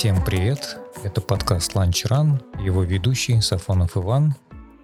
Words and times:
Всем 0.00 0.24
привет! 0.24 0.78
Это 1.04 1.20
подкаст 1.20 1.76
Lunch 1.76 2.08
Run, 2.08 2.64
его 2.64 2.84
ведущий 2.84 3.38
Сафонов 3.42 3.98
Иван. 3.98 4.34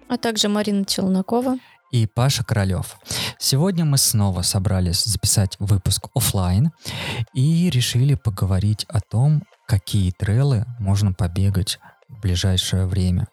А 0.07 0.15
также 0.19 0.47
Марина 0.47 0.85
Челнокова. 0.85 1.57
И 1.89 2.05
Паша 2.05 2.43
Королев. 2.43 2.99
Сегодня 3.39 3.83
мы 3.83 3.97
снова 3.97 4.43
собрались 4.43 5.05
записать 5.05 5.55
выпуск 5.57 6.09
офлайн 6.13 6.69
и 7.33 7.67
решили 7.71 8.13
поговорить 8.13 8.85
о 8.89 9.01
том, 9.01 9.41
какие 9.65 10.11
трейлы 10.11 10.65
можно 10.77 11.13
побегать 11.13 11.79
в 12.07 12.21
ближайшее 12.21 12.85
время. 12.85 13.27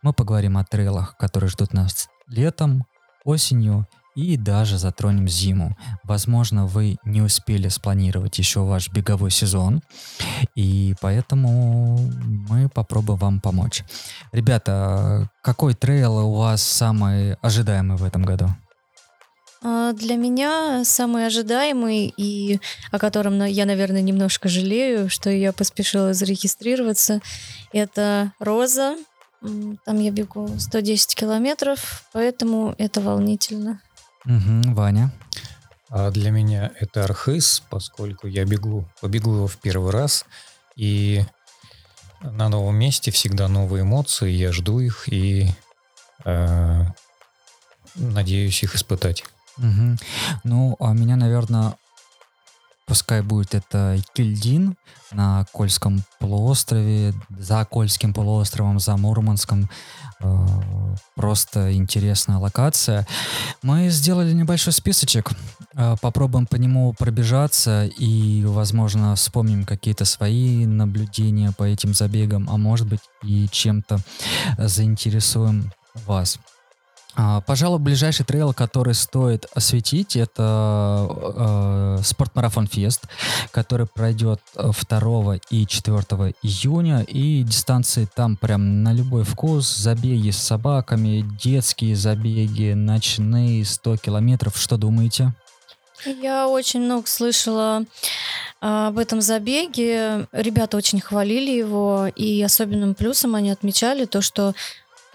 Мы 0.00 0.14
поговорим 0.14 0.56
о 0.56 0.64
трейлах, 0.64 1.18
которые 1.18 1.50
ждут 1.50 1.74
нас 1.74 2.08
летом, 2.28 2.86
осенью 3.24 3.86
и 4.16 4.36
даже 4.36 4.78
затронем 4.78 5.28
зиму. 5.28 5.76
Возможно, 6.02 6.66
вы 6.66 6.96
не 7.04 7.20
успели 7.20 7.68
спланировать 7.68 8.38
еще 8.38 8.60
ваш 8.60 8.90
беговой 8.90 9.30
сезон, 9.30 9.82
и 10.54 10.94
поэтому 11.00 11.98
мы 12.48 12.68
попробуем 12.68 13.18
вам 13.18 13.40
помочь. 13.40 13.84
Ребята, 14.32 15.30
какой 15.42 15.74
трейл 15.74 16.16
у 16.16 16.34
вас 16.34 16.62
самый 16.62 17.34
ожидаемый 17.34 17.98
в 17.98 18.04
этом 18.04 18.24
году? 18.24 18.48
А, 19.62 19.92
для 19.92 20.16
меня 20.16 20.84
самый 20.84 21.26
ожидаемый 21.26 22.12
и 22.16 22.58
о 22.90 22.98
котором 22.98 23.44
я, 23.44 23.66
наверное, 23.66 24.02
немножко 24.02 24.48
жалею, 24.48 25.10
что 25.10 25.28
я 25.28 25.52
поспешила 25.52 26.14
зарегистрироваться, 26.14 27.20
это 27.72 28.32
Роза. 28.38 28.96
Там 29.84 30.00
я 30.00 30.10
бегу 30.10 30.48
110 30.58 31.14
километров, 31.14 32.04
поэтому 32.12 32.74
это 32.78 33.00
волнительно. 33.00 33.80
Угу, 34.26 34.74
Ваня. 34.74 35.12
А 35.88 36.10
для 36.10 36.30
меня 36.30 36.72
это 36.80 37.04
Архыз, 37.04 37.62
поскольку 37.70 38.26
я 38.26 38.44
бегу, 38.44 38.88
побегу 39.00 39.34
его 39.34 39.46
в 39.46 39.56
первый 39.58 39.92
раз, 39.92 40.24
и 40.74 41.24
на 42.22 42.48
новом 42.48 42.76
месте 42.76 43.10
всегда 43.10 43.48
новые 43.48 43.82
эмоции, 43.82 44.30
я 44.30 44.52
жду 44.52 44.80
их 44.80 45.08
и 45.08 45.50
э, 46.24 46.84
надеюсь 47.94 48.62
их 48.62 48.74
испытать. 48.74 49.24
Угу. 49.58 49.96
Ну, 50.44 50.76
а 50.80 50.92
меня, 50.92 51.16
наверное, 51.16 51.76
пускай 52.86 53.22
будет 53.22 53.54
это 53.54 53.98
Кильдин 54.14 54.76
на 55.12 55.44
Кольском 55.52 56.02
полуострове, 56.18 57.14
за 57.38 57.64
Кольским 57.64 58.14
полуостровом, 58.14 58.78
за 58.78 58.96
Мурманском. 58.96 59.68
Э, 60.20 60.46
просто 61.14 61.74
интересная 61.74 62.38
локация. 62.38 63.06
Мы 63.62 63.88
сделали 63.90 64.32
небольшой 64.32 64.72
списочек, 64.72 65.30
э, 65.74 65.96
попробуем 66.00 66.46
по 66.46 66.56
нему 66.56 66.94
пробежаться 66.98 67.86
и, 67.86 68.44
возможно, 68.44 69.14
вспомним 69.16 69.64
какие-то 69.64 70.04
свои 70.04 70.64
наблюдения 70.64 71.52
по 71.52 71.64
этим 71.64 71.92
забегам, 71.92 72.48
а 72.48 72.56
может 72.56 72.86
быть 72.86 73.00
и 73.22 73.48
чем-то 73.50 73.98
заинтересуем 74.58 75.72
вас. 76.06 76.38
А, 77.18 77.40
пожалуй, 77.40 77.78
ближайший 77.78 78.26
трейл, 78.26 78.52
который 78.52 78.92
стоит 78.92 79.46
осветить, 79.54 80.16
это 80.16 81.08
э, 81.98 82.02
Спортмарафон 82.04 82.66
Фест, 82.66 83.04
который 83.52 83.86
пройдет 83.86 84.40
2 84.54 85.36
и 85.48 85.66
4 85.66 85.96
июня. 86.42 87.00
И 87.00 87.42
дистанции 87.42 88.06
там 88.14 88.36
прям 88.36 88.82
на 88.82 88.92
любой 88.92 89.24
вкус. 89.24 89.74
Забеги 89.76 90.30
с 90.30 90.36
собаками, 90.36 91.24
детские 91.42 91.96
забеги, 91.96 92.74
ночные 92.74 93.64
100 93.64 93.96
километров. 93.96 94.58
Что 94.58 94.76
думаете? 94.76 95.32
Я 96.04 96.46
очень 96.46 96.80
много 96.80 97.06
слышала 97.06 97.84
а, 98.60 98.88
об 98.88 98.98
этом 98.98 99.22
забеге. 99.22 100.26
Ребята 100.32 100.76
очень 100.76 101.00
хвалили 101.00 101.50
его, 101.50 102.08
и 102.14 102.42
особенным 102.42 102.94
плюсом 102.94 103.34
они 103.34 103.50
отмечали 103.50 104.04
то, 104.04 104.20
что 104.20 104.54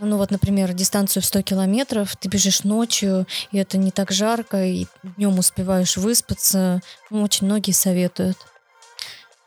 ну 0.02 0.18
вот, 0.18 0.32
например, 0.32 0.74
дистанцию 0.74 1.22
в 1.22 1.26
100 1.26 1.44
километров, 1.44 2.16
ты 2.16 2.28
бежишь 2.28 2.64
ночью, 2.64 3.28
и 3.52 3.58
это 3.60 3.78
не 3.78 3.92
так 3.92 4.12
жарко, 4.12 4.64
и 4.66 4.88
днем 5.04 5.38
успеваешь 5.38 5.98
выспаться. 5.98 6.82
Ну, 7.10 7.24
очень 7.24 7.46
многие 7.46 7.72
советуют. 7.72 8.38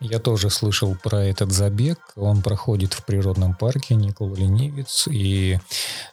Я 0.00 0.18
тоже 0.18 0.50
слышал 0.50 0.96
про 1.02 1.24
этот 1.24 1.50
забег. 1.50 1.98
Он 2.14 2.42
проходит 2.42 2.92
в 2.92 3.04
природном 3.04 3.54
парке 3.54 3.94
Никола 3.94 4.36
Ленивец, 4.36 5.08
и 5.08 5.58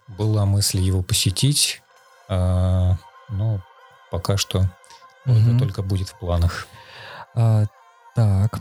была 0.07 0.45
мысль 0.45 0.79
его 0.79 1.03
посетить. 1.03 1.81
А, 2.27 2.97
но 3.29 3.61
пока 4.09 4.37
что 4.37 4.59
угу. 5.25 5.35
это 5.35 5.59
только 5.59 5.83
будет 5.83 6.09
в 6.09 6.17
планах. 6.17 6.67
А, 7.35 7.65
так, 8.15 8.59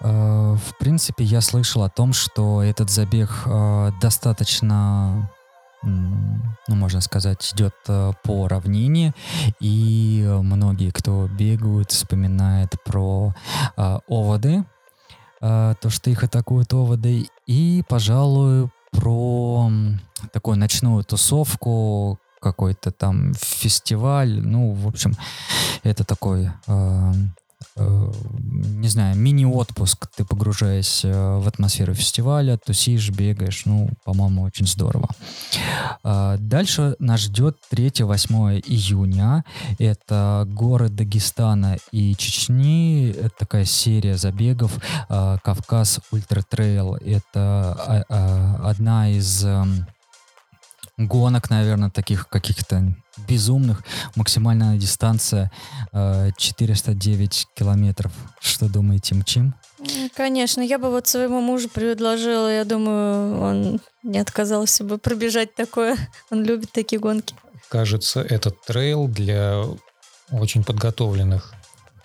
э, 0.00 0.56
в 0.56 0.78
принципе, 0.78 1.24
я 1.24 1.40
слышал 1.40 1.82
о 1.82 1.88
том, 1.88 2.12
что 2.12 2.62
этот 2.62 2.90
забег 2.90 3.30
э, 3.46 3.90
достаточно, 4.00 5.28
ну, 5.82 6.74
можно 6.74 7.00
сказать, 7.00 7.52
идет 7.52 7.74
э, 7.88 8.12
по 8.22 8.46
равнине, 8.46 9.14
и 9.60 10.24
многие, 10.42 10.90
кто 10.90 11.26
бегают, 11.28 11.90
вспоминают 11.90 12.76
про 12.84 13.34
э, 13.76 13.98
оводы, 14.08 14.64
то, 15.40 15.76
что 15.88 16.08
их 16.08 16.22
атакуют 16.22 16.72
оводы, 16.72 17.26
и, 17.48 17.82
пожалуй, 17.88 18.70
про 18.92 19.68
такую 20.32 20.56
ночную 20.56 21.02
тусовку, 21.02 22.20
какой-то 22.40 22.92
там 22.92 23.34
фестиваль, 23.34 24.40
ну, 24.40 24.72
в 24.72 24.86
общем, 24.86 25.14
это 25.82 26.04
такой 26.04 26.48
не 27.76 28.88
знаю, 28.88 29.16
мини-отпуск. 29.16 30.08
Ты 30.14 30.24
погружаешься 30.24 31.38
в 31.38 31.48
атмосферу 31.48 31.94
фестиваля, 31.94 32.58
тусишь, 32.58 33.10
бегаешь. 33.10 33.62
Ну, 33.64 33.88
по-моему, 34.04 34.42
очень 34.42 34.66
здорово. 34.66 35.08
А, 36.02 36.36
дальше 36.38 36.96
нас 36.98 37.20
ждет 37.20 37.56
3-8 37.72 38.60
июня. 38.66 39.44
Это 39.78 40.44
горы 40.48 40.88
Дагестана 40.88 41.78
и 41.92 42.14
Чечни. 42.16 43.10
Это 43.10 43.32
такая 43.38 43.64
серия 43.64 44.16
забегов. 44.16 44.78
А, 45.08 45.38
Кавказ 45.38 46.00
Ультра 46.10 46.42
Трейл. 46.42 46.96
Это 46.96 48.04
а, 48.08 48.60
одна 48.64 49.10
из 49.10 49.44
эм, 49.44 49.86
гонок, 50.98 51.50
наверное, 51.50 51.90
таких 51.90 52.28
каких-то 52.28 52.94
безумных. 53.28 53.82
Максимальная 54.14 54.76
дистанция 54.76 55.50
э, 55.92 56.30
409 56.36 57.48
километров. 57.54 58.12
Что 58.40 58.68
думаете, 58.68 59.14
мчим? 59.14 59.54
Конечно, 60.14 60.60
я 60.60 60.78
бы 60.78 60.90
вот 60.90 61.06
своему 61.06 61.40
мужу 61.40 61.68
предложила, 61.68 62.52
я 62.52 62.64
думаю, 62.64 63.40
он 63.40 63.80
не 64.02 64.18
отказался 64.18 64.84
бы 64.84 64.98
пробежать 64.98 65.54
такое. 65.54 65.96
Он 66.30 66.44
любит 66.44 66.72
такие 66.72 67.00
гонки. 67.00 67.34
Кажется, 67.68 68.20
этот 68.20 68.60
трейл 68.62 69.08
для 69.08 69.64
очень 70.30 70.64
подготовленных 70.64 71.54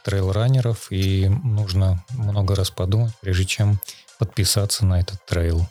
трейл-раннеров, 0.04 0.88
и 0.90 1.28
нужно 1.28 2.04
много 2.12 2.56
раз 2.56 2.72
подумать, 2.72 3.14
прежде 3.20 3.46
чем 3.46 3.80
подписаться 4.18 4.86
на 4.86 5.00
этот 5.00 5.26
трейл. 5.26 5.68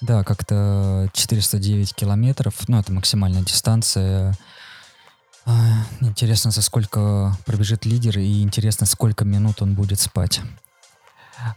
Да, 0.00 0.24
как-то 0.24 1.08
409 1.12 1.94
километров, 1.94 2.54
ну, 2.68 2.78
это 2.78 2.92
максимальная 2.92 3.42
дистанция. 3.42 4.36
А, 5.44 5.52
интересно, 6.00 6.50
за 6.50 6.62
сколько 6.62 7.36
пробежит 7.44 7.84
лидер, 7.84 8.18
и 8.18 8.42
интересно, 8.42 8.86
сколько 8.86 9.24
минут 9.24 9.62
он 9.62 9.74
будет 9.74 10.00
спать. 10.00 10.40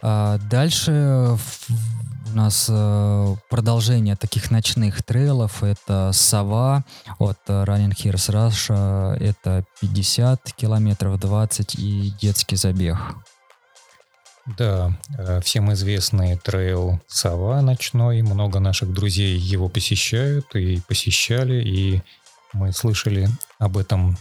А 0.02 0.38
дальше 0.50 1.38
у 2.34 2.38
нас 2.38 2.68
э, 2.70 3.36
продолжение 3.50 4.16
таких 4.16 4.52
ночных 4.52 5.04
трейлов. 5.04 5.64
Это 5.64 6.12
Сова 6.12 6.84
от 7.20 7.38
Running 7.48 7.94
Heroes 7.96 8.30
Russia. 8.34 9.14
Это 9.18 9.64
50 9.82 10.54
километров, 10.54 11.20
20 11.20 11.76
и 11.76 12.14
детский 12.20 12.56
забег. 12.56 12.98
Да, 14.46 14.92
э, 15.18 15.42
всем 15.42 15.74
известный 15.74 16.38
трейл 16.38 17.00
Сова 17.08 17.62
ночной. 17.62 18.22
Много 18.22 18.60
наших 18.60 18.94
друзей 18.94 19.38
его 19.38 19.70
посещают 19.70 20.56
и 20.56 20.82
посещали, 20.88 21.64
и 21.64 22.04
мы 22.54 22.72
слышали 22.72 23.28
об 23.58 23.76
этом 23.76 24.18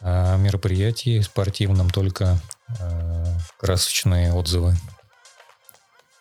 э, 0.00 0.38
мероприятии 0.38 1.20
спортивном 1.20 1.90
только 1.90 2.38
э, 2.80 3.36
красочные 3.58 4.32
отзывы. 4.32 4.76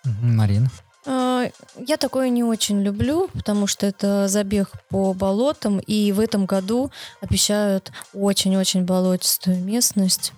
Марин? 0.03 0.69
Я 1.05 1.97
такое 1.99 2.29
не 2.29 2.43
очень 2.43 2.81
люблю, 2.81 3.29
потому 3.33 3.67
что 3.67 3.85
это 3.85 4.27
забег 4.29 4.71
по 4.89 5.13
болотам, 5.13 5.79
и 5.79 6.13
в 6.13 6.19
этом 6.21 6.45
году 6.45 6.91
обещают 7.19 7.91
очень-очень 8.13 8.83
болотистую 8.83 9.59
местность. 9.61 10.33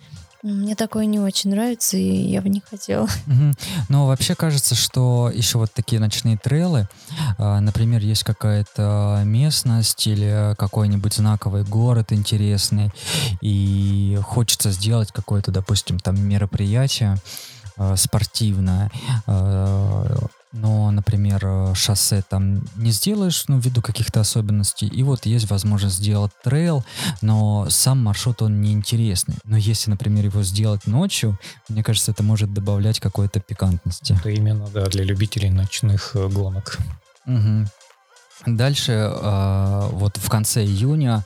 Мне 0.45 0.75
такое 0.75 1.07
не 1.07 1.19
очень 1.19 1.49
нравится, 1.49 1.97
и 1.97 2.29
я 2.29 2.39
бы 2.39 2.49
не 2.49 2.61
хотела. 2.61 3.07
Угу. 3.25 3.53
Но 3.89 4.05
вообще 4.05 4.35
кажется, 4.35 4.75
что 4.75 5.31
еще 5.33 5.57
вот 5.57 5.71
такие 5.73 5.99
ночные 5.99 6.37
трейлы, 6.37 6.87
э, 7.39 7.59
например, 7.59 8.01
есть 8.01 8.23
какая-то 8.23 9.23
местность 9.25 10.05
или 10.05 10.53
какой-нибудь 10.55 11.15
знаковый 11.15 11.63
город 11.63 12.13
интересный, 12.13 12.91
и 13.41 14.19
хочется 14.21 14.69
сделать 14.69 15.11
какое-то, 15.11 15.51
допустим, 15.51 15.97
там 15.97 16.21
мероприятие, 16.21 17.17
э, 17.77 17.95
спортивное. 17.97 18.91
Э, 19.25 20.05
например, 20.91 21.41
э, 21.43 21.73
шоссе 21.75 22.23
там 22.27 22.63
не 22.75 22.91
сделаешь, 22.91 23.45
ну, 23.47 23.59
ввиду 23.59 23.81
каких-то 23.81 24.21
особенностей, 24.21 24.87
и 24.87 25.03
вот 25.03 25.25
есть 25.25 25.49
возможность 25.49 25.97
сделать 25.97 26.31
трейл, 26.43 26.85
но 27.21 27.67
сам 27.69 28.03
маршрут, 28.03 28.41
он 28.41 28.61
неинтересный. 28.61 29.35
Но 29.43 29.57
если, 29.57 29.89
например, 29.89 30.25
его 30.25 30.43
сделать 30.43 30.87
ночью, 30.87 31.37
мне 31.67 31.83
кажется, 31.83 32.11
это 32.11 32.23
может 32.23 32.53
добавлять 32.53 32.99
какой-то 32.99 33.39
пикантности. 33.39 34.15
Это 34.17 34.29
именно, 34.29 34.67
да, 34.67 34.85
для 34.85 35.03
любителей 35.03 35.49
ночных 35.49 36.15
э, 36.15 36.27
гонок. 36.29 36.77
Угу. 37.25 37.67
Дальше, 38.45 38.91
э, 38.91 39.89
вот 39.91 40.17
в 40.17 40.29
конце 40.29 40.63
июня 40.63 41.25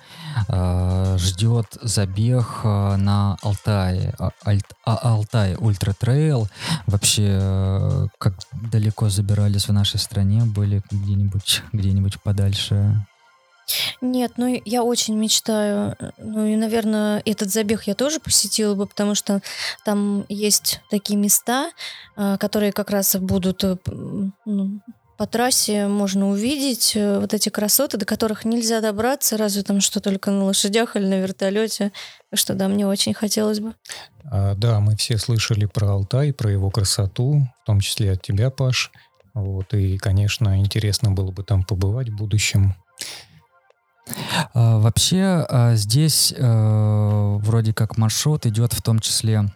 ждет 1.18 1.78
забег 1.82 2.62
э, 2.64 2.96
на 2.96 3.38
Алтае. 3.42 4.14
А, 4.20 4.32
а, 4.86 4.96
Алтай 5.14 5.56
Ультра 5.56 5.94
Трейл. 5.94 6.48
Вообще, 6.88 7.40
э, 7.42 8.08
как 8.18 8.34
далеко 8.72 9.10
забирались 9.10 9.68
в 9.68 9.74
нашей 9.74 10.00
стране, 10.00 10.44
были 10.44 10.82
где-нибудь 10.92 11.64
где-нибудь 11.72 12.22
подальше? 12.22 13.06
Нет, 14.02 14.34
ну 14.38 14.62
я 14.66 14.84
очень 14.84 15.16
мечтаю. 15.16 15.96
Ну 16.18 16.46
и, 16.46 16.56
наверное, 16.56 17.22
этот 17.26 17.52
забег 17.52 17.84
я 17.84 17.94
тоже 17.94 18.20
посетила 18.20 18.76
бы, 18.76 18.88
потому 18.88 19.16
что 19.16 19.42
там 19.86 20.26
есть 20.30 20.82
такие 20.90 21.18
места, 21.18 21.72
э, 22.16 22.38
которые 22.40 22.72
как 22.72 22.90
раз 22.90 23.16
будут 23.16 23.64
э, 23.64 23.78
ну, 24.46 24.82
по 25.20 25.28
трассе 25.28 25.88
можно 25.88 26.30
увидеть 26.30 26.94
э, 26.96 27.20
вот 27.20 27.34
эти 27.34 27.50
красоты, 27.50 27.98
до 27.98 28.06
которых 28.06 28.46
нельзя 28.46 28.80
добраться, 28.80 29.36
разве 29.36 29.64
там 29.64 29.82
что 29.82 30.00
только 30.00 30.32
на 30.32 30.46
лошадях 30.46 30.96
или 30.96 31.06
на 31.06 31.20
вертолете. 31.20 31.92
Что 32.34 32.54
да, 32.54 32.70
мне 32.70 32.88
очень 32.88 33.14
хотелось 33.14 33.60
бы. 33.60 33.74
А, 34.32 34.56
да, 34.56 34.80
мы 34.80 34.96
все 34.96 35.18
слышали 35.18 35.66
про 35.66 35.90
Алтай, 35.92 36.32
про 36.32 36.50
его 36.50 36.72
красоту, 36.72 37.50
в 37.64 37.66
том 37.66 37.82
числе 37.82 38.14
от 38.14 38.22
тебя, 38.22 38.50
Паш. 38.50 38.92
Вот, 39.34 39.74
и, 39.74 39.98
конечно, 39.98 40.58
интересно 40.58 41.12
было 41.12 41.32
бы 41.32 41.44
там 41.44 41.66
побывать 41.66 42.08
в 42.08 42.16
будущем. 42.16 42.76
А, 44.54 44.80
вообще, 44.80 45.46
а, 45.50 45.76
здесь 45.76 46.34
а, 46.40 47.36
вроде 47.40 47.74
как 47.74 47.98
маршрут 47.98 48.46
идет 48.46 48.72
в 48.72 48.82
том 48.82 49.00
числе 49.00 49.52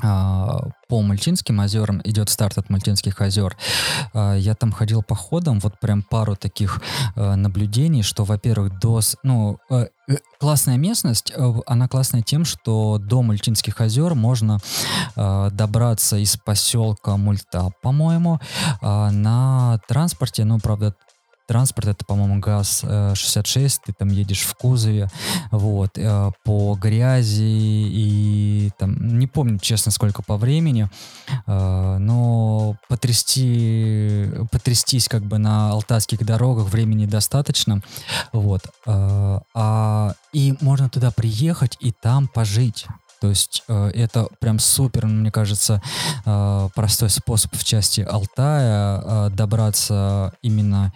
по 0.00 1.02
Мальтинским 1.02 1.60
озерам 1.60 2.00
идет 2.04 2.30
старт 2.30 2.58
от 2.58 2.70
Мальтинских 2.70 3.20
озер. 3.20 3.56
А, 4.14 4.34
я 4.34 4.54
там 4.54 4.72
ходил 4.72 5.02
походом, 5.02 5.60
вот 5.60 5.78
прям 5.80 6.02
пару 6.02 6.34
таких 6.34 6.80
а, 7.14 7.36
наблюдений, 7.36 8.02
что, 8.02 8.24
во-первых, 8.24 8.78
до... 8.78 9.00
Ну, 9.22 9.58
э, 9.70 9.86
классная 10.38 10.78
местность, 10.78 11.32
э, 11.36 11.52
она 11.66 11.88
классная 11.88 12.22
тем, 12.22 12.44
что 12.44 12.98
до 12.98 13.22
Мальтинских 13.22 13.80
озер 13.80 14.14
можно 14.14 14.58
добраться 15.14 16.16
из 16.16 16.36
поселка 16.36 17.16
Мульта, 17.16 17.70
по-моему, 17.82 18.40
на 18.80 19.78
транспорте, 19.86 20.44
ну, 20.44 20.58
правда, 20.58 20.94
транспорт, 21.46 21.88
это, 21.88 22.04
по-моему, 22.04 22.40
ГАЗ-66, 22.40 23.80
ты 23.86 23.92
там 23.92 24.08
едешь 24.08 24.42
в 24.42 24.54
кузове, 24.54 25.08
вот, 25.50 25.90
э, 25.96 26.30
по 26.44 26.74
грязи 26.74 27.42
и 27.42 28.70
там, 28.78 29.18
не 29.18 29.26
помню, 29.26 29.58
честно, 29.58 29.92
сколько 29.92 30.22
по 30.22 30.36
времени, 30.36 30.88
э, 31.46 31.96
но 31.98 32.76
потрясти, 32.88 34.26
потрястись 34.50 35.08
как 35.08 35.22
бы 35.24 35.38
на 35.38 35.70
алтайских 35.70 36.24
дорогах 36.24 36.68
времени 36.68 37.06
достаточно, 37.06 37.82
вот, 38.32 38.62
э, 38.86 39.38
а, 39.54 40.14
и 40.32 40.54
можно 40.60 40.88
туда 40.88 41.10
приехать 41.10 41.76
и 41.80 41.92
там 41.92 42.28
пожить, 42.28 42.86
то 43.22 43.28
есть 43.28 43.62
э, 43.68 43.90
это 43.94 44.26
прям 44.40 44.58
супер, 44.58 45.06
мне 45.06 45.30
кажется, 45.30 45.80
э, 46.26 46.68
простой 46.74 47.08
способ 47.08 47.54
в 47.54 47.62
части 47.62 48.00
Алтая 48.00 49.00
э, 49.00 49.30
добраться 49.30 50.32
именно 50.42 50.92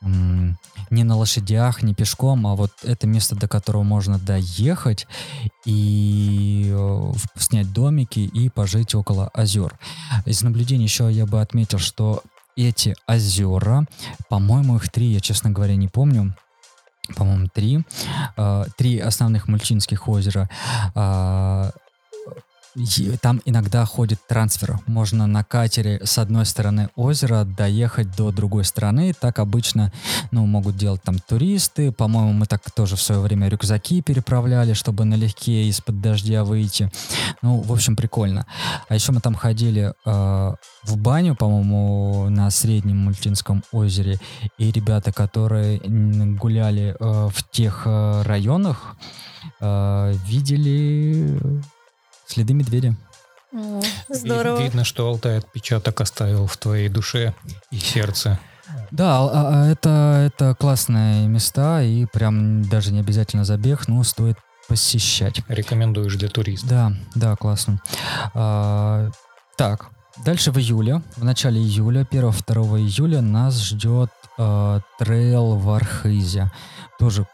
не 0.00 1.04
на 1.04 1.16
лошадях, 1.16 1.82
не 1.82 1.94
пешком, 1.94 2.46
а 2.46 2.54
вот 2.54 2.72
это 2.82 3.06
место, 3.06 3.36
до 3.36 3.48
которого 3.48 3.82
можно 3.82 4.18
доехать 4.18 5.06
и 5.64 6.70
э, 6.72 7.12
снять 7.36 7.72
домики 7.72 8.20
и 8.20 8.48
пожить 8.48 8.94
около 8.94 9.28
озер. 9.28 9.78
Из 10.24 10.42
наблюдений 10.42 10.84
еще 10.84 11.10
я 11.10 11.26
бы 11.26 11.40
отметил, 11.40 11.78
что 11.78 12.22
эти 12.56 12.96
озера, 13.06 13.86
по-моему, 14.28 14.76
их 14.76 14.90
три, 14.90 15.12
я, 15.12 15.20
честно 15.20 15.50
говоря, 15.50 15.76
не 15.76 15.88
помню, 15.88 16.34
по-моему, 17.14 17.48
три, 17.52 17.84
э, 18.36 18.64
три 18.76 18.98
основных 18.98 19.48
мальчинских 19.48 20.08
озера, 20.08 20.48
э, 20.94 21.70
там 23.20 23.40
иногда 23.44 23.84
ходит 23.84 24.20
трансфер. 24.26 24.78
Можно 24.86 25.26
на 25.26 25.44
катере 25.44 26.00
с 26.04 26.18
одной 26.18 26.44
стороны 26.46 26.90
озера 26.94 27.44
доехать 27.44 28.14
до 28.16 28.30
другой 28.32 28.64
стороны. 28.64 29.14
Так 29.18 29.38
обычно 29.38 29.92
ну, 30.30 30.46
могут 30.46 30.76
делать 30.76 31.02
там 31.02 31.18
туристы. 31.18 31.92
По-моему, 31.92 32.32
мы 32.32 32.46
так 32.46 32.70
тоже 32.70 32.96
в 32.96 33.02
свое 33.02 33.20
время 33.20 33.48
рюкзаки 33.48 34.02
переправляли, 34.02 34.74
чтобы 34.74 35.04
налегке 35.04 35.68
из-под 35.68 36.00
дождя 36.00 36.44
выйти. 36.44 36.90
Ну, 37.42 37.60
в 37.60 37.72
общем, 37.72 37.96
прикольно. 37.96 38.46
А 38.88 38.94
еще 38.94 39.12
мы 39.12 39.20
там 39.20 39.34
ходили 39.34 39.94
э, 40.04 40.54
в 40.84 40.96
баню, 40.96 41.34
по-моему, 41.34 42.28
на 42.28 42.50
Среднем 42.50 42.98
Мультинском 42.98 43.62
озере. 43.72 44.18
И 44.58 44.70
ребята, 44.70 45.12
которые 45.12 45.80
гуляли 46.38 46.96
э, 46.98 47.28
в 47.32 47.50
тех 47.50 47.82
э, 47.86 48.22
районах, 48.22 48.96
э, 49.60 50.14
видели 50.26 51.38
Следы 52.26 52.54
медведя. 52.54 52.96
О, 53.52 53.80
здорово. 54.08 54.60
Видно, 54.60 54.84
что 54.84 55.08
Алтай 55.08 55.38
отпечаток 55.38 56.00
оставил 56.00 56.46
в 56.46 56.56
твоей 56.56 56.88
душе 56.88 57.34
и 57.70 57.78
сердце. 57.78 58.38
Да, 58.90 59.18
а, 59.20 59.30
а, 59.32 59.66
это, 59.70 60.24
это 60.26 60.54
классные 60.54 61.28
места, 61.28 61.82
и 61.82 62.04
прям 62.06 62.68
даже 62.68 62.92
не 62.92 63.00
обязательно 63.00 63.44
забег, 63.44 63.88
но 63.88 64.02
стоит 64.02 64.36
посещать. 64.68 65.42
Рекомендуешь 65.48 66.16
для 66.16 66.28
туристов. 66.28 66.68
Да, 66.68 66.92
да, 67.14 67.36
классно. 67.36 67.80
А, 68.34 69.10
так, 69.56 69.90
дальше 70.24 70.50
в 70.50 70.58
июле, 70.58 71.02
в 71.16 71.24
начале 71.24 71.60
июля, 71.60 72.02
1-2 72.02 72.80
июля 72.80 73.20
нас 73.20 73.60
ждет 73.62 74.10
а, 74.38 74.80
трейл 74.98 75.54
в 75.54 75.70
Архизе. 75.70 76.50
Тоже 76.98 77.26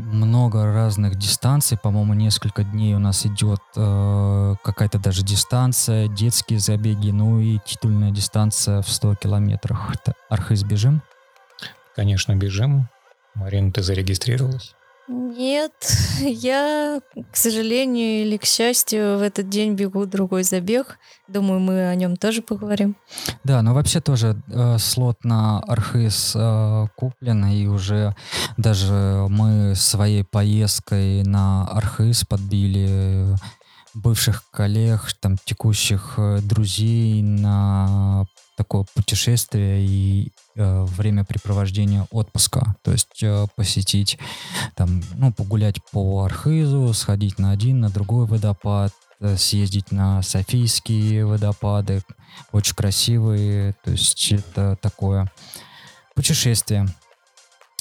много 0.00 0.64
разных 0.64 1.16
дистанций, 1.16 1.78
по-моему, 1.78 2.14
несколько 2.14 2.64
дней 2.64 2.94
у 2.94 2.98
нас 2.98 3.26
идет 3.26 3.60
э, 3.76 4.54
какая-то 4.62 4.98
даже 4.98 5.22
дистанция, 5.22 6.08
детские 6.08 6.58
забеги, 6.58 7.10
ну 7.10 7.40
и 7.40 7.58
титульная 7.64 8.10
дистанция 8.10 8.82
в 8.82 8.88
100 8.88 9.16
километрах. 9.16 9.94
Это 9.94 10.14
Архиз 10.28 10.62
бежим? 10.64 11.02
Конечно, 11.94 12.34
бежим. 12.34 12.88
Марина, 13.34 13.72
ты 13.72 13.82
зарегистрировалась? 13.82 14.74
Нет, 15.12 15.72
я, 16.20 17.00
к 17.32 17.36
сожалению 17.36 18.22
или 18.22 18.36
к 18.36 18.44
счастью, 18.44 19.18
в 19.18 19.22
этот 19.22 19.48
день 19.48 19.74
бегу 19.74 20.06
другой 20.06 20.44
забег. 20.44 20.98
Думаю, 21.26 21.58
мы 21.58 21.88
о 21.88 21.94
нем 21.96 22.16
тоже 22.16 22.42
поговорим. 22.42 22.96
Да, 23.42 23.60
но 23.62 23.74
вообще 23.74 24.00
тоже 24.00 24.40
э, 24.46 24.78
слот 24.78 25.24
на 25.24 25.58
Архиз 25.60 26.34
э, 26.36 26.86
куплен, 26.94 27.44
и 27.46 27.66
уже 27.66 28.14
даже 28.56 29.26
мы 29.28 29.74
своей 29.74 30.22
поездкой 30.22 31.24
на 31.24 31.66
Архиз 31.66 32.24
подбили 32.24 33.34
бывших 33.94 34.44
коллег, 34.52 35.12
там, 35.20 35.36
текущих 35.44 36.14
э, 36.18 36.38
друзей 36.40 37.20
на 37.22 38.26
такое 38.60 38.84
путешествие 38.94 39.86
и 39.86 40.32
э, 40.54 40.82
времяпрепровождение 40.82 42.06
отпуска. 42.10 42.76
То 42.82 42.92
есть 42.92 43.22
э, 43.22 43.46
посетить, 43.56 44.18
там, 44.76 45.02
ну, 45.14 45.32
погулять 45.32 45.76
по 45.92 46.24
Архизу, 46.24 46.92
сходить 46.92 47.38
на 47.38 47.52
один, 47.52 47.80
на 47.80 47.88
другой 47.88 48.26
водопад, 48.26 48.92
э, 49.20 49.38
съездить 49.38 49.92
на 49.92 50.20
Софийские 50.20 51.24
водопады. 51.24 52.02
Очень 52.52 52.74
красивые. 52.74 53.72
То 53.82 53.92
есть 53.92 54.30
это 54.30 54.76
такое 54.82 55.32
путешествие. 56.14 56.86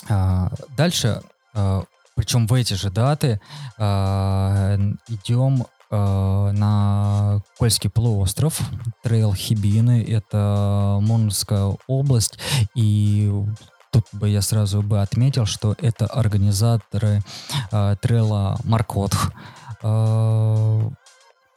А, 0.08 0.50
дальше, 0.78 1.22
а, 1.54 1.84
причем 2.16 2.48
в 2.48 2.54
эти 2.54 2.76
же 2.76 2.90
даты, 2.90 3.42
а, 3.78 4.78
идем 5.10 5.66
Э, 5.66 5.79
на 5.92 7.42
Кольский 7.58 7.90
полуостров, 7.90 8.60
трейл 9.04 9.34
Хибины, 9.34 10.04
это 10.08 11.00
Мурманская 11.02 11.78
область, 11.88 12.38
и 12.76 13.32
тут 13.92 14.06
бы 14.12 14.30
я 14.30 14.42
сразу 14.42 14.82
бы 14.82 15.02
отметил, 15.02 15.46
что 15.46 15.76
это 15.80 16.06
организаторы 16.06 17.22
э, 17.72 17.96
трейла 18.02 18.60
Маркотх. 18.64 19.32
Э, 19.82 20.90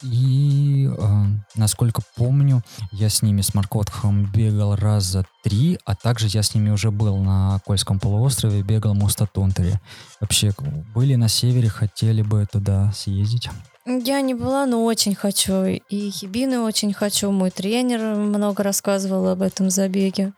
и, 0.03 0.89
э, 0.89 1.23
насколько 1.55 2.01
помню, 2.15 2.61
я 2.91 3.09
с 3.09 3.21
ними, 3.21 3.41
с 3.41 3.53
Маркотхом, 3.53 4.31
бегал 4.31 4.75
раза 4.75 5.25
три, 5.43 5.79
а 5.85 5.95
также 5.95 6.27
я 6.27 6.43
с 6.43 6.53
ними 6.53 6.69
уже 6.69 6.91
был 6.91 7.17
на 7.17 7.59
Кольском 7.65 7.99
полуострове, 7.99 8.61
бегал 8.61 8.93
Мустатунтере. 8.93 9.79
Вообще, 10.19 10.53
были 10.93 11.15
на 11.15 11.29
севере, 11.29 11.69
хотели 11.69 12.21
бы 12.21 12.45
туда 12.51 12.91
съездить. 12.93 13.49
Я 13.85 14.21
не 14.21 14.33
была, 14.33 14.65
но 14.65 14.83
очень 14.83 15.15
хочу. 15.15 15.65
И 15.65 16.11
Хибины 16.11 16.59
очень 16.59 16.93
хочу. 16.93 17.31
Мой 17.31 17.51
тренер 17.51 18.15
много 18.15 18.63
рассказывал 18.63 19.27
об 19.27 19.41
этом 19.41 19.69
забеге. 19.69 20.33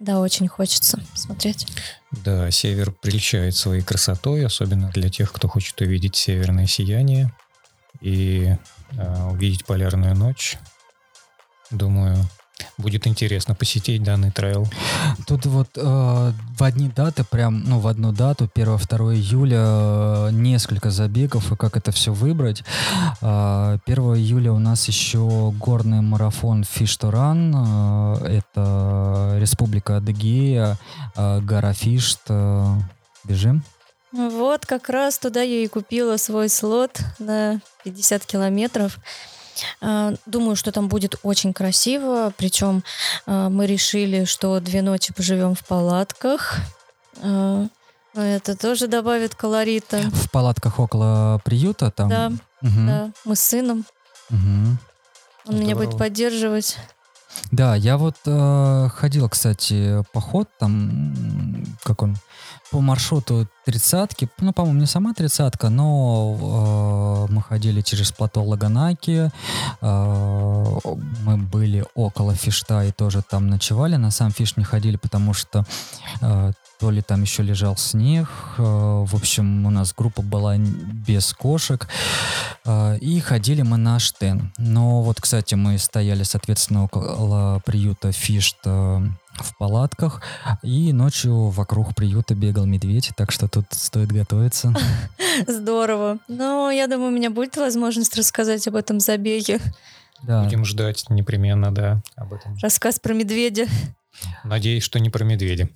Да, 0.00 0.20
очень 0.20 0.46
хочется 0.46 1.00
смотреть. 1.14 1.66
Да, 2.12 2.50
север 2.50 2.92
прельщает 2.92 3.56
своей 3.56 3.82
красотой, 3.82 4.46
особенно 4.46 4.90
для 4.90 5.10
тех, 5.10 5.32
кто 5.32 5.48
хочет 5.48 5.80
увидеть 5.80 6.14
северное 6.14 6.66
сияние 6.66 7.32
и 8.00 8.56
увидеть 9.30 9.64
полярную 9.64 10.14
ночь. 10.14 10.58
Думаю, 11.70 12.16
Будет 12.76 13.06
интересно 13.06 13.54
посетить 13.54 14.02
данный 14.02 14.30
трейл. 14.30 14.66
Тут 15.26 15.46
вот 15.46 15.68
э, 15.76 15.82
в 15.82 16.62
одни 16.62 16.88
даты, 16.88 17.24
прям, 17.24 17.64
ну, 17.64 17.80
в 17.80 17.88
одну 17.88 18.12
дату, 18.12 18.48
1-2 18.52 19.14
июля, 19.16 19.58
э, 19.60 20.28
несколько 20.32 20.90
забегов, 20.90 21.50
и 21.50 21.56
как 21.56 21.76
это 21.76 21.90
все 21.90 22.12
выбрать. 22.12 22.62
Э, 23.20 23.78
1 23.84 23.98
июля 24.14 24.52
у 24.52 24.58
нас 24.58 24.86
еще 24.86 25.52
горный 25.58 26.02
марафон 26.02 26.62
Фиштуран. 26.64 27.54
Э, 27.56 28.38
это 28.38 29.38
Республика 29.40 29.96
Адыгея, 29.96 30.78
э, 31.16 31.40
гора 31.40 31.72
Фишт. 31.72 32.20
Э, 32.28 32.76
бежим? 33.24 33.64
Вот 34.12 34.64
как 34.64 34.88
раз 34.88 35.18
туда 35.18 35.42
я 35.42 35.62
и 35.62 35.68
купила 35.68 36.16
свой 36.16 36.48
слот 36.48 36.98
на 37.18 37.60
50 37.84 38.24
километров. 38.24 38.98
А, 39.80 40.14
думаю, 40.24 40.56
что 40.56 40.72
там 40.72 40.88
будет 40.88 41.16
очень 41.22 41.52
красиво. 41.52 42.32
Причем 42.36 42.82
а, 43.26 43.48
мы 43.48 43.66
решили, 43.66 44.24
что 44.24 44.60
две 44.60 44.82
ночи 44.82 45.12
поживем 45.12 45.54
в 45.54 45.64
палатках. 45.64 46.56
А, 47.22 47.66
это 48.14 48.56
тоже 48.56 48.88
добавит 48.88 49.34
колорита. 49.34 50.00
В 50.12 50.30
палатках 50.30 50.78
около 50.78 51.40
приюта 51.44 51.90
там? 51.90 52.08
Да, 52.08 52.32
угу. 52.62 52.86
да. 52.86 53.10
Мы 53.24 53.36
с 53.36 53.40
сыном. 53.40 53.84
Угу. 54.30 54.38
Он 54.38 54.78
Здорово. 55.44 55.62
меня 55.62 55.76
будет 55.76 55.98
поддерживать. 55.98 56.78
Да, 57.52 57.76
я 57.76 57.96
вот 57.96 58.16
э, 58.26 58.88
ходил, 58.92 59.28
кстати, 59.28 60.02
поход 60.12 60.48
там, 60.58 61.64
как 61.82 62.02
он, 62.02 62.16
по 62.70 62.80
маршруту 62.80 63.46
тридцатки, 63.64 64.28
ну, 64.40 64.52
по-моему, 64.52 64.80
не 64.80 64.86
сама 64.86 65.14
тридцатка, 65.14 65.68
но 65.68 67.26
э, 67.28 67.32
мы 67.32 67.42
ходили 67.42 67.80
через 67.80 68.12
плато 68.12 68.42
Лаганаки, 68.42 69.30
э, 69.80 70.74
мы 71.24 71.36
были 71.36 71.84
около 71.94 72.34
Фишта 72.34 72.84
и 72.84 72.92
тоже 72.92 73.22
там 73.22 73.48
ночевали, 73.48 73.96
на 73.96 74.10
сам 74.10 74.30
Фиш 74.32 74.56
не 74.56 74.64
ходили, 74.64 74.96
потому 74.96 75.34
что 75.34 75.64
э, 76.20 76.52
то 76.78 76.90
ли 76.90 77.02
там 77.02 77.22
еще 77.22 77.42
лежал 77.42 77.76
снег. 77.76 78.28
Э, 78.58 78.62
в 79.06 79.14
общем, 79.14 79.66
у 79.66 79.70
нас 79.70 79.92
группа 79.96 80.22
была 80.22 80.56
без 80.56 81.32
кошек. 81.32 81.88
Э, 82.64 82.96
и 82.98 83.20
ходили 83.20 83.62
мы 83.62 83.76
на 83.76 83.98
Штен. 83.98 84.52
Но 84.58 85.02
вот, 85.02 85.20
кстати, 85.20 85.54
мы 85.54 85.78
стояли, 85.78 86.22
соответственно, 86.22 86.84
около 86.84 87.60
приюта 87.64 88.12
Фишт 88.12 88.58
э, 88.64 89.08
в 89.42 89.56
палатках, 89.56 90.22
и 90.62 90.92
ночью 90.92 91.48
вокруг 91.48 91.94
приюта 91.94 92.34
бегал 92.34 92.66
медведь, 92.66 93.12
так 93.16 93.30
что 93.30 93.48
тут 93.48 93.66
стоит 93.70 94.10
готовиться. 94.12 94.74
Здорово. 95.46 96.18
Но 96.28 96.70
я 96.70 96.86
думаю, 96.86 97.08
у 97.08 97.14
меня 97.14 97.30
будет 97.30 97.56
возможность 97.56 98.16
рассказать 98.16 98.66
об 98.68 98.76
этом 98.76 99.00
забеге. 99.00 99.60
Да. 100.22 100.42
Будем 100.42 100.64
ждать 100.64 101.04
непременно, 101.10 101.72
да, 101.72 102.02
об 102.16 102.32
этом. 102.32 102.56
Рассказ 102.60 102.98
про 102.98 103.14
медведя. 103.14 103.66
Надеюсь, 104.44 104.82
что 104.82 104.98
не 104.98 105.10
про 105.10 105.24
медведя. 105.24 105.68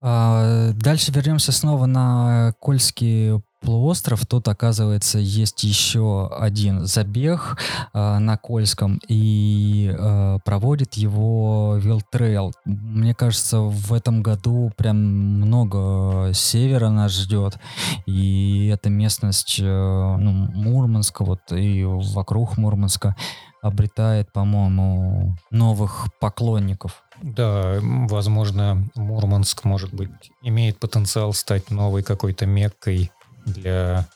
А, 0.00 0.72
дальше 0.72 1.12
вернемся 1.12 1.52
снова 1.52 1.86
на 1.86 2.54
Кольский 2.60 3.42
полуостров. 3.64 4.26
Тут, 4.26 4.48
оказывается, 4.48 5.18
есть 5.18 5.64
еще 5.64 6.28
один 6.28 6.86
забег 6.86 7.58
э, 7.92 8.18
на 8.18 8.36
Кольском, 8.36 9.00
и 9.08 9.94
э, 9.96 10.38
проводит 10.44 10.94
его 10.94 11.76
Wild 11.76 12.06
Trail. 12.06 12.52
Мне 12.64 13.14
кажется, 13.14 13.60
в 13.60 13.92
этом 13.92 14.22
году 14.22 14.72
прям 14.76 14.96
много 14.96 16.32
севера 16.34 16.90
нас 16.90 17.12
ждет, 17.12 17.58
и 18.06 18.68
эта 18.72 18.90
местность 18.90 19.58
э, 19.60 19.64
ну, 19.64 20.32
Мурманска, 20.32 21.24
вот 21.24 21.40
и 21.50 21.84
вокруг 21.84 22.56
Мурманска 22.56 23.16
обретает, 23.64 24.30
по-моему, 24.30 25.36
новых 25.50 26.08
поклонников. 26.20 27.02
Да, 27.22 27.78
возможно, 27.80 28.86
Мурманск, 28.94 29.64
может 29.64 29.94
быть, 29.94 30.10
имеет 30.42 30.78
потенциал 30.78 31.32
стать 31.32 31.70
новой 31.70 32.02
какой-то 32.02 32.44
меккой 32.44 33.10
для 33.44 34.06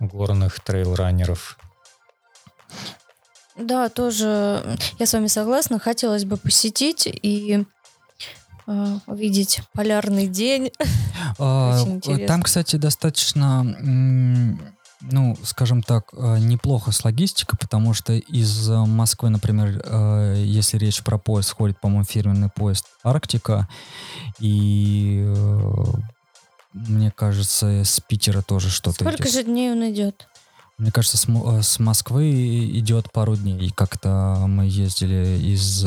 горных 0.00 0.60
трейлранеров. 0.60 1.58
Да, 3.56 3.88
тоже 3.88 4.78
я 4.98 5.06
с 5.06 5.12
вами 5.12 5.26
согласна. 5.26 5.78
Хотелось 5.78 6.24
бы 6.24 6.36
посетить 6.36 7.06
и 7.06 7.64
э, 8.66 8.98
увидеть 9.06 9.60
полярный 9.72 10.26
день. 10.26 10.70
А, 11.38 11.78
там, 12.26 12.42
кстати, 12.42 12.76
достаточно 12.76 13.64
ну, 15.10 15.36
скажем 15.42 15.82
так, 15.82 16.10
э, 16.12 16.38
неплохо 16.38 16.92
с 16.92 17.04
логистикой, 17.04 17.58
потому 17.58 17.92
что 17.94 18.12
из 18.12 18.68
Москвы, 18.68 19.30
например, 19.30 19.82
э, 19.84 20.42
если 20.44 20.78
речь 20.78 21.02
про 21.02 21.18
поезд, 21.18 21.54
ходит, 21.54 21.80
по-моему, 21.80 22.04
фирменный 22.04 22.50
поезд 22.50 22.86
«Арктика», 23.02 23.68
и 24.38 25.24
э, 25.26 25.84
мне 26.72 27.10
кажется, 27.10 27.84
с 27.84 28.00
Питера 28.00 28.42
тоже 28.42 28.70
что-то 28.70 29.04
Сколько 29.04 29.24
идет. 29.24 29.32
же 29.32 29.44
дней 29.44 29.70
он 29.72 29.90
идет? 29.90 30.28
Мне 30.78 30.90
кажется, 30.90 31.16
с, 31.16 31.26
с 31.62 31.78
Москвы 31.78 32.30
идет 32.78 33.12
пару 33.12 33.36
дней. 33.36 33.70
Как-то 33.70 34.44
мы 34.46 34.66
ездили 34.66 35.38
из 35.38 35.84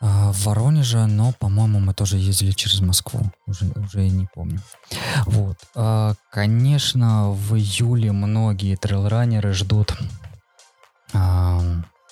а, 0.00 0.30
в 0.32 0.44
Воронеже, 0.44 1.06
но, 1.06 1.32
по-моему, 1.38 1.80
мы 1.80 1.94
тоже 1.94 2.18
ездили 2.18 2.52
через 2.52 2.80
Москву. 2.80 3.20
Уже, 3.46 3.66
уже 3.76 4.08
не 4.08 4.28
помню. 4.34 4.60
Вот. 5.24 5.56
А, 5.74 6.14
конечно, 6.30 7.30
в 7.30 7.56
июле 7.56 8.12
многие 8.12 8.76
трейлранеры 8.76 9.52
ждут 9.52 9.96
а, 11.12 11.60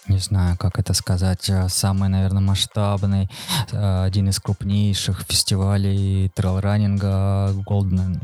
не 0.06 0.18
знаю, 0.18 0.56
как 0.58 0.78
это 0.78 0.94
сказать, 0.94 1.50
самый, 1.68 2.08
наверное, 2.08 2.42
масштабный, 2.42 3.30
один 3.72 4.28
из 4.28 4.38
крупнейших 4.40 5.22
фестивалей 5.22 6.28
трейлранинга 6.30 7.52
Golden, 7.66 8.20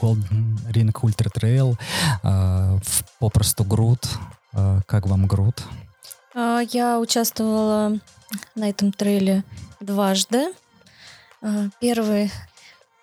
Golden 0.00 0.58
Ring 0.70 0.92
Ultra 0.92 1.30
Trail, 1.32 1.76
попросту 3.18 3.64
Грут. 3.64 4.08
Как 4.86 5.06
вам 5.06 5.26
Грут? 5.26 5.62
Я 6.34 6.98
участвовала 7.00 7.98
на 8.54 8.68
этом 8.68 8.92
трейле 8.92 9.44
дважды. 9.80 10.52
А, 11.42 11.68
первый 11.78 12.32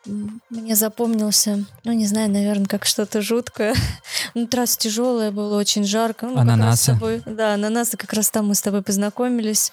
мне 0.05 0.75
запомнился, 0.75 1.63
ну, 1.83 1.91
не 1.93 2.07
знаю, 2.07 2.29
наверное, 2.29 2.65
как 2.65 2.85
что-то 2.85 3.21
жуткое. 3.21 3.75
ну, 4.33 4.47
трасса 4.47 4.79
тяжелая, 4.79 5.31
было 5.31 5.57
очень 5.57 5.83
жарко. 5.83 6.27
Ну, 6.27 6.39
ананасы. 6.39 6.93
Тобой, 6.93 7.21
да, 7.25 7.53
ананасы, 7.53 7.97
как 7.97 8.13
раз 8.13 8.29
там 8.29 8.47
мы 8.47 8.55
с 8.55 8.61
тобой 8.61 8.81
познакомились 8.81 9.71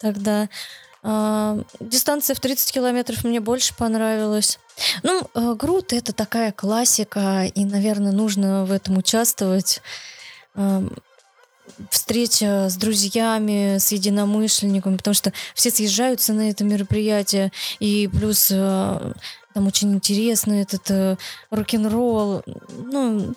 тогда. 0.00 0.48
А, 1.02 1.58
дистанция 1.80 2.34
в 2.34 2.40
30 2.40 2.72
километров 2.72 3.24
мне 3.24 3.40
больше 3.40 3.74
понравилась. 3.74 4.58
Ну, 5.02 5.22
а, 5.34 5.54
Грут— 5.54 5.92
это 5.94 6.12
такая 6.12 6.52
классика, 6.52 7.44
и, 7.52 7.64
наверное, 7.64 8.12
нужно 8.12 8.64
в 8.64 8.72
этом 8.72 8.98
участвовать. 8.98 9.82
Встреча 11.90 12.70
с 12.70 12.76
друзьями, 12.76 13.76
с 13.76 13.92
единомышленниками, 13.92 14.96
потому 14.96 15.14
что 15.14 15.32
все 15.52 15.70
съезжаются 15.70 16.32
на 16.32 16.48
это 16.48 16.64
мероприятие, 16.64 17.52
и 17.80 18.08
плюс 18.08 18.48
э, 18.50 19.12
там 19.56 19.66
очень 19.68 19.94
интересно 19.94 20.52
этот 20.52 20.90
э, 20.90 21.16
рок-н-ролл. 21.50 22.42
Ну, 22.92 23.34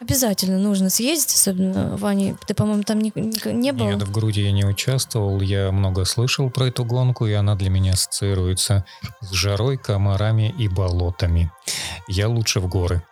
Обязательно 0.00 0.58
нужно 0.58 0.88
съездить, 0.88 1.34
особенно, 1.34 1.94
Ваня, 1.98 2.34
ты, 2.46 2.54
по-моему, 2.54 2.84
там 2.84 3.00
не, 3.00 3.12
не, 3.14 3.52
не 3.52 3.72
был? 3.72 3.84
Нет, 3.84 4.02
в 4.02 4.10
Грузии 4.10 4.44
я 4.44 4.52
не 4.52 4.64
участвовал, 4.64 5.42
я 5.42 5.70
много 5.70 6.06
слышал 6.06 6.48
про 6.48 6.68
эту 6.68 6.86
гонку, 6.86 7.26
и 7.26 7.34
она 7.34 7.54
для 7.54 7.68
меня 7.68 7.92
ассоциируется 7.92 8.86
с 9.20 9.30
жарой, 9.32 9.76
комарами 9.76 10.54
и 10.58 10.68
болотами. 10.68 11.52
Я 12.08 12.28
лучше 12.28 12.60
в 12.60 12.68
горы. 12.68 13.02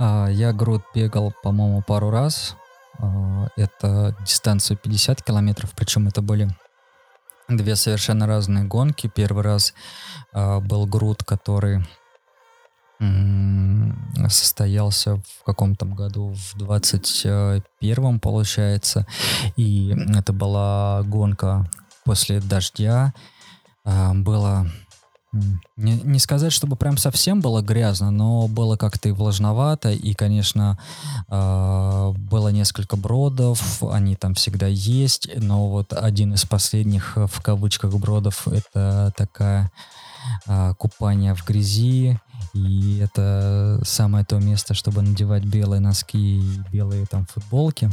А, 0.00 0.26
я 0.26 0.52
Груд 0.52 0.82
бегал, 0.92 1.32
по-моему, 1.44 1.84
пару 1.86 2.10
раз, 2.10 2.56
а, 2.98 3.46
это 3.54 4.16
дистанцию 4.26 4.76
50 4.78 5.22
километров, 5.22 5.70
причем 5.76 6.08
это 6.08 6.20
были 6.20 6.48
две 7.48 7.76
совершенно 7.76 8.26
разные 8.26 8.64
гонки. 8.64 9.10
Первый 9.12 9.42
раз 9.42 9.74
был 10.32 10.86
груд, 10.86 11.24
который 11.24 11.84
э, 13.00 13.90
состоялся 14.28 15.16
в 15.16 15.44
каком-то 15.44 15.86
году, 15.86 16.34
в 16.34 16.56
21-м, 16.56 18.20
получается. 18.20 19.06
И 19.56 19.94
это 20.16 20.32
была 20.32 21.02
гонка 21.04 21.68
после 22.04 22.40
дождя. 22.40 23.12
Э, 23.84 24.12
было 24.14 24.66
Не, 25.76 26.00
не 26.04 26.18
сказать, 26.18 26.52
чтобы 26.52 26.74
прям 26.76 26.96
совсем 26.96 27.40
было 27.42 27.60
грязно, 27.60 28.10
но 28.10 28.48
было 28.48 28.76
как-то 28.76 29.10
и 29.10 29.12
влажновато, 29.12 29.90
и, 29.92 30.14
конечно, 30.14 30.78
э, 31.28 32.12
было 32.16 32.48
несколько 32.48 32.96
бродов, 32.96 33.82
они 33.82 34.16
там 34.16 34.34
всегда 34.34 34.66
есть, 34.66 35.28
но 35.36 35.68
вот 35.68 35.92
один 35.92 36.32
из 36.32 36.46
последних, 36.46 37.18
э, 37.18 37.26
в 37.26 37.42
кавычках, 37.42 37.92
бродов, 37.94 38.48
это 38.48 39.12
такая 39.16 39.64
э, 39.66 39.68
купание 40.78 41.34
в 41.34 41.44
грязи, 41.44 42.20
и 42.54 42.98
это 42.98 43.80
самое 43.84 44.24
то 44.24 44.38
место, 44.38 44.74
чтобы 44.74 45.02
надевать 45.02 45.44
белые 45.44 45.80
носки 45.80 46.38
и 46.38 46.60
белые 46.70 47.06
там 47.06 47.26
футболки. 47.26 47.90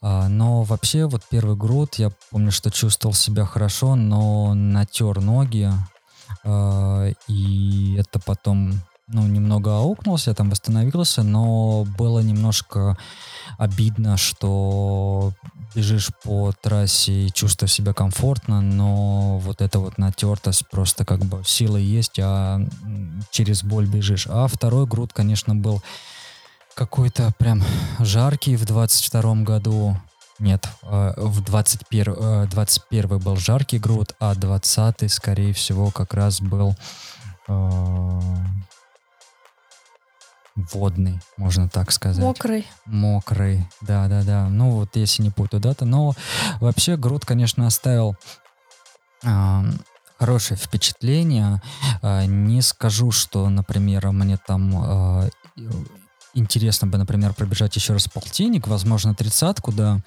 А, 0.00 0.28
но 0.28 0.62
вообще 0.62 1.06
вот 1.06 1.22
первый 1.28 1.56
груд, 1.56 1.96
я 1.96 2.10
помню, 2.30 2.50
что 2.50 2.70
чувствовал 2.70 3.14
себя 3.14 3.44
хорошо, 3.44 3.94
но 3.94 4.54
натер 4.54 5.20
ноги, 5.20 5.70
а, 6.44 7.10
и 7.28 7.96
это 7.98 8.18
потом 8.18 8.74
ну, 9.08 9.26
немного 9.26 9.76
аукнулся, 9.78 10.34
там 10.34 10.50
восстановился, 10.50 11.22
но 11.22 11.84
было 11.96 12.20
немножко 12.20 12.96
обидно, 13.56 14.16
что 14.16 15.32
бежишь 15.78 16.10
по 16.24 16.52
трассе 16.60 17.26
и 17.26 17.32
чувствуешь 17.32 17.72
себя 17.72 17.92
комфортно, 17.92 18.60
но 18.60 19.38
вот 19.38 19.60
эта 19.60 19.78
вот 19.78 19.96
натертость 19.96 20.68
просто 20.68 21.04
как 21.04 21.20
бы 21.20 21.44
силы 21.46 21.80
есть, 21.80 22.18
а 22.18 22.60
через 23.30 23.62
боль 23.62 23.86
бежишь. 23.86 24.26
А 24.28 24.48
второй 24.48 24.86
груд, 24.86 25.12
конечно, 25.12 25.54
был 25.54 25.80
какой-то 26.74 27.32
прям 27.38 27.62
жаркий 28.00 28.56
в 28.56 28.64
22 28.64 29.44
году. 29.44 29.96
Нет, 30.40 30.68
э, 30.82 31.14
в 31.16 31.44
21, 31.44 32.48
21 32.48 33.10
э, 33.12 33.18
был 33.18 33.36
жаркий 33.36 33.78
груд, 33.78 34.16
а 34.18 34.34
20 34.34 35.12
скорее 35.12 35.52
всего, 35.52 35.92
как 35.92 36.12
раз 36.12 36.40
был 36.40 36.74
э, 37.46 38.20
водный, 40.72 41.20
можно 41.36 41.68
так 41.68 41.92
сказать. 41.92 42.22
Мокрый. 42.22 42.66
Мокрый, 42.86 43.66
да-да-да. 43.80 44.48
Ну 44.48 44.70
вот 44.70 44.96
если 44.96 45.22
не 45.22 45.30
путаю 45.30 45.60
даты. 45.60 45.84
Но 45.84 46.14
вообще 46.60 46.96
груд, 46.96 47.24
конечно, 47.24 47.66
оставил 47.66 48.16
э, 49.22 49.62
хорошее 50.18 50.58
впечатление. 50.58 51.62
Э, 52.02 52.24
не 52.26 52.62
скажу, 52.62 53.10
что, 53.10 53.48
например, 53.48 54.10
мне 54.10 54.36
там 54.36 55.24
э, 55.24 55.30
интересно 56.34 56.88
бы, 56.88 56.98
например, 56.98 57.34
пробежать 57.34 57.76
еще 57.76 57.92
раз 57.92 58.08
полтинник, 58.08 58.66
возможно, 58.66 59.14
тридцатку, 59.14 59.72
да, 59.72 60.00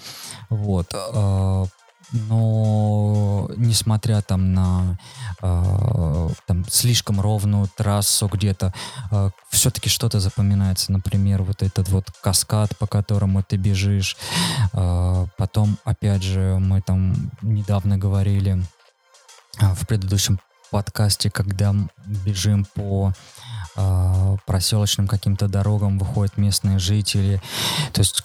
вот, 0.50 0.93
э, 0.93 1.65
но 2.12 3.50
несмотря 3.56 4.22
там 4.22 4.53
на 4.53 4.98
э, 5.41 6.30
там 6.46 6.65
слишком 6.70 7.22
ровную 7.22 7.70
трассу 7.75 8.27
где-то, 8.27 8.74
э, 9.12 9.30
все-таки 9.50 9.89
что-то 9.89 10.20
запоминается, 10.20 10.91
например, 10.91 11.44
вот 11.44 11.63
этот 11.63 11.89
вот 11.89 12.12
каскад, 12.22 12.77
по 12.77 12.88
которому 12.88 13.44
ты 13.44 13.58
бежишь, 13.58 14.18
э, 14.74 15.25
потом, 15.38 15.77
опять 15.84 16.24
же, 16.24 16.58
мы 16.60 16.82
там 16.82 17.32
недавно 17.41 17.98
говорили 17.98 18.63
в 19.60 19.86
предыдущем 19.88 20.39
подкасте, 20.72 21.30
когда 21.30 21.75
бежим 22.06 22.65
по 22.74 23.13
э, 23.75 24.38
проселочным 24.46 25.08
каким-то 25.08 25.48
дорогам, 25.48 26.00
выходят 26.00 26.38
местные 26.38 26.80
жители. 26.80 27.41
То 27.94 28.00
есть 28.00 28.24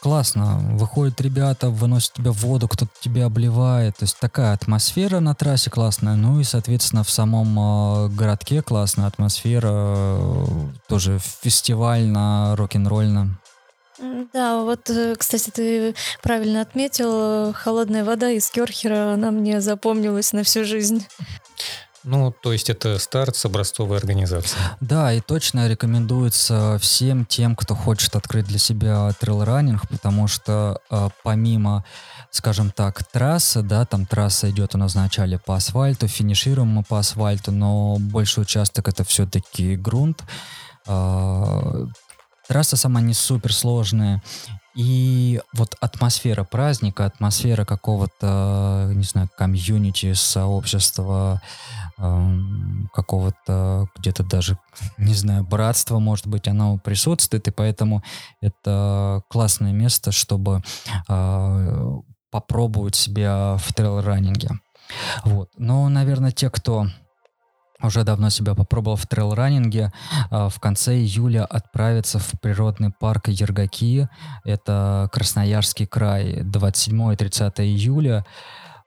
классно. 0.00 0.58
Выходят 0.72 1.20
ребята, 1.20 1.70
выносят 1.70 2.14
тебя 2.14 2.32
в 2.32 2.38
воду, 2.38 2.68
кто-то 2.68 2.92
тебя 3.00 3.26
обливает. 3.26 3.96
То 3.96 4.04
есть 4.04 4.18
такая 4.18 4.52
атмосфера 4.52 5.20
на 5.20 5.34
трассе 5.34 5.70
классная. 5.70 6.16
Ну 6.16 6.40
и, 6.40 6.44
соответственно, 6.44 7.04
в 7.04 7.10
самом 7.10 7.58
э, 7.58 8.08
городке 8.08 8.62
классная 8.62 9.06
атмосфера. 9.06 9.70
Э, 9.72 10.46
тоже 10.88 11.18
фестивально, 11.18 12.54
рок-н-ролльно. 12.56 13.38
Да, 14.32 14.62
вот, 14.62 14.90
э, 14.90 15.14
кстати, 15.16 15.50
ты 15.50 15.94
правильно 16.22 16.60
отметил, 16.60 17.52
холодная 17.52 18.04
вода 18.04 18.30
из 18.30 18.50
Керхера, 18.50 19.12
она 19.12 19.30
мне 19.30 19.60
запомнилась 19.60 20.32
на 20.32 20.42
всю 20.42 20.64
жизнь. 20.64 21.06
Ну, 22.04 22.34
то 22.42 22.52
есть 22.52 22.68
это 22.68 22.98
старт 22.98 23.36
с 23.36 23.44
образцовой 23.44 23.98
организации. 23.98 24.58
Да, 24.80 25.12
и 25.12 25.20
точно 25.20 25.68
рекомендуется 25.68 26.78
всем 26.80 27.24
тем, 27.24 27.54
кто 27.54 27.74
хочет 27.74 28.16
открыть 28.16 28.46
для 28.46 28.58
себя 28.58 29.10
трейл-раннинг, 29.20 29.88
потому 29.88 30.26
что 30.26 30.80
э, 30.90 31.08
помимо, 31.22 31.84
скажем 32.30 32.70
так, 32.70 33.04
трассы, 33.04 33.62
да, 33.62 33.84
там 33.84 34.06
трасса 34.06 34.50
идет 34.50 34.74
у 34.74 34.78
нас 34.78 34.94
вначале 34.94 35.38
по 35.38 35.54
асфальту, 35.54 36.08
финишируем 36.08 36.68
мы 36.68 36.82
по 36.82 36.98
асфальту, 36.98 37.52
но 37.52 37.98
больший 37.98 38.42
участок 38.42 38.88
это 38.88 39.04
все-таки 39.04 39.76
грунт. 39.76 40.24
Э, 40.86 41.86
трасса 42.48 42.76
сама 42.76 43.00
не 43.00 43.14
супер 43.14 43.52
сложная, 43.52 44.20
и 44.74 45.40
вот 45.52 45.76
атмосфера 45.80 46.44
праздника, 46.44 47.04
атмосфера 47.04 47.64
какого-то, 47.64 48.90
не 48.94 49.04
знаю, 49.04 49.28
комьюнити, 49.36 50.14
сообщества, 50.14 51.42
какого-то 52.92 53.88
где-то 53.96 54.24
даже, 54.24 54.58
не 54.98 55.14
знаю, 55.14 55.44
братства, 55.44 55.98
может 55.98 56.26
быть, 56.26 56.48
оно 56.48 56.78
присутствует, 56.78 57.46
и 57.48 57.50
поэтому 57.50 58.02
это 58.40 59.22
классное 59.28 59.72
место, 59.72 60.12
чтобы 60.12 60.62
э, 61.08 62.00
попробовать 62.30 62.96
себя 62.96 63.56
в 63.58 63.72
трейл-раннинге. 63.72 64.50
Вот. 65.24 65.50
Но, 65.56 65.88
наверное, 65.88 66.32
те, 66.32 66.50
кто 66.50 66.86
уже 67.82 68.04
давно 68.04 68.30
себя 68.30 68.54
попробовал 68.54 68.96
в 68.96 69.06
трейл-раннинге. 69.06 69.92
А, 70.30 70.48
в 70.48 70.60
конце 70.60 70.94
июля 70.96 71.44
отправиться 71.44 72.18
в 72.18 72.32
природный 72.40 72.92
парк 72.92 73.28
Ергаки. 73.28 74.08
Это 74.44 75.08
Красноярский 75.12 75.86
край, 75.86 76.42
27 76.42 77.12
и 77.12 77.16
30 77.16 77.60
июля. 77.60 78.24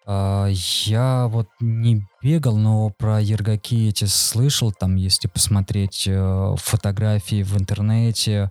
А, 0.06 0.48
я 0.48 1.28
вот 1.28 1.48
не 1.60 2.08
бегал, 2.26 2.58
но 2.58 2.90
про 2.90 3.22
Ергаки 3.22 3.88
эти 3.88 4.06
слышал, 4.06 4.72
там, 4.72 4.96
если 4.96 5.28
посмотреть 5.28 6.06
э, 6.08 6.56
фотографии 6.58 7.44
в 7.44 7.56
интернете, 7.56 8.50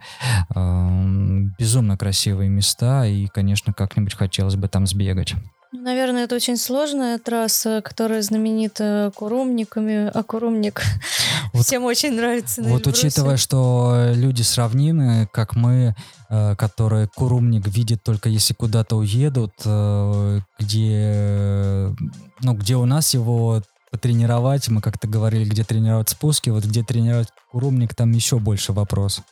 безумно 0.48 1.96
красивые 1.96 2.48
места, 2.48 3.04
и, 3.04 3.26
конечно, 3.26 3.72
как-нибудь 3.72 4.14
хотелось 4.14 4.54
бы 4.54 4.68
там 4.68 4.86
сбегать. 4.86 5.34
Ну, 5.74 5.80
наверное, 5.80 6.22
это 6.22 6.36
очень 6.36 6.56
сложная 6.56 7.18
трасса, 7.18 7.82
которая 7.82 8.22
знаменита 8.22 9.10
курумниками, 9.16 10.08
а 10.14 10.22
курумник 10.22 10.80
вот, 11.52 11.66
всем 11.66 11.82
очень 11.82 12.14
нравится. 12.14 12.62
На 12.62 12.68
вот 12.68 12.86
Эльбрусе. 12.86 13.08
учитывая, 13.08 13.36
что 13.36 14.12
люди 14.14 14.42
с 14.42 14.56
равнины, 14.56 15.28
как 15.32 15.56
мы, 15.56 15.96
э, 16.30 16.54
которые 16.54 17.08
курумник 17.08 17.66
видят 17.66 18.04
только 18.04 18.28
если 18.28 18.54
куда-то 18.54 18.94
уедут, 18.94 19.54
э, 19.64 20.40
где, 20.60 21.92
ну, 22.42 22.54
где 22.54 22.76
у 22.76 22.84
нас 22.84 23.12
его 23.12 23.60
потренировать, 23.90 24.68
мы 24.68 24.80
как-то 24.80 25.08
говорили, 25.08 25.44
где 25.44 25.64
тренировать 25.64 26.08
спуски, 26.08 26.50
вот 26.50 26.64
где 26.64 26.84
тренировать 26.84 27.30
курумник, 27.50 27.96
там 27.96 28.12
еще 28.12 28.38
больше 28.38 28.72
вопрос. 28.72 29.22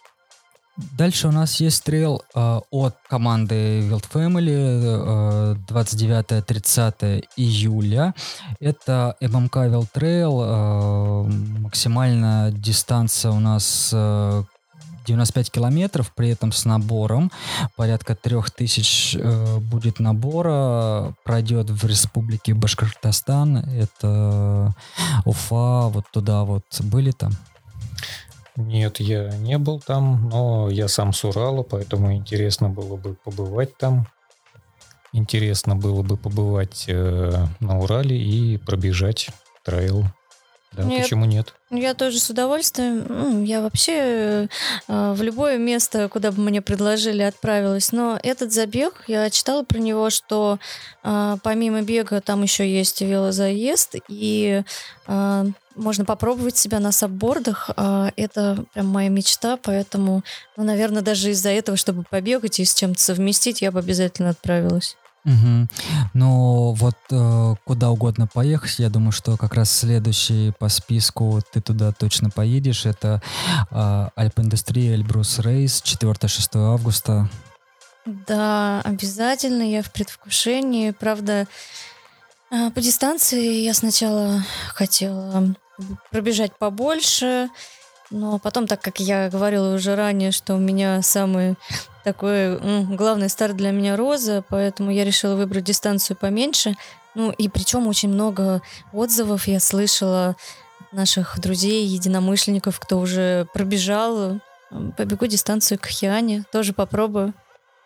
Дальше 0.76 1.28
у 1.28 1.32
нас 1.32 1.60
есть 1.60 1.84
трейл 1.84 2.22
э, 2.34 2.60
от 2.70 2.96
команды 3.06 3.82
Wild 3.90 4.04
Family 4.10 5.54
э, 5.54 5.56
29-30 5.68 7.24
июля. 7.36 8.14
Это 8.58 9.16
ММК 9.20 9.56
Wild 9.56 9.88
Trail. 9.94 10.42
Э, 10.42 11.60
максимальная 11.60 12.50
дистанция 12.52 13.32
у 13.32 13.40
нас 13.40 13.90
э, 13.92 14.44
95 15.06 15.50
километров, 15.50 16.12
при 16.14 16.30
этом 16.30 16.52
с 16.52 16.64
набором. 16.64 17.30
Порядка 17.76 18.14
3000 18.14 19.18
э, 19.18 19.58
будет 19.58 20.00
набора. 20.00 21.14
Пройдет 21.24 21.68
в 21.68 21.86
республике 21.86 22.54
Башкортостан. 22.54 23.58
Это 23.58 24.74
Уфа, 25.26 25.88
вот 25.88 26.06
туда 26.12 26.44
вот. 26.44 26.64
Были 26.80 27.10
там? 27.10 27.32
Нет, 28.56 29.00
я 29.00 29.30
не 29.38 29.58
был 29.58 29.80
там, 29.80 30.28
но 30.28 30.68
я 30.68 30.88
сам 30.88 31.12
с 31.12 31.24
Урала, 31.24 31.62
поэтому 31.62 32.12
интересно 32.14 32.68
было 32.68 32.96
бы 32.96 33.14
побывать 33.14 33.76
там. 33.78 34.06
Интересно 35.12 35.76
было 35.76 36.02
бы 36.02 36.16
побывать 36.16 36.84
э, 36.88 37.46
на 37.60 37.78
Урале 37.78 38.16
и 38.16 38.58
пробежать 38.58 39.28
трейл. 39.62 40.04
Да, 40.72 40.84
нет, 40.84 41.02
почему 41.02 41.26
нет? 41.26 41.54
Я 41.70 41.92
тоже 41.92 42.18
с 42.18 42.30
удовольствием. 42.30 43.44
Я 43.44 43.60
вообще 43.60 44.48
э, 44.88 45.12
в 45.12 45.20
любое 45.20 45.58
место, 45.58 46.08
куда 46.08 46.32
бы 46.32 46.40
мне 46.40 46.62
предложили, 46.62 47.22
отправилась. 47.22 47.92
Но 47.92 48.18
этот 48.22 48.52
забег, 48.52 49.04
я 49.06 49.28
читала 49.28 49.64
про 49.64 49.78
него, 49.78 50.08
что 50.08 50.58
э, 51.04 51.36
помимо 51.42 51.82
бега 51.82 52.22
там 52.22 52.42
еще 52.42 52.70
есть 52.70 53.02
велозаезд, 53.02 53.96
и 54.08 54.62
э, 55.06 55.44
можно 55.74 56.04
попробовать 56.04 56.56
себя 56.56 56.80
на 56.80 56.92
саббордах. 56.92 57.70
Э, 57.76 58.10
это 58.16 58.64
прям 58.74 58.86
моя 58.86 59.08
мечта, 59.08 59.56
поэтому, 59.56 60.22
ну, 60.56 60.64
наверное, 60.64 61.02
даже 61.02 61.30
из-за 61.30 61.50
этого, 61.50 61.76
чтобы 61.76 62.04
побегать 62.08 62.60
и 62.60 62.64
с 62.64 62.74
чем-то 62.74 63.00
совместить, 63.00 63.62
я 63.62 63.70
бы 63.70 63.78
обязательно 63.78 64.30
отправилась. 64.30 64.96
Угу. 65.24 65.68
Ну, 66.14 66.72
вот 66.72 66.96
э, 67.10 67.54
куда 67.64 67.90
угодно 67.90 68.26
поехать, 68.26 68.80
я 68.80 68.90
думаю, 68.90 69.12
что 69.12 69.36
как 69.36 69.54
раз 69.54 69.70
следующий 69.70 70.52
по 70.58 70.68
списку 70.68 71.40
ты 71.52 71.60
туда 71.60 71.92
точно 71.92 72.28
поедешь. 72.30 72.86
Это 72.86 73.22
э, 73.70 74.08
Альп-индустрия 74.16 74.94
Эльбрус 74.94 75.38
Рейс, 75.38 75.80
4-6 75.84 76.74
августа. 76.74 77.28
Да, 78.04 78.80
обязательно, 78.80 79.62
я 79.62 79.82
в 79.82 79.92
предвкушении. 79.92 80.90
Правда, 80.90 81.46
по 82.74 82.80
дистанции 82.80 83.62
я 83.62 83.72
сначала 83.72 84.44
хотела 84.74 85.54
пробежать 86.10 86.52
побольше, 86.58 87.48
но 88.10 88.38
потом, 88.38 88.66
так 88.66 88.82
как 88.82 89.00
я 89.00 89.30
говорила 89.30 89.74
уже 89.74 89.96
ранее, 89.96 90.32
что 90.32 90.54
у 90.54 90.58
меня 90.58 91.00
самый 91.00 91.54
такой 92.04 92.58
главный 92.94 93.30
старт 93.30 93.56
для 93.56 93.70
меня 93.70 93.96
роза, 93.96 94.44
поэтому 94.46 94.90
я 94.90 95.04
решила 95.04 95.34
выбрать 95.34 95.64
дистанцию 95.64 96.16
поменьше. 96.16 96.74
Ну 97.14 97.30
и 97.30 97.48
причем 97.48 97.86
очень 97.86 98.10
много 98.10 98.60
отзывов 98.92 99.48
я 99.48 99.58
слышала 99.58 100.36
наших 100.92 101.40
друзей, 101.40 101.86
единомышленников, 101.86 102.78
кто 102.78 102.98
уже 102.98 103.46
пробежал. 103.54 104.40
Побегу 104.96 105.26
дистанцию 105.26 105.78
к 105.78 105.86
Хиане, 105.86 106.44
тоже 106.52 106.72
попробую. 106.74 107.34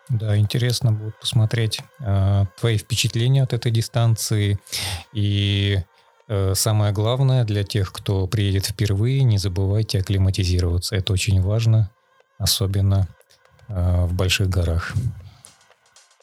Да, 0.09 0.37
интересно 0.37 0.91
будет 0.91 1.19
посмотреть 1.19 1.81
э, 1.99 2.45
твои 2.59 2.77
впечатления 2.77 3.43
от 3.43 3.53
этой 3.53 3.71
дистанции 3.71 4.57
и 5.13 5.83
Э, 6.29 6.53
самое 6.55 6.91
главное 6.91 7.45
для 7.45 7.63
тех, 7.63 7.91
кто 7.93 8.27
приедет 8.27 8.65
впервые, 8.65 9.23
не 9.23 9.37
забывайте 9.37 9.99
акклиматизироваться. 9.99 10.95
Это 10.95 11.13
очень 11.13 11.41
важно, 11.41 11.89
особенно 12.37 13.07
э, 13.69 14.05
в 14.05 14.13
больших 14.13 14.49
горах. 14.49 14.93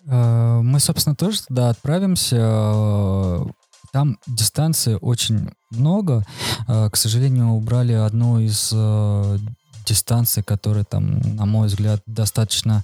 Э, 0.07 0.61
мы, 0.63 0.79
собственно, 0.81 1.17
тоже 1.17 1.43
туда 1.47 1.71
отправимся. 1.71 3.47
Там 3.93 4.19
дистанции 4.27 4.99
очень 5.01 5.51
много. 5.71 6.25
К 6.67 6.97
сожалению, 6.97 7.51
убрали 7.51 7.93
одну 7.93 8.41
из 8.41 8.75
дистанций, 9.87 10.43
которая 10.43 10.83
там, 10.83 11.21
на 11.37 11.45
мой 11.47 11.69
взгляд, 11.69 12.01
достаточно 12.05 12.83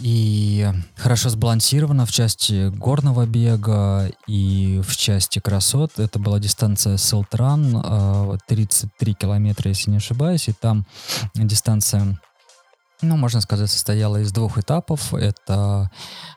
и 0.00 0.68
хорошо 0.96 1.28
сбалансирована 1.28 2.06
в 2.06 2.12
части 2.12 2.68
горного 2.70 3.26
бега 3.26 4.10
и 4.26 4.80
в 4.86 4.96
части 4.96 5.38
красот. 5.38 5.98
Это 5.98 6.18
была 6.18 6.38
дистанция 6.38 6.96
Селтран, 6.96 8.38
33 8.46 9.14
километра, 9.14 9.68
если 9.68 9.90
не 9.90 9.98
ошибаюсь, 9.98 10.48
и 10.48 10.52
там 10.52 10.86
дистанция 11.34 12.20
ну, 13.02 13.16
можно 13.16 13.40
сказать, 13.40 13.70
состояла 13.70 14.18
из 14.18 14.32
двух 14.32 14.58
этапов. 14.58 15.14
Это 15.14 15.90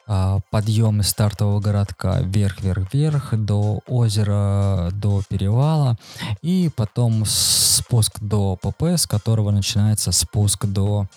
а, 0.08 0.40
подъем 0.50 1.02
из 1.02 1.10
стартового 1.10 1.60
городка 1.60 2.20
вверх-вверх-вверх 2.22 3.34
до 3.34 3.80
озера, 3.88 4.90
до 4.94 5.22
перевала, 5.28 5.98
и 6.42 6.70
потом 6.76 7.24
спуск 7.26 8.20
до 8.20 8.56
ПП, 8.56 8.84
с 8.84 9.08
которого 9.08 9.52
начинается 9.52 10.12
спуск 10.12 10.66
до 10.66 11.08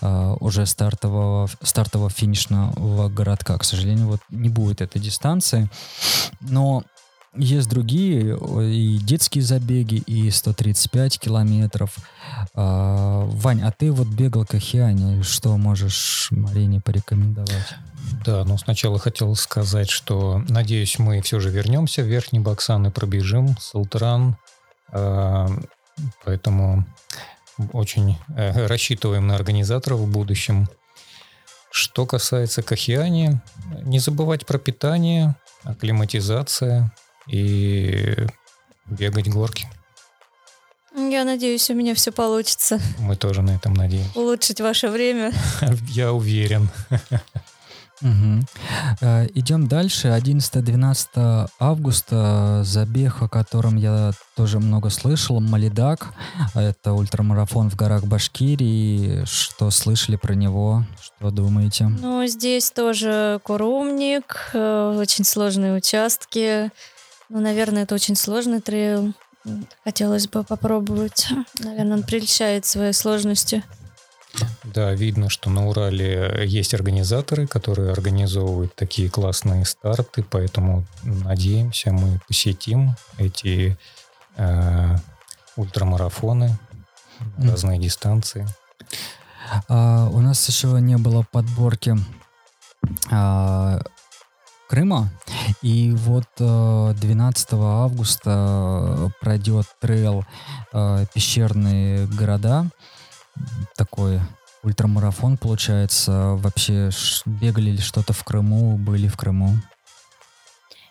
а, 0.00 0.34
уже 0.40 0.66
стартового, 0.66 1.48
стартового 1.62 2.10
финишного 2.10 3.08
городка. 3.08 3.56
К 3.58 3.64
сожалению, 3.64 4.08
вот 4.08 4.20
не 4.30 4.48
будет 4.48 4.80
этой 4.80 5.00
дистанции, 5.00 5.68
но 6.40 6.82
есть 7.34 7.68
другие, 7.68 8.36
и 8.62 8.98
детские 8.98 9.44
забеги, 9.44 9.96
и 9.96 10.30
135 10.30 11.18
километров. 11.18 11.96
А, 12.54 13.24
Вань, 13.26 13.62
а 13.62 13.70
ты 13.70 13.92
вот 13.92 14.08
бегал 14.08 14.44
к 14.44 14.54
Ахиане, 14.54 15.22
что 15.22 15.56
можешь 15.56 16.28
Марине 16.30 16.80
порекомендовать? 16.80 17.74
Да, 18.24 18.44
ну 18.44 18.56
сначала 18.56 18.98
хотел 18.98 19.34
сказать, 19.34 19.90
что 19.90 20.42
надеюсь, 20.48 20.98
мы 20.98 21.20
все 21.20 21.40
же 21.40 21.50
вернемся 21.50 22.02
в 22.02 22.06
Верхний 22.06 22.40
Баксан 22.40 22.86
и 22.86 22.90
пробежим 22.90 23.56
Султран. 23.58 24.36
А, 24.90 25.48
поэтому 26.24 26.86
очень 27.72 28.16
э, 28.36 28.66
рассчитываем 28.66 29.26
на 29.26 29.34
организаторов 29.34 30.00
в 30.00 30.10
будущем. 30.10 30.68
Что 31.70 32.06
касается 32.06 32.62
Кахиани, 32.62 33.40
не 33.82 33.98
забывать 33.98 34.46
про 34.46 34.58
питание, 34.58 35.36
акклиматизация, 35.64 36.92
и 37.28 38.16
бегать 38.86 39.28
горки. 39.28 39.68
Я 40.94 41.24
надеюсь, 41.24 41.70
у 41.70 41.74
меня 41.74 41.94
все 41.94 42.10
получится. 42.10 42.80
Мы 42.98 43.14
тоже 43.14 43.42
на 43.42 43.50
этом 43.50 43.74
надеемся. 43.74 44.18
Улучшить 44.18 44.60
ваше 44.60 44.88
время. 44.88 45.32
Я 45.88 46.12
уверен. 46.12 46.68
Угу. 48.00 48.44
Идем 49.34 49.66
дальше. 49.66 50.08
11-12 50.08 51.48
августа 51.58 52.62
забег, 52.64 53.22
о 53.22 53.28
котором 53.28 53.76
я 53.76 54.12
тоже 54.36 54.60
много 54.60 54.90
слышал. 54.90 55.40
Малидак. 55.40 56.14
Это 56.54 56.92
ультрамарафон 56.92 57.70
в 57.70 57.76
горах 57.76 58.04
Башкирии. 58.04 59.24
Что 59.24 59.70
слышали 59.70 60.16
про 60.16 60.34
него? 60.34 60.84
Что 61.02 61.30
думаете? 61.30 61.86
Ну, 61.86 62.24
здесь 62.26 62.70
тоже 62.70 63.40
курумник, 63.42 64.50
э, 64.52 64.96
очень 64.96 65.24
сложные 65.24 65.74
участки. 65.74 66.70
Ну, 67.28 67.40
наверное, 67.40 67.82
это 67.82 67.94
очень 67.94 68.16
сложный 68.16 68.60
трейл. 68.60 69.12
Хотелось 69.84 70.28
бы 70.28 70.44
попробовать. 70.44 71.28
Наверное, 71.58 71.98
он 71.98 72.02
прельщает 72.02 72.66
своей 72.66 72.92
сложностью. 72.92 73.62
Да, 74.62 74.92
видно, 74.92 75.30
что 75.30 75.50
на 75.50 75.66
Урале 75.68 76.44
есть 76.44 76.74
организаторы, 76.74 77.46
которые 77.46 77.92
организовывают 77.92 78.74
такие 78.74 79.10
классные 79.10 79.64
старты, 79.64 80.22
поэтому 80.22 80.84
надеемся, 81.02 81.92
мы 81.92 82.20
посетим 82.28 82.94
эти 83.16 83.76
э, 84.36 84.96
ультрамарафоны, 85.56 86.58
mm. 87.20 87.50
разные 87.50 87.80
дистанции. 87.80 88.46
А, 89.68 90.08
у 90.12 90.20
нас 90.20 90.46
еще 90.48 90.68
не 90.80 90.98
было 90.98 91.24
подборки 91.30 91.96
а, 93.10 93.80
Крыма. 94.68 95.08
И 95.62 95.92
вот 95.96 96.26
12 96.36 97.52
э, 97.52 97.56
августа 97.56 98.30
э, 98.30 99.08
пройдет 99.18 99.64
трейл 99.80 100.24
э, 100.74 101.06
«Пещерные 101.14 102.06
города». 102.06 102.66
Такой 103.76 104.20
ультрамарафон 104.62 105.38
получается. 105.38 106.36
Вообще 106.36 106.90
бегали 107.24 107.70
ли 107.70 107.78
что-то 107.78 108.12
в 108.12 108.22
Крыму, 108.24 108.76
были 108.76 109.08
в 109.08 109.16
Крыму? 109.16 109.54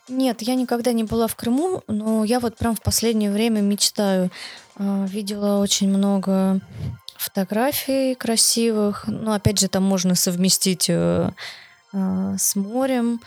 Нет, 0.08 0.42
я 0.42 0.56
никогда 0.56 0.92
не 0.92 1.04
была 1.04 1.28
в 1.28 1.36
Крыму, 1.36 1.84
но 1.86 2.24
я 2.24 2.40
вот 2.40 2.56
прям 2.56 2.74
в 2.74 2.82
последнее 2.82 3.30
время 3.30 3.60
мечтаю. 3.60 4.30
Видела 4.76 5.60
очень 5.60 5.88
много 5.88 6.60
фотографий 7.16 8.16
красивых. 8.16 9.04
Ну, 9.06 9.32
опять 9.32 9.60
же, 9.60 9.68
там 9.68 9.84
можно 9.84 10.14
совместить 10.14 10.90
с 11.92 12.56
морем. 12.56 13.20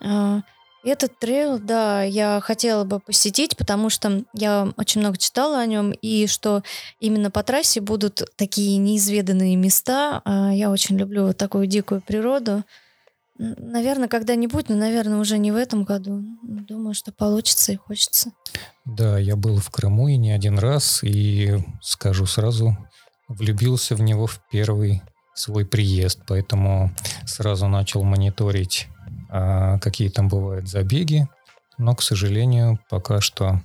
А, 0.00 0.42
этот 0.84 1.18
трейл, 1.18 1.58
да, 1.58 2.02
я 2.02 2.40
хотела 2.40 2.84
бы 2.84 3.00
посетить, 3.00 3.56
потому 3.56 3.90
что 3.90 4.24
я 4.32 4.72
очень 4.76 5.00
много 5.00 5.18
читала 5.18 5.58
о 5.58 5.66
нем, 5.66 5.90
и 5.90 6.26
что 6.26 6.62
именно 7.00 7.30
по 7.30 7.42
трассе 7.42 7.80
будут 7.80 8.22
такие 8.36 8.78
неизведанные 8.78 9.56
места. 9.56 10.22
А, 10.24 10.52
я 10.52 10.70
очень 10.70 10.96
люблю 10.96 11.26
вот 11.26 11.36
такую 11.36 11.66
дикую 11.66 12.00
природу. 12.00 12.64
Наверное, 13.38 14.08
когда-нибудь, 14.08 14.68
но, 14.68 14.76
наверное, 14.76 15.18
уже 15.18 15.38
не 15.38 15.52
в 15.52 15.56
этом 15.56 15.84
году. 15.84 16.22
Думаю, 16.42 16.94
что 16.94 17.12
получится 17.12 17.72
и 17.72 17.76
хочется. 17.76 18.32
Да, 18.84 19.18
я 19.18 19.36
был 19.36 19.58
в 19.58 19.70
Крыму 19.70 20.08
и 20.08 20.16
не 20.16 20.32
один 20.32 20.58
раз, 20.58 21.04
и 21.04 21.58
скажу 21.80 22.26
сразу, 22.26 22.76
влюбился 23.28 23.94
в 23.94 24.00
него 24.00 24.26
в 24.26 24.40
первый 24.50 25.02
свой 25.34 25.64
приезд, 25.64 26.20
поэтому 26.26 26.90
сразу 27.26 27.68
начал 27.68 28.02
мониторить 28.02 28.88
какие 29.28 30.08
там 30.08 30.28
бывают 30.28 30.68
забеги, 30.68 31.28
но, 31.78 31.94
к 31.94 32.02
сожалению, 32.02 32.78
пока 32.88 33.20
что 33.20 33.60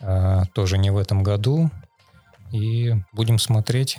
а, 0.00 0.44
тоже 0.54 0.76
не 0.76 0.90
в 0.90 0.98
этом 0.98 1.22
году. 1.22 1.70
И 2.52 2.94
будем 3.12 3.38
смотреть, 3.38 3.98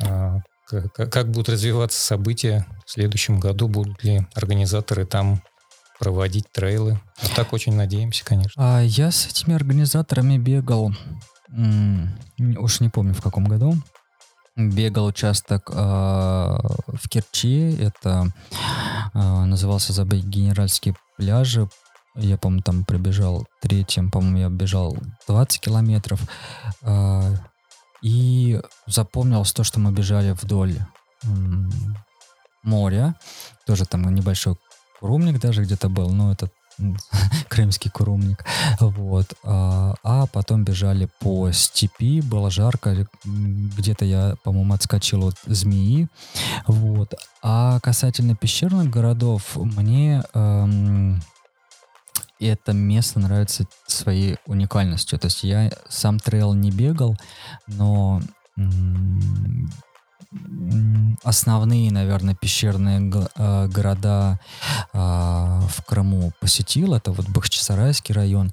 а, 0.00 0.40
как, 0.66 1.30
будут 1.30 1.48
развиваться 1.48 2.00
события 2.00 2.66
в 2.84 2.90
следующем 2.90 3.40
году, 3.40 3.68
будут 3.68 4.04
ли 4.04 4.26
организаторы 4.34 5.06
там 5.06 5.42
проводить 5.98 6.50
трейлы. 6.52 7.00
А 7.22 7.34
так 7.34 7.52
очень 7.52 7.74
надеемся, 7.74 8.24
конечно. 8.24 8.52
А 8.56 8.82
я 8.82 9.10
с 9.10 9.26
этими 9.26 9.54
организаторами 9.54 10.38
бегал, 10.38 10.92
уж 11.48 12.80
не 12.80 12.88
помню 12.88 13.14
в 13.14 13.22
каком 13.22 13.46
году, 13.46 13.74
бегал 14.56 15.06
участок 15.06 15.70
э, 15.72 15.74
в 15.74 17.08
Керчи. 17.08 17.76
Это 17.80 18.32
назывался 19.16 19.92
забег 19.92 20.24
Генеральские 20.24 20.96
пляжи. 21.16 21.68
Я, 22.14 22.38
по-моему, 22.38 22.62
там 22.62 22.84
пробежал 22.84 23.46
третьим, 23.60 24.10
по-моему, 24.10 24.38
я 24.38 24.48
бежал 24.48 24.96
20 25.28 25.60
километров. 25.60 26.20
Э, 26.82 27.34
и 28.02 28.60
запомнилось 28.86 29.52
то, 29.52 29.64
что 29.64 29.80
мы 29.80 29.92
бежали 29.92 30.32
вдоль 30.32 30.76
моря. 32.62 33.14
Тоже 33.66 33.84
там 33.84 34.14
небольшой 34.14 34.56
Курумник 35.00 35.38
даже 35.40 35.62
где-то 35.62 35.88
был, 35.88 36.10
но 36.10 36.32
это 36.32 36.50
крымский 37.48 37.90
курумник, 37.90 38.44
вот, 38.80 39.34
а, 39.42 39.94
а 40.02 40.26
потом 40.26 40.64
бежали 40.64 41.08
по 41.20 41.50
степи, 41.52 42.20
было 42.20 42.50
жарко, 42.50 43.06
где-то 43.24 44.04
я, 44.04 44.34
по-моему, 44.42 44.74
отскочил 44.74 45.28
от 45.28 45.36
змеи, 45.46 46.08
вот, 46.66 47.14
а 47.42 47.80
касательно 47.80 48.34
пещерных 48.34 48.90
городов, 48.90 49.56
мне 49.56 50.22
эм, 50.34 51.22
это 52.38 52.72
место 52.72 53.18
нравится 53.20 53.66
своей 53.86 54.36
уникальностью, 54.46 55.18
то 55.18 55.26
есть 55.26 55.44
я 55.44 55.70
сам 55.88 56.18
трейл 56.18 56.52
не 56.54 56.70
бегал, 56.70 57.16
но 57.66 58.20
основные, 61.22 61.90
наверное, 61.90 62.34
пещерные 62.34 63.00
э, 63.36 63.68
города 63.68 64.40
а, 64.92 65.60
в 65.68 65.84
Крыму 65.84 66.32
посетил. 66.40 66.94
Это 66.94 67.12
вот 67.12 67.28
Бахчисарайский 67.28 68.14
район. 68.14 68.52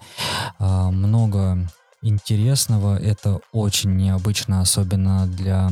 А, 0.59 0.91
много 0.91 1.67
интересного. 2.01 2.97
Это 2.97 3.39
очень 3.51 3.95
необычно, 3.95 4.62
особенно 4.62 5.27
для 5.27 5.69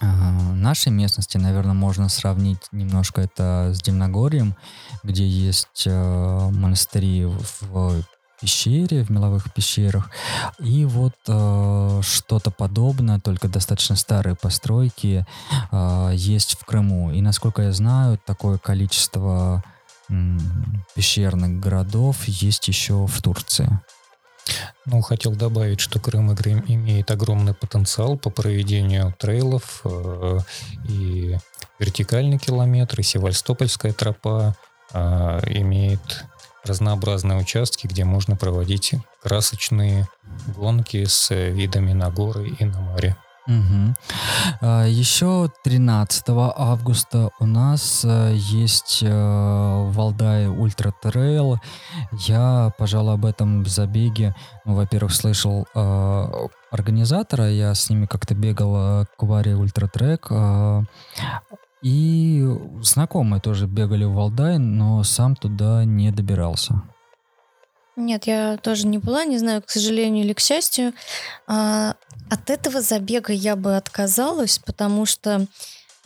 а, 0.00 0.06
нашей 0.54 0.92
местности, 0.92 1.38
наверное, 1.38 1.74
можно 1.74 2.08
сравнить 2.08 2.60
немножко 2.72 3.22
это 3.22 3.70
с 3.72 3.80
Дивногорьем, 3.80 4.56
где 5.02 5.26
есть 5.26 5.84
э, 5.86 6.50
монастыри 6.50 7.26
в 7.26 8.04
пещере, 8.44 9.04
в 9.04 9.10
меловых 9.10 9.50
пещерах. 9.54 10.10
И 10.58 10.84
вот 10.84 11.14
э, 11.28 12.00
что-то 12.02 12.50
подобное, 12.50 13.18
только 13.18 13.48
достаточно 13.48 13.96
старые 13.96 14.34
постройки, 14.36 15.24
э, 15.72 16.10
есть 16.14 16.58
в 16.60 16.66
Крыму. 16.66 17.10
И 17.10 17.22
насколько 17.22 17.62
я 17.62 17.72
знаю, 17.72 18.18
такое 18.26 18.58
количество 18.58 19.64
э, 20.10 20.14
пещерных 20.94 21.58
городов 21.58 22.24
есть 22.26 22.68
еще 22.68 23.06
в 23.06 23.22
Турции. 23.22 23.80
Ну, 24.84 25.00
хотел 25.00 25.34
добавить, 25.34 25.80
что 25.80 25.98
Крым 25.98 26.34
имеет 26.34 27.10
огромный 27.10 27.54
потенциал 27.54 28.18
по 28.18 28.28
проведению 28.28 29.14
трейлов 29.18 29.80
э, 29.84 30.40
и 30.86 31.38
вертикальный 31.78 32.38
километр, 32.38 33.00
и 33.00 33.02
Севастопольская 33.02 33.94
тропа 33.94 34.54
э, 34.92 35.40
имеет 35.60 36.26
разнообразные 36.64 37.38
участки, 37.38 37.86
где 37.86 38.04
можно 38.04 38.36
проводить 38.36 38.94
красочные 39.22 40.08
гонки 40.56 41.04
с 41.04 41.34
видами 41.34 41.92
на 41.92 42.10
горы 42.10 42.48
и 42.58 42.64
на 42.64 42.80
море. 42.80 43.16
Угу. 43.46 44.66
Еще 44.86 45.50
13 45.64 46.24
августа 46.28 47.28
у 47.38 47.46
нас 47.46 48.02
а, 48.06 48.32
есть 48.32 49.02
а, 49.06 49.90
Валдай 49.90 50.46
Ultra 50.46 50.94
Trail. 51.02 51.58
Я, 52.12 52.72
пожалуй, 52.78 53.14
об 53.14 53.26
этом 53.26 53.66
забеге, 53.66 54.34
ну, 54.64 54.74
во-первых, 54.74 55.14
слышал 55.14 55.66
а, 55.74 56.48
организатора, 56.70 57.50
я 57.50 57.74
с 57.74 57.90
ними 57.90 58.06
как-то 58.06 58.34
бегал 58.34 59.06
Quarry 59.18 59.52
Ultra 59.52 59.88
Trek. 59.88 60.30
И 61.84 62.42
знакомые 62.80 63.42
тоже 63.42 63.66
бегали 63.66 64.04
в 64.04 64.14
Валдай, 64.14 64.56
но 64.56 65.02
сам 65.02 65.36
туда 65.36 65.84
не 65.84 66.10
добирался. 66.10 66.82
Нет, 67.94 68.26
я 68.26 68.56
тоже 68.56 68.86
не 68.86 68.96
была, 68.96 69.24
не 69.24 69.36
знаю, 69.36 69.60
к 69.62 69.70
сожалению 69.70 70.24
или 70.24 70.32
к 70.32 70.40
счастью. 70.40 70.94
А, 71.46 71.94
от 72.30 72.48
этого 72.48 72.80
забега 72.80 73.34
я 73.34 73.54
бы 73.54 73.76
отказалась, 73.76 74.58
потому 74.58 75.04
что 75.04 75.46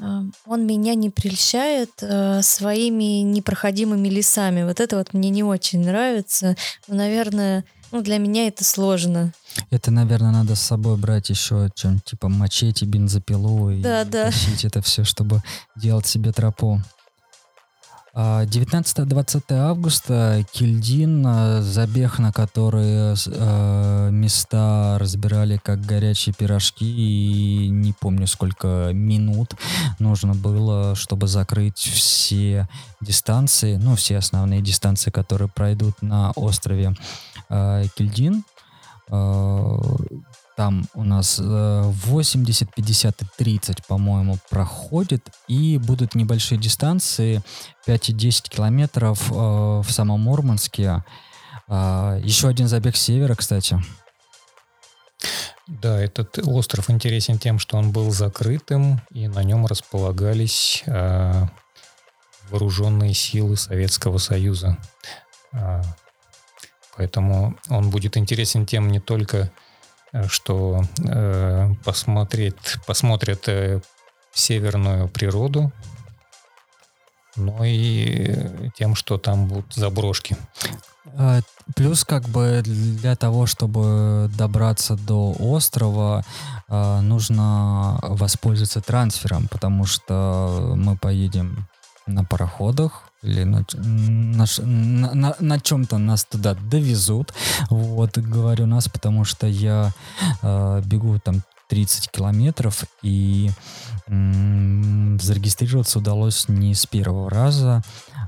а, 0.01 0.23
он 0.47 0.67
меня 0.67 0.97
не 0.97 1.11
прельщает 1.11 1.91
а, 2.03 2.43
своими 2.43 3.23
непроходимыми 3.23 4.09
лесами. 4.09 4.65
Вот 4.65 4.81
это 4.81 4.97
вот 4.97 5.15
мне 5.15 5.31
не 5.31 5.45
очень 5.45 5.85
нравится. 5.85 6.57
Но, 6.89 6.97
наверное, 6.97 7.65
ну, 7.91 8.03
для 8.03 8.19
меня 8.19 8.47
это 8.49 8.65
сложно. 8.65 9.33
Это, 9.71 9.91
наверное, 9.91 10.31
надо 10.31 10.55
с 10.55 10.61
собой 10.61 10.97
брать 10.97 11.31
еще 11.31 11.71
чем 11.75 12.01
типа 12.01 12.29
мачете, 12.29 12.85
бензопилу 12.85 13.71
и 13.71 13.81
да, 13.81 14.05
да. 14.05 14.27
тащить 14.27 14.65
это 14.65 14.83
все, 14.83 15.05
чтобы 15.05 15.43
делать 15.77 16.07
себе 16.07 16.33
тропу. 16.33 16.81
19-20 18.19 19.43
а, 19.51 19.71
августа 19.71 20.45
Кильдин, 20.53 21.25
а, 21.25 21.63
забег, 21.63 22.19
на 22.19 22.33
который 22.33 23.15
э, 23.15 24.09
места 24.11 24.97
разбирали 24.99 25.61
как 25.63 25.83
горячие 25.83 26.35
пирожки, 26.37 26.85
и 26.85 27.69
не 27.69 27.93
помню 27.93 28.27
сколько 28.27 28.91
минут 28.93 29.55
нужно 30.01 30.35
было, 30.35 30.97
чтобы 30.97 31.29
закрыть 31.29 31.79
все 31.79 32.69
дистанции, 33.01 33.77
ну, 33.77 33.95
все 33.95 34.17
основные 34.17 34.63
дистанции, 34.63 35.11
которые 35.11 35.49
пройдут 35.49 36.03
на 36.03 36.33
острове 36.33 36.97
э, 37.51 37.85
Кильдин. 37.97 38.45
Э, 39.11 39.79
там 40.57 40.87
у 40.95 41.05
нас 41.05 41.39
80, 41.39 42.75
50 42.75 43.23
и 43.23 43.27
30, 43.37 43.87
по-моему, 43.87 44.39
проходит. 44.51 45.31
И 45.47 45.79
будут 45.79 46.17
небольшие 46.17 46.59
дистанции, 46.59 47.43
5 47.87 48.09
и 48.09 48.13
10 48.13 48.51
километров 48.51 49.31
э, 49.31 49.35
в 49.35 49.87
самом 49.89 50.23
Мурманске. 50.23 51.05
Э, 51.69 52.21
еще 52.25 52.49
один 52.49 52.67
забег 52.67 52.97
севера, 52.97 53.37
кстати. 53.37 53.81
Да, 55.69 56.01
этот 56.01 56.39
остров 56.39 56.91
интересен 56.91 57.39
тем, 57.39 57.59
что 57.59 57.77
он 57.77 57.93
был 57.93 58.11
закрытым, 58.11 59.01
и 59.11 59.29
на 59.29 59.45
нем 59.45 59.67
располагались 59.67 60.83
э, 60.87 61.47
вооруженные 62.51 63.15
силы 63.15 63.57
Советского 63.57 64.19
Союза. 64.19 64.79
Э, 65.53 65.83
поэтому 66.99 67.57
он 67.71 67.89
будет 67.89 68.19
интересен 68.19 68.67
тем 68.67 68.89
не 68.89 69.01
только 69.01 69.51
Э, 70.13 70.27
что 70.29 70.83
э, 71.05 71.75
посмотреть, 71.85 72.77
посмотрят 72.87 73.49
э, 73.49 73.81
северную 74.33 75.09
природу, 75.09 75.73
но 77.37 77.65
и 77.65 78.71
тем, 78.77 78.95
что 78.95 79.19
там 79.19 79.47
будут 79.47 79.75
заброшки. 79.75 80.37
А, 81.17 81.41
плюс, 81.75 82.05
как 82.05 82.25
бы 82.29 82.63
для 82.65 83.17
того, 83.17 83.47
чтобы 83.47 84.31
добраться 84.37 84.97
до 84.97 85.35
острова, 85.39 86.25
нужно 86.69 87.99
воспользоваться 88.03 88.81
трансфером, 88.81 89.49
потому 89.49 89.87
что 89.87 90.75
мы 90.77 90.97
поедем 90.97 91.67
на 92.07 92.25
пароходах 92.25 93.08
или 93.23 93.45
на, 93.45 93.65
на, 93.75 95.15
на, 95.15 95.37
на 95.41 95.61
чем-то 95.61 95.99
нас 95.99 96.25
туда 96.25 96.55
довезут. 96.55 97.35
Вот, 97.71 98.17
говорю 98.19 98.67
нас, 98.67 98.89
потому 98.89 99.25
что 99.25 99.47
я 99.47 99.93
э, 100.43 100.83
бегу 100.85 101.19
там 101.19 101.43
30 101.69 102.11
километров, 102.11 102.85
и 103.03 103.51
м- 104.07 105.19
зарегистрироваться 105.21 105.99
удалось 105.99 106.49
не 106.49 106.75
с 106.75 106.87
первого 106.87 107.31
раза. 107.31 107.83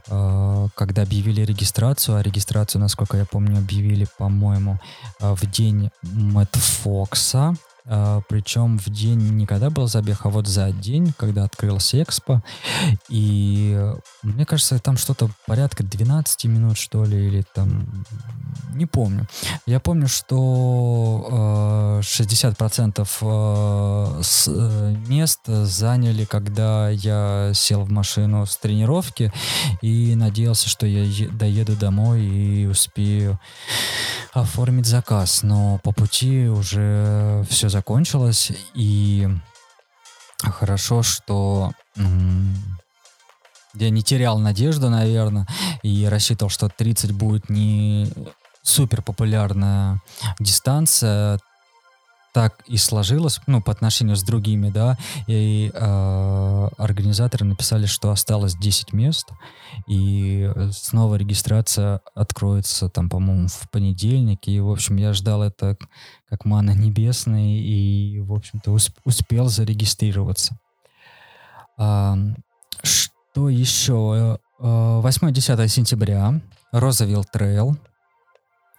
Э, 0.09 0.69
когда 0.75 1.03
объявили 1.03 1.43
регистрацию, 1.43 2.17
а 2.17 2.23
регистрацию, 2.23 2.81
насколько 2.81 3.17
я 3.17 3.25
помню, 3.25 3.59
объявили, 3.59 4.07
по-моему, 4.19 4.79
э, 5.21 5.35
в 5.35 5.51
день 5.51 5.91
Мэтт 6.03 6.57
Фокса, 6.57 7.55
причем 7.85 8.79
в 8.79 8.89
день 8.91 9.21
не 9.37 9.47
когда 9.47 9.71
был 9.71 9.87
забег, 9.87 10.21
а 10.25 10.29
вот 10.29 10.47
за 10.47 10.71
день, 10.71 11.13
когда 11.17 11.45
открылся 11.45 12.03
экспо. 12.03 12.43
И 13.09 13.79
мне 14.23 14.47
кажется, 14.47 14.79
там 14.79 14.97
что-то 14.97 15.31
порядка 15.47 15.83
12 15.83 16.45
минут, 16.45 16.79
что 16.79 17.05
ли, 17.05 17.27
или 17.27 17.45
там... 17.55 18.05
Не 18.75 18.87
помню. 18.87 19.27
Я 19.67 19.81
помню, 19.81 20.09
что 20.09 22.01
uh, 22.01 22.01
60% 22.01 23.07
uh, 23.21 24.23
с, 24.23 24.49
uh, 24.49 25.09
мест 25.09 25.41
заняли, 25.47 26.25
когда 26.25 26.91
я 26.91 27.53
сел 27.55 27.83
в 27.83 27.91
машину 27.91 28.47
с 28.47 28.57
тренировки 28.57 29.33
и 29.83 30.15
надеялся, 30.15 30.69
что 30.69 30.87
я 30.87 31.05
доеду 31.33 31.77
домой 31.77 32.23
и 32.23 32.67
успею 32.67 33.41
оформить 34.33 34.87
заказ. 34.87 35.43
Но 35.43 35.79
по 35.83 35.93
пути 35.93 36.47
уже 36.47 37.45
все 37.49 37.69
закончилось, 37.71 38.53
и 38.75 39.29
хорошо, 40.43 41.03
что 41.03 41.73
я 43.75 43.91
не 43.91 44.03
терял 44.03 44.39
надежду, 44.39 44.91
наверное, 44.91 45.47
и 45.83 46.07
рассчитывал, 46.07 46.51
что 46.51 46.69
30 46.69 47.13
будет 47.13 47.49
не 47.49 48.13
супер 48.63 49.03
популярная 49.03 50.01
дистанция 50.39 51.39
так 52.33 52.63
и 52.67 52.77
сложилось, 52.77 53.41
ну, 53.47 53.61
по 53.61 53.73
отношению 53.73 54.17
с 54.17 54.23
другими, 54.23 54.71
да, 54.71 54.97
и 55.27 55.71
э, 55.75 56.69
организаторы 56.79 57.45
написали, 57.45 57.87
что 57.87 58.11
осталось 58.11 58.55
10 58.55 58.93
мест, 58.93 59.31
и 59.89 60.51
снова 60.73 61.17
регистрация 61.17 62.01
откроется 62.15 62.89
там, 62.89 63.09
по-моему, 63.09 63.49
в 63.49 63.69
понедельник, 63.71 64.47
и, 64.47 64.61
в 64.61 64.71
общем, 64.71 64.97
я 64.97 65.13
ждал 65.13 65.43
это 65.43 65.77
как 66.29 66.45
мана 66.45 66.71
небесная, 66.71 67.57
и, 67.57 68.21
в 68.21 68.33
общем-то, 68.33 68.71
усп- 68.71 68.99
успел 69.05 69.49
зарегистрироваться. 69.49 70.57
А, 71.77 72.17
что 72.83 73.49
еще? 73.49 74.39
8-10 74.61 75.69
сентября. 75.69 76.41
Розовилл 76.73 77.25
трейл. 77.25 77.77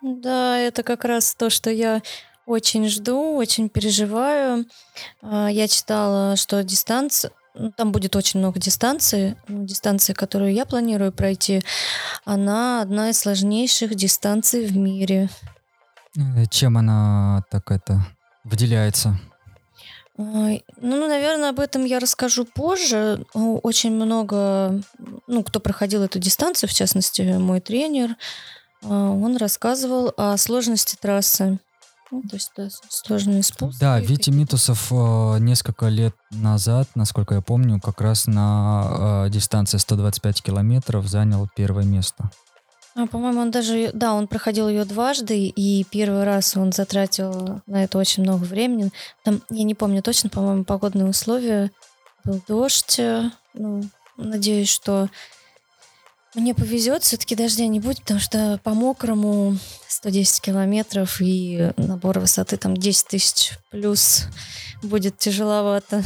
Да, 0.01 0.57
это 0.57 0.83
как 0.83 1.03
раз 1.05 1.35
то, 1.35 1.49
что 1.49 1.69
я 1.69 2.01
очень 2.51 2.87
жду, 2.87 3.35
очень 3.35 3.69
переживаю. 3.69 4.65
А, 5.21 5.47
я 5.49 5.67
читала, 5.67 6.35
что 6.35 6.63
дистанция, 6.63 7.31
ну, 7.53 7.71
там 7.71 7.91
будет 7.91 8.15
очень 8.15 8.39
много 8.39 8.59
дистанций. 8.59 9.35
Ну, 9.47 9.65
дистанция, 9.65 10.13
которую 10.13 10.53
я 10.53 10.65
планирую 10.65 11.11
пройти, 11.11 11.61
она 12.25 12.81
одна 12.81 13.09
из 13.09 13.19
сложнейших 13.19 13.95
дистанций 13.95 14.65
в 14.65 14.77
мире. 14.77 15.29
Э, 16.15 16.45
чем 16.49 16.77
она 16.77 17.43
так 17.49 17.71
это 17.71 18.05
выделяется? 18.43 19.19
Ну, 20.17 21.07
наверное, 21.07 21.49
об 21.49 21.59
этом 21.59 21.85
я 21.85 21.99
расскажу 21.99 22.45
позже. 22.45 23.25
Очень 23.33 23.91
много, 23.91 24.81
ну, 25.27 25.43
кто 25.43 25.59
проходил 25.59 26.03
эту 26.03 26.19
дистанцию, 26.19 26.69
в 26.69 26.73
частности, 26.73 27.21
мой 27.21 27.59
тренер, 27.59 28.15
а, 28.83 29.09
он 29.11 29.37
рассказывал 29.37 30.13
о 30.17 30.37
сложности 30.37 30.95
трассы. 30.99 31.59
Ну, 32.11 32.21
то 32.23 32.35
есть 32.35 32.51
да, 32.57 32.67
сложные 32.89 33.41
спуски. 33.41 33.79
Да, 33.79 33.99
Вити 33.99 34.29
Митусов 34.31 34.91
э, 34.91 35.37
несколько 35.39 35.87
лет 35.87 36.13
назад, 36.29 36.89
насколько 36.95 37.35
я 37.35 37.41
помню, 37.41 37.79
как 37.79 38.01
раз 38.01 38.27
на 38.27 39.25
э, 39.25 39.29
дистанции 39.29 39.77
125 39.77 40.43
километров 40.43 41.07
занял 41.07 41.47
первое 41.55 41.85
место. 41.85 42.29
А, 42.95 43.07
по-моему, 43.07 43.39
он 43.39 43.51
даже, 43.51 43.91
да, 43.93 44.13
он 44.13 44.27
проходил 44.27 44.67
ее 44.67 44.83
дважды, 44.83 45.47
и 45.47 45.85
первый 45.85 46.25
раз 46.25 46.57
он 46.57 46.73
затратил 46.73 47.61
на 47.65 47.83
это 47.85 47.97
очень 47.97 48.23
много 48.23 48.43
времени. 48.43 48.91
Там, 49.23 49.41
я 49.49 49.63
не 49.63 49.75
помню 49.75 50.01
точно, 50.01 50.29
по-моему, 50.29 50.65
погодные 50.65 51.05
условия, 51.05 51.71
был 52.25 52.41
дождь. 52.45 52.99
Ну, 53.53 53.83
надеюсь, 54.17 54.69
что 54.69 55.09
мне 56.35 56.55
повезет, 56.55 57.03
все-таки 57.03 57.35
дождя 57.35 57.67
не 57.67 57.79
будет, 57.79 58.01
потому 58.01 58.19
что 58.19 58.59
по 58.63 58.73
мокрому 58.73 59.57
110 59.87 60.41
километров 60.41 61.19
и 61.19 61.71
набор 61.77 62.19
высоты 62.19 62.57
там 62.57 62.77
10 62.77 63.07
тысяч 63.07 63.51
плюс 63.69 64.27
будет 64.81 65.17
тяжеловато. 65.17 66.03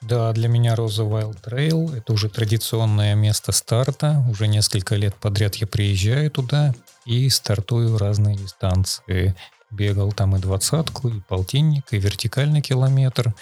Да, 0.00 0.32
для 0.32 0.48
меня 0.48 0.76
Роза 0.76 1.02
Wild 1.02 1.38
Trail— 1.44 1.96
это 1.98 2.12
уже 2.12 2.28
традиционное 2.28 3.14
место 3.14 3.52
старта. 3.52 4.24
Уже 4.30 4.46
несколько 4.46 4.94
лет 4.94 5.14
подряд 5.16 5.56
я 5.56 5.66
приезжаю 5.66 6.30
туда 6.30 6.74
и 7.04 7.28
стартую 7.28 7.98
разные 7.98 8.36
дистанции. 8.36 9.34
Бегал 9.70 10.12
там 10.12 10.36
и 10.36 10.38
двадцатку, 10.38 11.08
и 11.08 11.20
полтинник, 11.20 11.92
и 11.92 11.98
вертикальный 11.98 12.60
километр. 12.60 13.34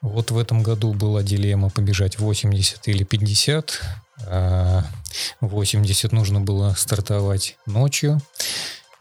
Вот 0.00 0.30
в 0.30 0.38
этом 0.38 0.62
году 0.62 0.92
была 0.92 1.22
дилемма 1.22 1.70
побежать 1.70 2.18
80 2.18 2.86
или 2.88 3.04
50. 3.04 3.80
80 4.26 6.12
а, 6.12 6.16
нужно 6.16 6.40
было 6.40 6.74
стартовать 6.74 7.56
ночью 7.66 8.20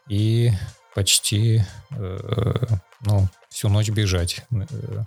и 0.07 0.51
почти 0.95 1.63
э, 1.91 2.65
ну, 3.01 3.27
всю 3.49 3.69
ночь 3.69 3.89
бежать. 3.89 4.43
Э, 4.51 5.03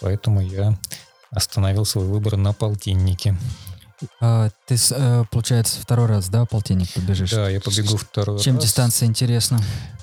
поэтому 0.00 0.40
я 0.40 0.78
остановил 1.30 1.84
свой 1.84 2.06
выбор 2.06 2.36
на 2.36 2.52
полтиннике. 2.52 3.36
А, 4.20 4.50
ты, 4.66 4.76
э, 4.90 5.24
получается, 5.30 5.80
второй 5.80 6.06
раз, 6.06 6.28
да, 6.28 6.44
полтинник 6.44 6.92
побежишь? 6.92 7.30
Да, 7.30 7.48
я 7.48 7.60
побегу 7.60 7.96
второй 7.96 8.26
Чем 8.26 8.34
раз. 8.34 8.44
Чем 8.44 8.58
дистанция 8.58 9.06
интересна? 9.06 9.60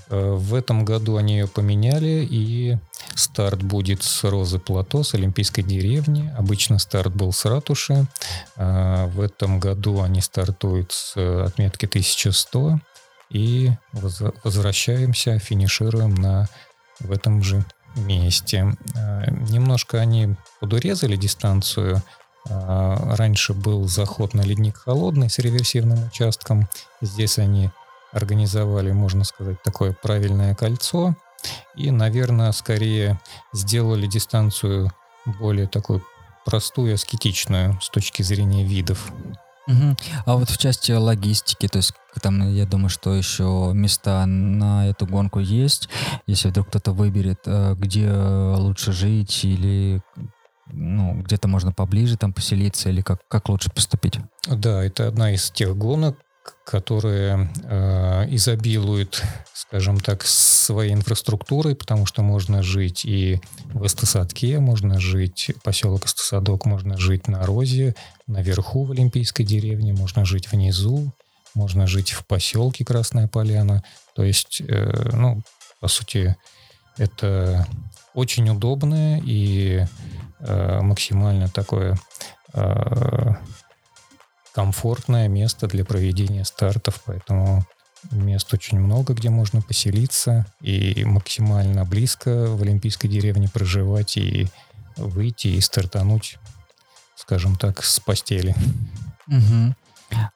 В 0.09 0.53
этом 0.53 0.85
году 0.85 1.17
они 1.17 1.37
ее 1.37 1.47
поменяли, 1.47 2.27
и 2.29 2.77
Старт 3.15 3.63
будет 3.63 4.03
с 4.03 4.23
Розы 4.25 4.59
Плато, 4.59 5.03
с 5.03 5.13
Олимпийской 5.13 5.61
деревни. 5.61 6.33
Обычно 6.37 6.79
старт 6.79 7.15
был 7.15 7.31
с 7.31 7.45
ратуши. 7.45 8.05
А, 8.57 9.07
в 9.07 9.21
этом 9.21 9.59
году 9.59 10.01
они 10.01 10.21
стартуют 10.21 10.91
с 10.91 11.15
отметки 11.15 11.85
1100 11.85 12.79
и 13.29 13.71
возвращаемся, 13.93 15.39
финишируем 15.39 16.13
на 16.15 16.47
в 16.99 17.11
этом 17.11 17.41
же 17.41 17.65
месте. 17.95 18.73
Немножко 19.49 19.99
они 19.99 20.35
подурезали 20.59 21.15
дистанцию. 21.15 22.03
А, 22.49 23.15
раньше 23.15 23.53
был 23.53 23.87
заход 23.87 24.33
на 24.33 24.41
ледник 24.41 24.77
холодный 24.77 25.29
с 25.29 25.39
реверсивным 25.39 26.05
участком. 26.07 26.67
Здесь 27.01 27.39
они 27.39 27.71
организовали, 28.11 28.91
можно 28.91 29.23
сказать, 29.23 29.61
такое 29.63 29.93
правильное 29.93 30.55
кольцо. 30.55 31.15
И, 31.75 31.91
наверное, 31.91 32.51
скорее 32.51 33.19
сделали 33.53 34.07
дистанцию 34.07 34.91
более 35.25 35.67
такой 35.67 36.03
простую, 36.45 36.93
аскетичную 36.93 37.79
с 37.81 37.89
точки 37.89 38.21
зрения 38.21 38.63
видов. 38.63 39.11
Угу. 39.67 39.97
А 40.25 40.35
вот 40.35 40.49
в 40.49 40.57
части 40.57 40.91
логистики, 40.91 41.67
то 41.67 41.77
есть 41.77 41.93
там, 42.21 42.53
я 42.53 42.65
думаю, 42.65 42.89
что 42.89 43.15
еще 43.15 43.71
места 43.73 44.25
на 44.27 44.87
эту 44.87 45.07
гонку 45.07 45.39
есть, 45.39 45.89
если 46.27 46.49
вдруг 46.49 46.67
кто-то 46.67 46.91
выберет, 46.91 47.39
э, 47.45 47.73
где 47.75 48.11
лучше 48.11 48.91
жить 48.91 49.43
или 49.43 50.01
ну, 50.71 51.21
где-то 51.21 51.47
можно 51.47 51.71
поближе 51.71 52.17
там 52.17 52.33
поселиться 52.33 52.89
или 52.89 53.01
как, 53.01 53.19
как 53.27 53.49
лучше 53.49 53.69
поступить? 53.69 54.19
Да, 54.47 54.83
это 54.83 55.07
одна 55.07 55.33
из 55.33 55.51
тех 55.51 55.75
гонок, 55.77 56.17
которые 56.65 57.49
э, 57.63 58.25
изобилуют, 58.29 59.23
скажем 59.53 59.99
так, 59.99 60.23
своей 60.25 60.93
инфраструктурой, 60.93 61.75
потому 61.75 62.05
что 62.05 62.21
можно 62.23 62.63
жить 62.63 63.05
и 63.05 63.41
в 63.73 63.85
Эстосадке, 63.85 64.59
можно 64.59 64.99
жить, 64.99 65.51
поселок 65.63 66.05
Эстосадок, 66.05 66.65
можно 66.65 66.97
жить 66.97 67.27
на 67.27 67.45
Розе, 67.45 67.95
наверху 68.27 68.83
в 68.83 68.91
Олимпийской 68.91 69.43
деревне, 69.43 69.93
можно 69.93 70.25
жить 70.25 70.51
внизу, 70.51 71.11
можно 71.53 71.87
жить 71.87 72.11
в 72.11 72.25
поселке 72.25 72.83
Красная 72.83 73.27
Поляна. 73.27 73.83
То 74.15 74.23
есть, 74.23 74.61
э, 74.61 75.09
ну, 75.13 75.41
по 75.79 75.87
сути, 75.87 76.35
это 76.97 77.67
очень 78.13 78.49
удобное 78.49 79.21
и 79.23 79.85
максимально 80.81 81.49
такое 81.49 81.97
э, 82.53 83.33
комфортное 84.53 85.27
место 85.27 85.67
для 85.67 85.83
проведения 85.83 86.45
стартов, 86.45 87.01
поэтому 87.05 87.65
мест 88.11 88.53
очень 88.53 88.79
много, 88.79 89.13
где 89.13 89.29
можно 89.29 89.61
поселиться 89.61 90.45
и 90.61 91.03
максимально 91.05 91.85
близко 91.85 92.47
в 92.47 92.61
Олимпийской 92.61 93.07
деревне 93.07 93.49
проживать 93.49 94.17
и 94.17 94.47
выйти 94.97 95.47
и 95.47 95.61
стартануть, 95.61 96.37
скажем 97.15 97.55
так, 97.55 97.83
с 97.83 97.99
постели. 97.99 98.55
Угу. 99.27 99.75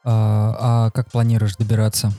А, 0.04 0.58
а 0.60 0.92
как 0.92 1.12
планируешь 1.12 1.56
добираться? 1.56 2.12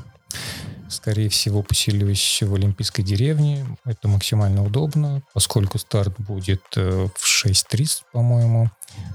Скорее 0.90 1.28
всего, 1.28 1.62
поселюсь 1.62 2.42
в 2.42 2.54
Олимпийской 2.54 3.02
деревне. 3.02 3.64
Это 3.84 4.08
максимально 4.08 4.64
удобно, 4.64 5.22
поскольку 5.32 5.78
старт 5.78 6.14
будет 6.18 6.62
э, 6.76 7.06
в 7.14 7.46
6.30, 7.46 8.02
по-моему. 8.12 8.70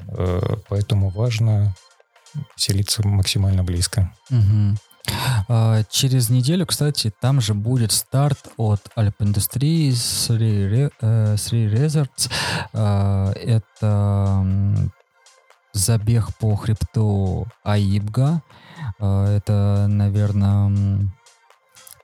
Э, 0.08 0.56
поэтому 0.70 1.10
важно 1.10 1.76
селиться 2.56 3.06
максимально 3.06 3.64
близко. 3.64 4.14
Угу. 4.30 4.78
А, 5.48 5.84
через 5.90 6.30
неделю, 6.30 6.66
кстати, 6.66 7.12
там 7.22 7.42
же 7.42 7.54
будет 7.54 7.92
старт 7.92 8.40
от 8.58 8.82
Three, 8.96 10.92
uh, 11.02 11.36
Three 11.36 11.72
Resorts. 11.72 12.32
Uh, 12.74 13.34
это 13.34 14.46
забег 15.74 16.36
по 16.38 16.56
хребту 16.56 17.48
Аибга. 17.64 18.42
Uh, 19.00 19.38
это, 19.38 19.86
наверное, 19.88 21.12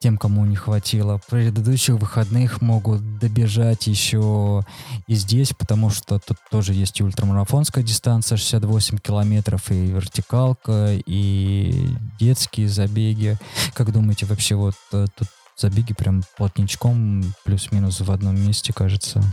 тем, 0.01 0.17
кому 0.17 0.45
не 0.45 0.55
хватило 0.55 1.21
предыдущих 1.29 1.95
выходных, 1.95 2.59
могут 2.61 3.19
добежать 3.19 3.85
еще 3.85 4.63
и 5.07 5.13
здесь, 5.13 5.53
потому 5.53 5.91
что 5.91 6.19
тут 6.19 6.37
тоже 6.49 6.73
есть 6.73 6.99
и 6.99 7.03
ультрамарафонская 7.03 7.83
дистанция 7.83 8.37
68 8.37 8.97
километров, 8.97 9.69
и 9.69 9.75
вертикалка, 9.75 10.95
и 11.05 11.87
детские 12.19 12.67
забеги. 12.67 13.37
Как 13.75 13.91
думаете, 13.91 14.25
вообще 14.25 14.55
вот 14.55 14.73
э, 14.91 15.05
тут 15.15 15.27
забеги 15.55 15.93
прям 15.93 16.23
плотничком 16.35 17.23
плюс-минус 17.45 18.01
в 18.01 18.11
одном 18.11 18.35
месте, 18.35 18.73
кажется? 18.73 19.23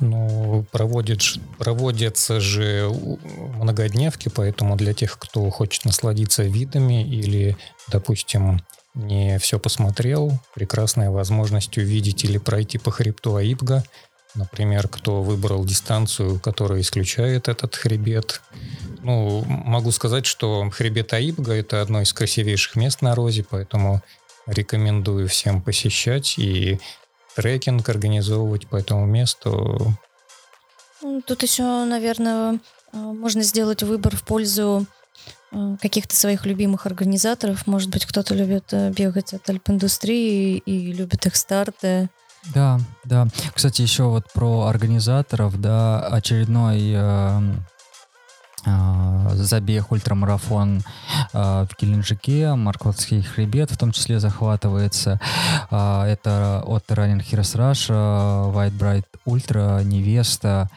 Ну, 0.00 0.64
проводит, 0.72 1.20
проводятся 1.58 2.40
же 2.40 2.88
многодневки, 3.56 4.30
поэтому 4.30 4.76
для 4.76 4.94
тех, 4.94 5.18
кто 5.18 5.50
хочет 5.50 5.84
насладиться 5.84 6.44
видами 6.44 7.04
или, 7.04 7.58
допустим, 7.90 8.60
не 8.98 9.38
все 9.38 9.58
посмотрел, 9.58 10.32
прекрасная 10.54 11.10
возможность 11.10 11.78
увидеть 11.78 12.24
или 12.24 12.36
пройти 12.38 12.78
по 12.78 12.90
хребту 12.90 13.36
Аибга. 13.36 13.84
Например, 14.34 14.88
кто 14.88 15.22
выбрал 15.22 15.64
дистанцию, 15.64 16.38
которая 16.38 16.80
исключает 16.82 17.48
этот 17.48 17.74
хребет. 17.74 18.42
Ну, 19.02 19.42
могу 19.46 19.90
сказать, 19.90 20.26
что 20.26 20.68
хребет 20.70 21.12
Аибга– 21.14 21.52
это 21.54 21.80
одно 21.80 22.02
из 22.02 22.12
красивейших 22.12 22.76
мест 22.76 23.00
на 23.00 23.14
Розе, 23.14 23.44
поэтому 23.48 24.02
рекомендую 24.46 25.28
всем 25.28 25.62
посещать 25.62 26.38
и 26.38 26.78
трекинг 27.36 27.88
организовывать 27.88 28.66
по 28.66 28.76
этому 28.76 29.06
месту. 29.06 29.94
Ну, 31.00 31.22
тут 31.22 31.42
еще, 31.42 31.62
наверное, 31.84 32.58
можно 32.92 33.42
сделать 33.42 33.82
выбор 33.82 34.16
в 34.16 34.24
пользу 34.24 34.86
каких-то 35.80 36.14
своих 36.14 36.46
любимых 36.46 36.86
организаторов. 36.86 37.66
Может 37.66 37.90
быть, 37.90 38.04
кто-то 38.04 38.34
любит 38.34 38.64
э, 38.72 38.90
бегать 38.90 39.32
от 39.32 39.48
альп-индустрии 39.48 40.58
и 40.58 40.92
любит 40.92 41.26
их 41.26 41.36
старты. 41.36 42.10
Да, 42.54 42.80
да. 43.04 43.26
Кстати, 43.54 43.82
еще 43.82 44.04
вот 44.04 44.32
про 44.32 44.66
организаторов, 44.66 45.60
да, 45.60 46.00
очередной 46.00 46.92
э, 46.94 47.40
э, 48.66 49.28
забег 49.34 49.90
ультрамарафон 49.90 50.82
э, 51.32 51.66
в 51.68 51.68
Геленджике, 51.80 52.54
Маркотский 52.54 53.22
хребет 53.22 53.70
в 53.70 53.76
том 53.76 53.92
числе 53.92 54.20
захватывается. 54.20 55.20
Э, 55.70 56.04
это 56.04 56.62
от 56.64 56.84
Running 56.90 57.24
Heroes 57.24 57.56
Russia, 57.56 58.52
White 58.52 58.78
Bright 58.78 59.06
Ultra, 59.26 59.82
Невеста. 59.84 60.70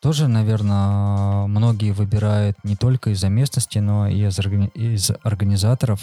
Тоже, 0.00 0.28
наверное, 0.28 1.46
многие 1.46 1.92
выбирают 1.92 2.56
не 2.64 2.76
только 2.76 3.10
из-за 3.10 3.28
местности, 3.28 3.78
но 3.78 4.08
и 4.08 4.26
из, 4.26 4.38
органи- 4.38 4.70
из 4.74 5.10
организаторов. 5.22 6.00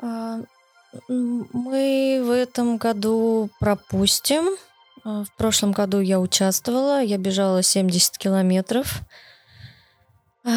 А, 0.00 0.40
мы 1.08 2.22
в 2.24 2.30
этом 2.30 2.76
году 2.76 3.50
пропустим. 3.58 4.56
А, 5.04 5.24
в 5.24 5.32
прошлом 5.36 5.72
году 5.72 6.00
я 6.00 6.20
участвовала, 6.20 7.02
я 7.02 7.18
бежала 7.18 7.62
70 7.62 8.18
километров. 8.18 9.00
А, 10.44 10.50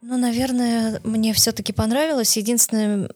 ну, 0.00 0.16
наверное, 0.16 1.00
мне 1.04 1.32
все-таки 1.32 1.72
понравилось. 1.72 2.36
Единственное, 2.36 3.10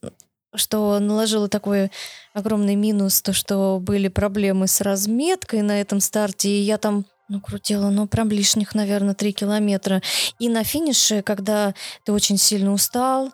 что 0.55 0.99
наложило 0.99 1.49
такой 1.49 1.91
огромный 2.33 2.77
минус, 2.77 3.23
то, 3.23 3.33
что 3.33 3.79
были 3.81 4.09
проблемы 4.09 4.69
с 4.69 4.81
разметкой 4.81 5.63
на 5.63 5.81
этом 5.81 6.01
старте, 6.01 6.49
и 6.49 6.61
я 6.61 6.79
там 6.79 7.05
ну, 7.29 7.41
крутила, 7.41 7.91
ну, 7.91 8.07
прям 8.07 8.31
лишних, 8.31 8.75
наверное, 8.75 9.15
3 9.15 9.33
километра. 9.33 10.03
И 10.39 10.49
на 10.49 10.65
финише, 10.65 11.23
когда 11.23 11.75
ты 12.05 12.13
очень 12.13 12.39
сильно 12.39 12.73
устал, 12.73 13.33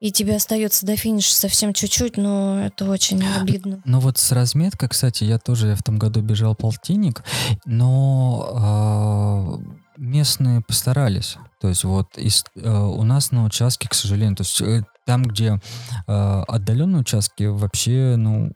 и 0.00 0.12
тебе 0.12 0.36
остается 0.36 0.84
до 0.84 0.96
финиша 0.96 1.34
совсем 1.34 1.72
чуть-чуть, 1.72 2.18
но 2.18 2.62
это 2.62 2.90
очень 2.90 3.26
обидно. 3.40 3.80
Ну 3.86 4.00
вот 4.00 4.18
с 4.18 4.32
разметкой, 4.32 4.90
кстати, 4.90 5.24
я 5.24 5.38
тоже 5.38 5.74
в 5.74 5.82
том 5.82 5.98
году 5.98 6.20
бежал 6.20 6.54
полтинник, 6.54 7.24
но 7.64 9.62
э, 9.64 9.74
местные 9.96 10.60
постарались. 10.60 11.36
То 11.58 11.68
есть 11.68 11.84
вот 11.84 12.18
из, 12.18 12.44
э, 12.54 12.70
у 12.70 13.02
нас 13.02 13.30
на 13.30 13.44
участке, 13.44 13.88
к 13.88 13.94
сожалению, 13.94 14.36
то 14.36 14.42
есть 14.42 14.60
э, 14.60 14.84
там, 15.06 15.22
где 15.22 15.60
э, 16.06 16.42
отдаленные 16.48 17.00
участки, 17.00 17.44
вообще, 17.44 18.16
ну, 18.18 18.52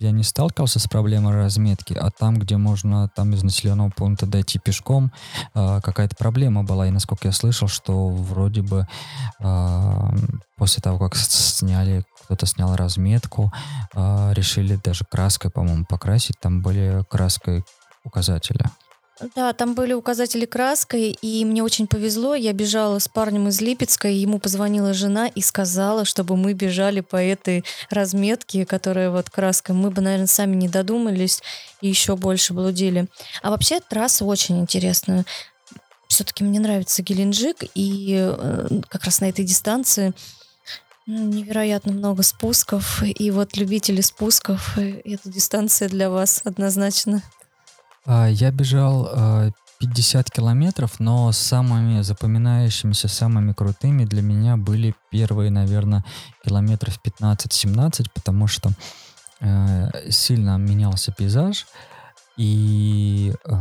я 0.00 0.10
не 0.10 0.22
сталкивался 0.22 0.78
с 0.78 0.86
проблемой 0.86 1.34
разметки, 1.34 1.94
а 1.94 2.10
там, 2.10 2.38
где 2.38 2.56
можно 2.56 3.08
там 3.14 3.32
из 3.34 3.42
населенного 3.42 3.90
пункта 3.90 4.26
дойти 4.26 4.58
пешком, 4.58 5.12
э, 5.54 5.80
какая-то 5.82 6.16
проблема 6.16 6.64
была. 6.64 6.86
И 6.86 6.90
насколько 6.90 7.28
я 7.28 7.32
слышал, 7.32 7.68
что 7.68 8.08
вроде 8.08 8.62
бы 8.62 8.86
э, 9.40 10.10
после 10.56 10.80
того, 10.80 10.98
как 10.98 11.16
сняли, 11.16 12.04
кто-то 12.24 12.46
снял 12.46 12.74
разметку, 12.74 13.52
э, 13.94 14.32
решили 14.34 14.78
даже 14.82 15.04
краской, 15.04 15.50
по-моему, 15.50 15.84
покрасить. 15.84 16.36
Там 16.40 16.62
были 16.62 17.04
краской 17.08 17.64
указатели. 18.04 18.64
Да, 19.34 19.52
там 19.52 19.74
были 19.74 19.92
указатели 19.92 20.46
краской, 20.46 21.10
и 21.10 21.44
мне 21.44 21.62
очень 21.62 21.86
повезло. 21.86 22.34
Я 22.34 22.52
бежала 22.52 22.98
с 22.98 23.08
парнем 23.08 23.48
из 23.48 23.60
Липецка, 23.60 24.08
и 24.08 24.14
ему 24.14 24.38
позвонила 24.38 24.94
жена 24.94 25.26
и 25.26 25.42
сказала, 25.42 26.04
чтобы 26.04 26.36
мы 26.36 26.54
бежали 26.54 27.00
по 27.00 27.16
этой 27.16 27.64
разметке, 27.90 28.64
которая 28.64 29.10
вот 29.10 29.28
краской. 29.28 29.74
Мы 29.74 29.90
бы, 29.90 30.00
наверное, 30.00 30.26
сами 30.26 30.56
не 30.56 30.68
додумались 30.68 31.42
и 31.82 31.88
еще 31.88 32.16
больше 32.16 32.54
блудили. 32.54 33.08
А 33.42 33.50
вообще 33.50 33.80
трасса 33.80 34.24
очень 34.24 34.58
интересная. 34.58 35.26
Все-таки 36.08 36.42
мне 36.42 36.58
нравится 36.58 37.02
Геленджик, 37.02 37.58
и 37.74 38.16
э, 38.18 38.68
как 38.88 39.04
раз 39.04 39.20
на 39.20 39.28
этой 39.28 39.44
дистанции 39.44 40.12
ну, 41.06 41.26
невероятно 41.26 41.92
много 41.92 42.22
спусков. 42.22 43.02
И 43.02 43.30
вот 43.30 43.56
любители 43.56 44.00
спусков, 44.00 44.78
э, 44.78 45.00
эта 45.04 45.28
дистанция 45.28 45.88
для 45.88 46.08
вас 46.08 46.40
однозначно. 46.44 47.22
А, 48.12 48.26
я 48.26 48.50
бежал 48.50 49.08
50 49.78 50.26
а, 50.26 50.30
километров, 50.34 50.98
но 50.98 51.30
самыми 51.30 52.02
запоминающимися, 52.02 53.06
самыми 53.06 53.52
крутыми 53.52 54.04
для 54.04 54.20
меня 54.20 54.56
были 54.56 54.96
первые, 55.12 55.52
наверное, 55.52 56.04
километров 56.44 56.98
15-17, 57.04 58.06
потому 58.12 58.48
что 58.48 58.70
э, 59.40 60.10
сильно 60.10 60.56
менялся 60.58 61.12
пейзаж, 61.12 61.68
и 62.36 63.32
э, 63.44 63.60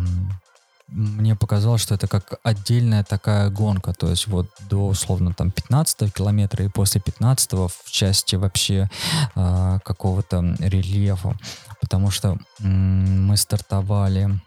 мне 0.87 1.35
показалось, 1.35 1.81
что 1.81 1.93
это 1.93 2.07
как 2.07 2.39
отдельная 2.41 3.03
такая 3.03 3.51
гонка, 3.51 3.93
то 3.93 4.09
есть 4.09 4.27
вот 4.27 4.47
до 4.67 4.87
условно 4.87 5.31
там 5.33 5.51
15 5.51 6.11
километра 6.11 6.65
и 6.65 6.69
после 6.69 6.99
15 7.01 7.53
в 7.53 7.91
части 7.91 8.35
вообще 8.35 8.89
э, 9.35 9.79
какого-то 9.85 10.55
рельефа 10.59 11.37
потому 11.81 12.11
что 12.11 12.37
мы 12.59 13.37
стартовали 13.37 14.39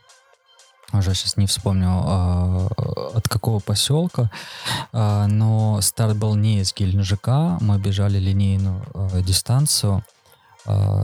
уже 0.93 1.15
сейчас 1.15 1.37
не 1.37 1.47
вспомню 1.47 1.89
а, 1.89 2.69
от 3.15 3.29
какого 3.29 3.61
поселка, 3.61 4.31
а, 4.93 5.27
но 5.27 5.81
старт 5.81 6.17
был 6.17 6.35
не 6.35 6.61
из 6.61 6.75
Геленджика, 6.75 7.57
мы 7.61 7.79
бежали 7.79 8.19
линейную 8.19 8.85
а, 8.95 9.23
дистанцию, 9.23 10.05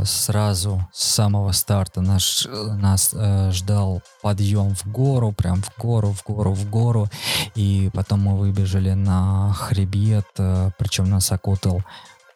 сразу 0.05 0.87
с 0.93 1.05
самого 1.15 1.51
старта 1.51 2.01
наш, 2.01 2.47
нас 2.47 3.13
а, 3.13 3.51
ждал 3.51 4.03
подъем 4.23 4.75
в 4.75 4.87
гору, 4.87 5.33
прям 5.33 5.63
в 5.63 5.73
гору, 5.77 6.13
в 6.13 6.23
гору, 6.23 6.53
в 6.53 6.71
гору, 6.71 7.09
и 7.57 7.91
потом 7.93 8.23
мы 8.23 8.39
выбежали 8.39 8.93
на 8.93 9.53
хребет, 9.53 10.27
а, 10.39 10.71
причем 10.79 11.11
нас 11.11 11.33
окутал 11.33 11.83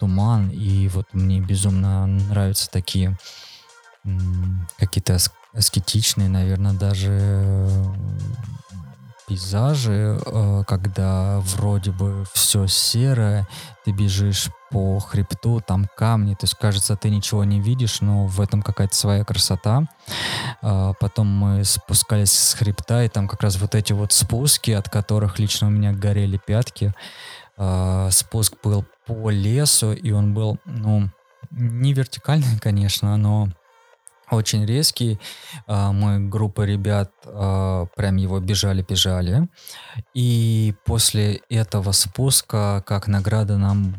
туман, 0.00 0.50
и 0.50 0.88
вот 0.88 1.06
мне 1.12 1.40
безумно 1.40 2.06
нравятся 2.06 2.68
такие 2.68 3.16
какие-то 4.78 5.18
аскетичные, 5.54 6.28
наверное, 6.28 6.72
даже 6.72 7.64
пейзажи, 9.32 10.18
э, 10.24 10.62
когда 10.66 11.40
вроде 11.40 11.90
бы 11.90 12.24
все 12.32 12.66
серое, 12.66 13.46
ты 13.84 13.92
бежишь 13.92 14.48
по 14.70 14.98
хребту, 14.98 15.60
там 15.60 15.86
камни, 15.96 16.34
то 16.34 16.44
есть 16.44 16.54
кажется, 16.54 16.96
ты 16.96 17.08
ничего 17.08 17.44
не 17.44 17.60
видишь, 17.60 18.00
но 18.00 18.26
в 18.26 18.40
этом 18.40 18.62
какая-то 18.62 18.94
своя 18.94 19.24
красота. 19.24 19.86
А, 20.60 20.92
потом 20.94 21.28
мы 21.28 21.64
спускались 21.64 22.32
с 22.32 22.54
хребта, 22.54 23.04
и 23.04 23.08
там 23.08 23.28
как 23.28 23.42
раз 23.42 23.60
вот 23.60 23.74
эти 23.74 23.92
вот 23.92 24.12
спуски, 24.12 24.70
от 24.70 24.88
которых 24.88 25.38
лично 25.38 25.68
у 25.68 25.70
меня 25.70 25.92
горели 25.92 26.38
пятки. 26.44 26.92
А, 27.56 28.10
спуск 28.10 28.54
был 28.62 28.84
по 29.06 29.30
лесу, 29.30 29.92
и 29.92 30.10
он 30.10 30.34
был, 30.34 30.58
ну, 30.64 31.10
не 31.50 31.92
вертикальный, 31.92 32.58
конечно, 32.60 33.16
но 33.16 33.48
очень 34.32 34.64
резкий. 34.64 35.18
А, 35.66 35.92
мы, 35.92 36.18
группа 36.28 36.62
ребят, 36.62 37.10
а, 37.26 37.86
прям 37.96 38.16
его 38.16 38.40
бежали-бежали. 38.40 39.48
И 40.14 40.74
после 40.84 41.40
этого 41.48 41.92
спуска, 41.92 42.82
как 42.86 43.08
награда, 43.08 43.58
нам 43.58 43.94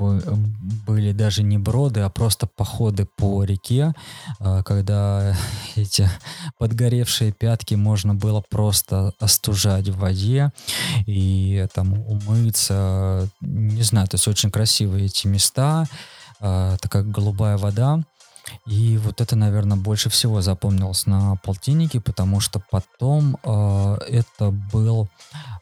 были 0.88 1.12
даже 1.12 1.44
не 1.44 1.58
броды, 1.58 2.02
а 2.02 2.10
просто 2.10 2.48
походы 2.48 3.08
по 3.18 3.44
реке, 3.44 3.94
а, 4.40 4.64
когда 4.64 5.36
эти 5.76 6.10
подгоревшие 6.58 7.32
пятки 7.32 7.76
можно 7.76 8.16
было 8.16 8.44
просто 8.50 9.14
остужать 9.20 9.90
в 9.90 10.00
воде 10.00 10.52
и 11.06 11.66
там 11.74 11.94
умыться. 11.94 13.30
Не 13.42 13.84
знаю, 13.84 14.08
то 14.08 14.16
есть 14.16 14.28
очень 14.28 14.52
красивые 14.52 15.06
эти 15.06 15.28
места, 15.28 15.86
такая 16.40 17.04
голубая 17.04 17.58
вода. 17.58 18.04
И 18.66 18.98
вот 18.98 19.22
это, 19.22 19.36
наверное, 19.36 19.78
больше 19.78 20.10
всего 20.10 20.42
запомнилось 20.42 21.06
на 21.06 21.36
полтиннике, 21.38 22.00
потому 22.00 22.40
что 22.40 22.62
потом 22.72 23.38
э, 23.44 23.98
это 24.08 24.52
был 24.52 25.10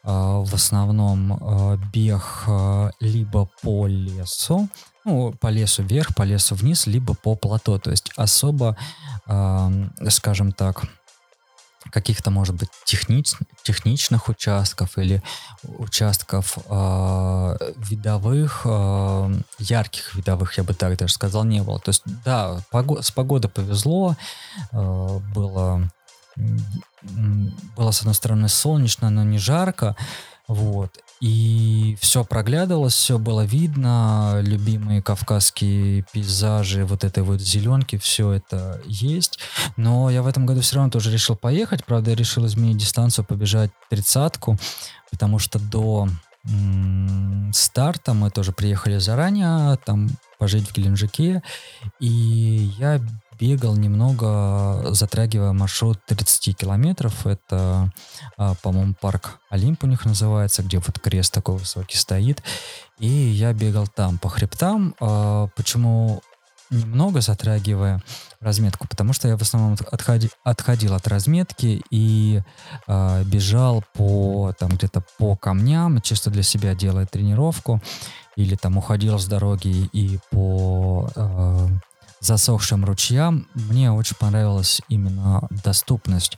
э, 0.03 0.07
в 0.07 0.53
основном 0.53 1.33
э, 1.33 1.77
бег 1.93 2.43
э, 2.47 2.89
либо 2.99 3.49
по 3.61 3.87
лесу, 3.87 4.69
ну, 5.05 5.33
по 5.39 5.47
лесу 5.47 5.83
вверх, 5.83 6.15
по 6.15 6.23
лесу 6.23 6.55
вниз, 6.55 6.87
либо 6.87 7.13
по 7.13 7.35
плато. 7.35 7.79
То 7.79 7.91
есть 7.91 8.11
особо, 8.17 8.77
э, 9.27 9.89
скажем 10.09 10.51
так, 10.51 10.83
каких-то, 11.89 12.29
может 12.31 12.55
быть, 12.55 12.69
технич, 12.85 13.31
техничных 13.63 14.29
участков 14.29 14.97
или 14.97 15.21
участков 15.63 16.57
э, 16.69 17.57
видовых, 17.77 18.61
э, 18.65 19.33
ярких 19.59 20.15
видовых, 20.15 20.57
я 20.57 20.63
бы 20.63 20.73
так 20.73 20.97
даже 20.97 21.13
сказал, 21.13 21.43
не 21.43 21.61
было. 21.61 21.79
То 21.79 21.89
есть, 21.89 22.03
да, 22.25 22.59
пого- 22.71 23.01
с 23.01 23.11
погодой 23.11 23.49
повезло, 23.49 24.15
э, 24.71 25.19
было, 25.33 25.89
было, 27.75 27.91
с 27.91 27.99
одной 27.99 28.15
стороны, 28.15 28.47
солнечно, 28.47 29.09
но 29.09 29.23
не 29.23 29.37
жарко, 29.37 29.95
вот. 30.51 30.99
И 31.21 31.97
все 32.01 32.25
проглядывалось, 32.25 32.93
все 32.93 33.17
было 33.17 33.45
видно, 33.45 34.41
любимые 34.41 35.01
кавказские 35.01 36.03
пейзажи, 36.11 36.83
вот 36.83 37.05
этой 37.05 37.23
вот 37.23 37.39
зеленки, 37.39 37.97
все 37.97 38.33
это 38.33 38.81
есть. 38.85 39.39
Но 39.77 40.09
я 40.09 40.21
в 40.21 40.27
этом 40.27 40.45
году 40.45 40.59
все 40.59 40.75
равно 40.75 40.91
тоже 40.91 41.09
решил 41.09 41.37
поехать, 41.37 41.85
правда, 41.85 42.09
я 42.09 42.17
решил 42.17 42.45
изменить 42.47 42.77
дистанцию, 42.77 43.23
побежать 43.23 43.71
тридцатку, 43.89 44.57
потому 45.09 45.39
что 45.39 45.57
до 45.57 46.09
старта 47.53 48.13
мы 48.13 48.29
тоже 48.29 48.51
приехали 48.51 48.97
заранее, 48.97 49.77
там 49.85 50.09
пожить 50.37 50.67
в 50.67 50.73
Геленджике, 50.73 51.43
и 52.01 52.71
я 52.77 52.99
бегал 53.41 53.75
немного, 53.75 54.93
затрагивая 54.93 55.51
маршрут 55.51 55.97
30 56.05 56.55
километров. 56.55 57.25
Это, 57.25 57.91
а, 58.37 58.53
по-моему, 58.61 58.93
парк 58.93 59.39
Олимп 59.49 59.83
у 59.83 59.87
них 59.87 60.05
называется, 60.05 60.61
где 60.61 60.77
вот 60.77 60.99
крест 60.99 61.33
такой 61.33 61.57
высокий 61.57 61.97
стоит. 61.97 62.43
И 62.99 63.07
я 63.07 63.51
бегал 63.53 63.87
там 63.87 64.19
по 64.19 64.29
хребтам. 64.29 64.93
А, 64.99 65.47
почему 65.55 66.21
немного 66.69 67.19
затрагивая 67.21 68.01
разметку, 68.39 68.87
потому 68.87 69.11
что 69.11 69.27
я 69.27 69.35
в 69.35 69.41
основном 69.41 69.75
отходи, 69.91 70.29
отходил 70.43 70.93
от 70.93 71.05
разметки 71.07 71.83
и 71.89 72.41
э, 72.87 73.23
бежал 73.25 73.83
по 73.93 74.53
там 74.57 74.69
где-то 74.69 75.03
по 75.17 75.35
камням, 75.35 75.99
чисто 76.01 76.29
для 76.29 76.43
себя 76.43 76.73
делая 76.73 77.05
тренировку, 77.05 77.81
или 78.37 78.55
там 78.55 78.77
уходил 78.77 79.19
с 79.19 79.25
дороги 79.25 79.89
и 79.91 80.17
по 80.31 81.09
засохшим 82.21 82.85
ручьям, 82.85 83.47
мне 83.55 83.91
очень 83.91 84.15
понравилась 84.15 84.81
именно 84.87 85.47
доступность. 85.63 86.37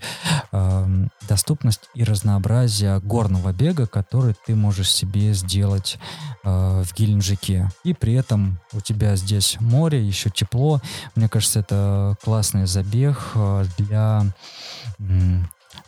Э, 0.52 0.88
доступность 1.28 1.90
и 1.94 2.04
разнообразие 2.04 3.00
горного 3.02 3.52
бега, 3.52 3.86
который 3.86 4.34
ты 4.46 4.56
можешь 4.56 4.92
себе 4.92 5.34
сделать 5.34 6.00
э, 6.44 6.84
в 6.84 6.94
Геленджике. 6.96 7.70
И 7.84 7.94
при 7.94 8.14
этом 8.14 8.60
у 8.72 8.80
тебя 8.80 9.16
здесь 9.18 9.58
море, 9.60 10.02
еще 10.02 10.30
тепло. 10.30 10.82
Мне 11.16 11.28
кажется, 11.28 11.60
это 11.60 12.16
классный 12.24 12.66
забег 12.66 13.18
э, 13.36 13.66
для, 13.78 14.24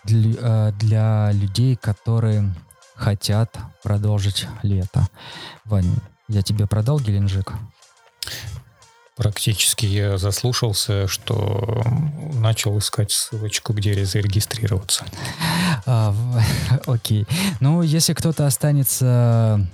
для, 0.04 0.38
э, 0.41 0.72
для 0.78 1.32
людей, 1.32 1.78
которые 1.78 2.54
хотят 2.96 3.58
продолжить 3.82 4.48
лето. 4.62 5.08
Вань, 5.64 5.96
я 6.28 6.41
тебе 6.41 6.68
продал 6.68 7.00
Геленджик? 7.00 7.54
Практически 9.16 9.86
я 9.86 10.18
заслушался, 10.18 11.07
что 11.07 11.82
начал 12.34 12.78
искать 12.78 13.11
ссылочку, 13.11 13.72
где 13.72 14.05
зарегистрироваться. 14.05 15.05
А, 15.86 16.13
окей. 16.86 17.26
Ну, 17.61 17.82
если 17.82 18.13
кто-то 18.13 18.45
останется 18.45 19.66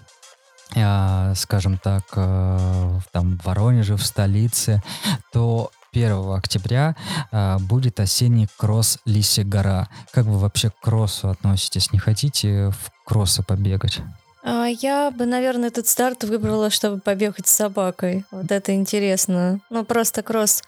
а, 0.76 1.34
скажем 1.36 1.80
так, 1.80 2.04
а, 2.16 3.00
там 3.12 3.40
в 3.40 3.46
Воронеже, 3.46 3.96
в 3.96 4.06
столице, 4.06 4.84
то 5.34 5.72
1 5.92 6.34
октября 6.34 6.96
будет 7.62 8.00
осенний 8.00 8.48
кросс 8.58 9.00
Лисия 9.06 9.44
гора. 9.44 9.90
Как 10.14 10.26
вы 10.26 10.38
вообще 10.38 10.70
к 10.70 10.80
кроссу 10.80 11.30
относитесь? 11.30 11.92
Не 11.92 12.00
хотите 12.00 12.70
в 12.70 12.92
кроссы 13.06 13.44
побегать? 13.44 14.00
А, 14.44 14.68
я 14.68 15.12
бы, 15.12 15.26
наверное, 15.26 15.70
этот 15.70 15.88
старт 15.88 16.24
выбрала, 16.24 16.70
чтобы 16.70 17.00
побегать 17.00 17.48
с 17.48 17.56
собакой. 17.56 18.26
Вот 18.32 18.52
это 18.52 18.74
интересно. 18.74 19.62
Ну, 19.70 19.86
просто 19.86 20.24
кросс, 20.24 20.64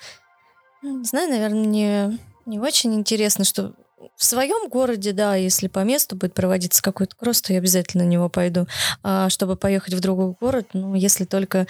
ну, 0.82 0.99
не 0.99 1.05
знаю, 1.05 1.30
наверное, 1.30 1.65
не, 1.65 2.19
не 2.45 2.59
очень 2.59 2.93
интересно, 2.93 3.45
что 3.45 3.74
в 4.15 4.24
своем 4.26 4.69
городе, 4.69 5.11
да, 5.13 5.36
если 5.36 5.67
по 5.67 5.80
месту 5.80 6.15
будет 6.15 6.34
проводиться 6.34 6.84
какой-то 6.84 7.15
кросс, 7.15 7.41
то 7.41 7.53
я 7.53 7.59
обязательно 7.59 8.03
на 8.03 8.07
него 8.07 8.30
пойду. 8.30 8.67
А 9.01 9.30
чтобы 9.30 9.55
поехать 9.55 9.93
в 9.93 9.99
другой 10.01 10.36
город, 10.39 10.67
ну, 10.74 10.93
если 10.93 11.26
только 11.26 11.67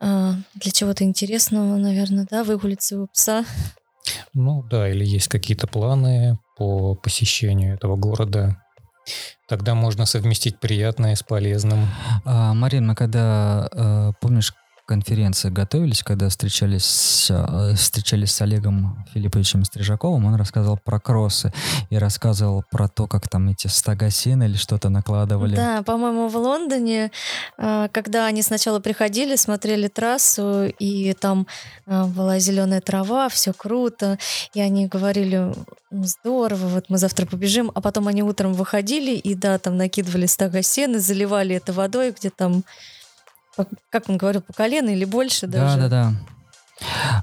а, 0.00 0.34
для 0.54 0.72
чего-то 0.72 1.04
интересного, 1.04 1.76
наверное, 1.76 2.26
да, 2.28 2.44
выгулить 2.44 2.82
своего 2.82 3.06
пса. 3.06 3.44
Ну 4.32 4.62
да, 4.70 4.88
или 4.88 5.04
есть 5.04 5.28
какие-то 5.28 5.66
планы 5.66 6.38
по 6.56 6.94
посещению 6.94 7.74
этого 7.74 7.96
города, 7.96 8.62
Тогда 9.48 9.74
можно 9.74 10.06
совместить 10.06 10.60
приятное 10.60 11.14
с 11.14 11.22
полезным. 11.22 11.88
А, 12.24 12.54
Марин, 12.54 12.86
мы 12.86 12.94
когда, 12.94 13.68
э, 13.72 14.12
помнишь, 14.20 14.54
конференции 14.90 15.50
готовились, 15.50 16.02
когда 16.02 16.28
встречались 16.28 17.30
э, 17.30 17.74
встречались 17.76 18.32
с 18.32 18.40
Олегом 18.40 19.06
Филипповичем 19.14 19.64
Стрижаковым, 19.64 20.24
он 20.24 20.34
рассказывал 20.34 20.80
про 20.84 20.98
кроссы 20.98 21.52
и 21.90 21.96
рассказывал 21.96 22.64
про 22.68 22.88
то, 22.88 23.06
как 23.06 23.28
там 23.28 23.48
эти 23.50 23.68
стога 23.68 24.10
сена 24.10 24.42
или 24.42 24.56
что-то 24.56 24.88
накладывали. 24.88 25.54
Да, 25.54 25.84
по-моему, 25.84 26.26
в 26.26 26.36
Лондоне, 26.36 27.12
э, 27.56 27.88
когда 27.92 28.26
они 28.26 28.42
сначала 28.42 28.80
приходили, 28.80 29.36
смотрели 29.36 29.86
трассу, 29.86 30.64
и 30.64 31.12
там 31.12 31.46
э, 31.86 32.04
была 32.06 32.40
зеленая 32.40 32.80
трава, 32.80 33.28
все 33.28 33.52
круто, 33.52 34.18
и 34.54 34.60
они 34.60 34.88
говорили, 34.88 35.54
здорово, 35.92 36.66
вот 36.66 36.86
мы 36.88 36.98
завтра 36.98 37.26
побежим, 37.26 37.70
а 37.72 37.80
потом 37.80 38.08
они 38.08 38.24
утром 38.24 38.54
выходили 38.54 39.12
и, 39.12 39.36
да, 39.36 39.56
там 39.58 39.76
накидывали 39.76 40.26
стога 40.26 40.62
сена, 40.62 40.98
заливали 40.98 41.54
это 41.54 41.72
водой, 41.72 42.10
где 42.10 42.30
там 42.30 42.64
как 43.90 44.08
он 44.08 44.16
говорил, 44.16 44.42
по 44.42 44.52
колено 44.52 44.90
или 44.90 45.04
больше 45.04 45.46
даже. 45.46 45.76
Да, 45.76 45.88
да, 45.88 45.88
да. 45.88 46.14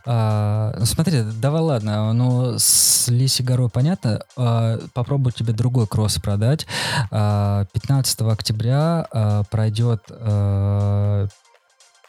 А, 0.05 0.75
ну, 0.77 0.85
смотри, 0.85 1.23
давай 1.41 1.61
ладно, 1.61 2.13
ну 2.13 2.55
с 2.57 3.07
Лиси 3.07 3.41
горой 3.41 3.69
понятно, 3.69 4.21
а, 4.35 4.79
попробую 4.93 5.33
тебе 5.33 5.53
другой 5.53 5.87
кросс 5.87 6.19
продать. 6.19 6.67
А, 7.11 7.65
15 7.73 8.21
октября 8.21 9.07
а, 9.11 9.43
пройдет 9.45 10.03
а, 10.09 11.27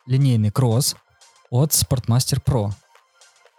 линейный 0.07 0.51
кросс 0.51 0.97
от 1.51 1.71
Sportmaster 1.71 2.43
Pro. 2.45 2.73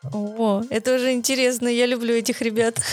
О, 0.03 0.61
это 0.69 0.95
уже 0.95 1.13
интересно, 1.13 1.67
я 1.67 1.85
люблю 1.85 2.13
этих 2.13 2.41
ребят. 2.41 2.79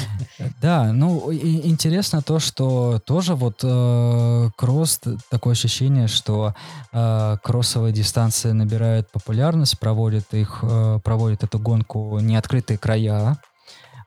Да, 0.61 0.92
ну 0.92 1.30
и 1.30 1.68
интересно 1.68 2.22
то, 2.22 2.38
что 2.38 2.98
тоже 3.04 3.34
вот 3.34 3.61
э, 3.62 4.50
кросс, 4.57 5.00
такое 5.30 5.52
ощущение, 5.52 6.09
что 6.09 6.54
э, 6.92 7.36
кроссовые 7.42 7.92
дистанции 7.92 8.52
набирают 8.52 9.11
популярность, 9.11 9.78
проводят 9.78 10.34
их, 10.34 10.59
э, 10.62 10.98
проводят 11.02 11.42
эту 11.44 11.59
гонку 11.59 12.18
неоткрытые 12.20 12.78
края, 12.78 13.38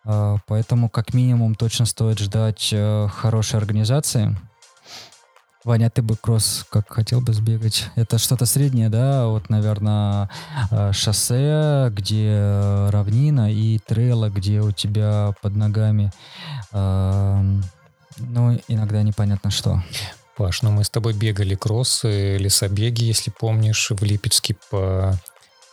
э, 0.06 0.38
поэтому 0.48 0.90
как 0.90 1.14
минимум 1.14 1.56
точно 1.56 1.86
стоит 1.86 2.20
ждать 2.20 2.70
э, 2.72 3.08
хорошей 3.08 3.58
организации. 3.58 4.36
Ваня, 5.66 5.88
а 5.88 5.90
ты 5.90 6.02
бы 6.02 6.16
кросс 6.16 6.66
как 6.70 6.90
хотел 6.90 7.20
бы 7.20 7.34
сбегать? 7.34 7.90
Это 7.96 8.18
что-то 8.18 8.46
среднее, 8.46 8.88
да? 8.88 9.28
Вот, 9.28 9.50
наверное, 9.50 10.30
э, 10.72 10.94
шоссе, 10.94 11.90
где 11.92 12.88
равнина, 12.90 13.52
и 13.52 13.78
трейла, 13.80 14.30
где 14.30 14.62
у 14.62 14.72
тебя 14.72 15.34
под 15.42 15.58
ногами, 15.58 16.12
э, 16.72 17.60
ну, 18.20 18.60
иногда 18.70 19.04
непонятно 19.04 19.52
что. 19.52 19.84
Паш, 20.38 20.62
ну 20.62 20.72
мы 20.72 20.86
с 20.86 20.90
тобой 20.90 21.14
бегали 21.14 21.56
кроссы, 21.56 22.38
лесобеги, 22.38 23.04
если 23.04 23.30
помнишь, 23.30 23.92
в 23.92 24.02
Липецке 24.02 24.56
по, 24.72 25.20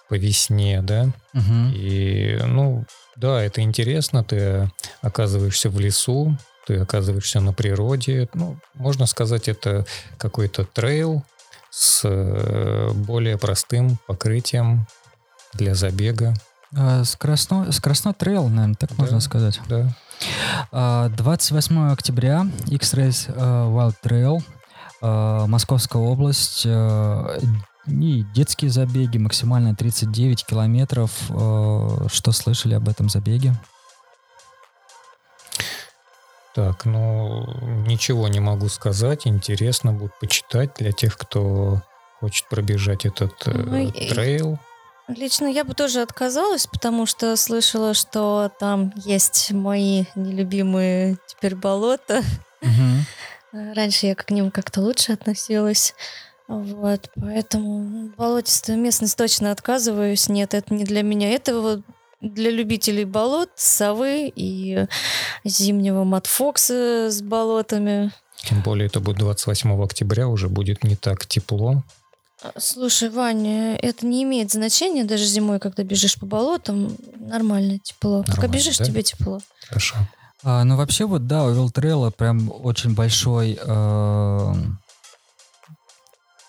по 0.09 0.15
весне, 0.15 0.83
да? 0.83 1.13
Угу. 1.33 1.75
И, 1.75 2.41
ну, 2.45 2.85
да, 3.15 3.41
это 3.41 3.61
интересно, 3.61 4.25
ты 4.25 4.69
оказываешься 5.01 5.71
в 5.71 5.79
лесу, 5.79 6.37
ты 6.67 6.79
оказываешься 6.79 7.41
на 7.41 7.53
природе. 7.53 8.29
Ну, 8.35 8.57
можно 8.75 9.07
сказать, 9.07 9.49
это 9.49 9.87
какой-то 10.19 10.65
трейл 10.65 11.23
с 11.71 12.03
э, 12.05 12.91
более 12.93 13.39
простым 13.39 13.99
покрытием 14.07 14.87
для 15.55 15.75
забега. 15.75 16.35
А, 16.75 17.05
скоростной, 17.05 17.73
скоростной 17.73 18.15
трейл, 18.15 18.49
наверное, 18.49 18.75
так 18.75 18.91
да, 18.91 18.97
можно 18.99 19.21
сказать. 19.21 19.61
Да. 19.69 21.09
28 21.17 21.79
а, 21.79 21.93
октября 21.93 22.47
X-Race 22.67 23.27
э, 23.29 23.33
Wild 23.39 23.95
Trail, 24.03 24.43
э, 25.03 25.47
Московская 25.47 26.03
область, 26.03 26.67
и 26.67 28.25
детские 28.35 28.71
забеги, 28.71 29.19
максимально 29.19 29.77
39 29.77 30.45
километров. 30.45 31.13
Что 31.29 32.33
слышали 32.33 32.75
об 32.75 32.89
этом 32.89 33.09
забеге? 33.09 33.55
Так, 36.57 36.87
ну, 36.87 37.45
ничего 37.87 38.29
не 38.29 38.41
могу 38.41 38.71
сказать. 38.71 39.27
Интересно 39.27 39.93
будет 39.93 40.19
почитать 40.19 40.71
для 40.79 40.91
тех, 40.91 41.19
кто 41.19 41.83
хочет 42.19 42.49
пробежать 42.49 43.05
этот 43.05 43.35
э, 43.47 43.51
ну, 43.53 43.91
трейл. 43.91 44.59
Лично 45.07 45.49
я 45.49 45.65
бы 45.65 45.75
тоже 45.75 46.01
отказалась, 46.01 46.67
потому 46.67 47.05
что 47.05 47.37
слышала, 47.37 47.93
что 47.93 48.51
там 48.59 48.95
есть 48.97 49.53
мои 49.53 50.07
нелюбимые 50.15 51.19
теперь 51.27 51.55
болота. 51.55 52.23
Угу. 52.63 53.75
Раньше 53.75 54.07
я 54.07 54.15
к 54.15 54.31
ним 54.31 54.51
как-то 54.51 54.81
лучше 54.81 55.13
относилась. 55.13 55.95
Вот, 56.49 57.11
поэтому 57.21 58.13
болотистая 58.17 58.79
местность 58.79 59.19
точно 59.19 59.51
отказываюсь. 59.51 60.31
Нет, 60.31 60.55
это 60.55 60.73
не 60.73 60.85
для 60.85 61.03
меня. 61.03 61.29
Это 61.29 61.61
вот 61.61 61.83
для 62.21 62.51
любителей 62.51 63.05
болот, 63.05 63.51
совы 63.57 64.33
и 64.35 64.87
зимнего 65.45 66.05
матфокса 66.05 67.11
с 67.11 67.23
болотами. 67.23 68.13
Тем 68.37 68.63
более 68.63 68.87
это 68.87 69.01
будет 69.01 69.19
28 69.19 69.83
октября, 69.83 70.29
уже 70.29 70.49
будет 70.49 70.85
не 70.85 70.97
так 70.97 71.27
тепло. 71.27 71.83
А, 72.43 72.53
слушай, 72.59 73.09
Ваня, 73.09 73.77
это 73.77 74.07
не 74.07 74.23
имеет 74.23 74.53
значения 74.53 75.05
даже 75.05 75.25
зимой, 75.25 75.59
когда 75.59 75.83
бежишь 75.83 76.19
по 76.19 76.27
болотам, 76.27 76.97
нормально 77.19 77.79
тепло. 77.79 78.19
Нормально, 78.19 78.37
Пока 78.37 78.49
бежишь, 78.49 78.79
да? 78.79 78.85
тебе 78.85 79.03
тепло. 79.03 79.41
Хорошо. 79.69 79.97
А, 80.43 80.65
ну, 80.65 80.77
вообще, 80.77 81.07
вот, 81.07 81.27
да, 81.27 81.45
у 81.45 81.53
Вилтрелла 81.53 82.11
прям 82.11 82.53
очень 82.53 82.95
большой 82.95 83.59
э, 83.61 84.55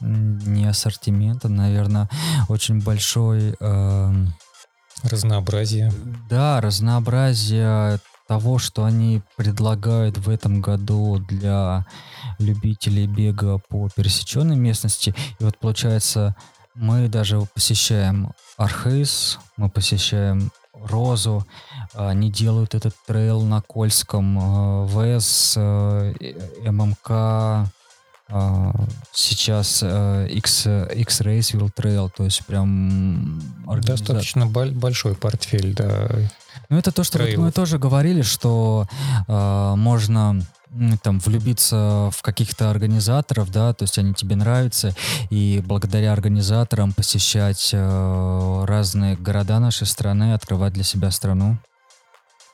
не 0.01 0.65
ассортиментом, 0.65 1.55
наверное, 1.55 2.09
очень 2.49 2.81
большой... 2.81 3.55
Э, 3.59 4.13
Разнообразие. 5.03 5.91
Да, 6.29 6.59
разнообразие 6.61 7.99
того, 8.27 8.57
что 8.57 8.83
они 8.83 9.21
предлагают 9.37 10.17
в 10.17 10.29
этом 10.29 10.61
году 10.61 11.19
для 11.19 11.85
любителей 12.39 13.07
бега 13.07 13.59
по 13.69 13.89
пересеченной 13.89 14.55
местности. 14.55 15.15
И 15.39 15.43
вот 15.43 15.57
получается, 15.57 16.35
мы 16.75 17.07
даже 17.07 17.41
посещаем 17.53 18.31
Архейс, 18.57 19.39
мы 19.55 19.69
посещаем 19.69 20.51
Розу, 20.73 21.45
они 21.93 22.31
делают 22.31 22.75
этот 22.75 22.93
трейл 23.07 23.41
на 23.41 23.61
Кольском, 23.61 24.85
э, 24.85 25.17
ВС, 25.19 25.55
э, 25.57 26.13
ММК, 26.69 27.09
э, 27.09 27.65
сейчас 29.13 29.83
X, 29.83 30.67
X-Race 30.67 31.53
Will 31.53 31.71
Trail, 31.73 32.11
то 32.15 32.25
есть 32.25 32.45
прям... 32.45 33.41
Достаточно 33.81 34.45
большой 34.45 35.15
портфель, 35.15 35.73
да. 35.73 36.09
Ну 36.69 36.77
это 36.77 36.91
то, 36.91 37.03
что 37.03 37.19
вот 37.19 37.37
мы 37.37 37.51
тоже 37.51 37.77
говорили, 37.79 38.21
что 38.21 38.87
можно 39.27 40.41
там 41.01 41.19
влюбиться 41.19 42.09
в 42.13 42.21
каких-то 42.21 42.69
организаторов, 42.69 43.51
да, 43.51 43.73
то 43.73 43.83
есть 43.83 43.97
они 43.97 44.13
тебе 44.13 44.35
нравятся, 44.35 44.93
и 45.29 45.63
благодаря 45.65 46.11
организаторам 46.11 46.91
посещать 46.93 47.69
э, 47.73 48.65
разные 48.67 49.15
города 49.15 49.59
нашей 49.59 49.87
страны, 49.87 50.33
открывать 50.33 50.73
для 50.73 50.83
себя 50.83 51.09
страну. 51.11 51.57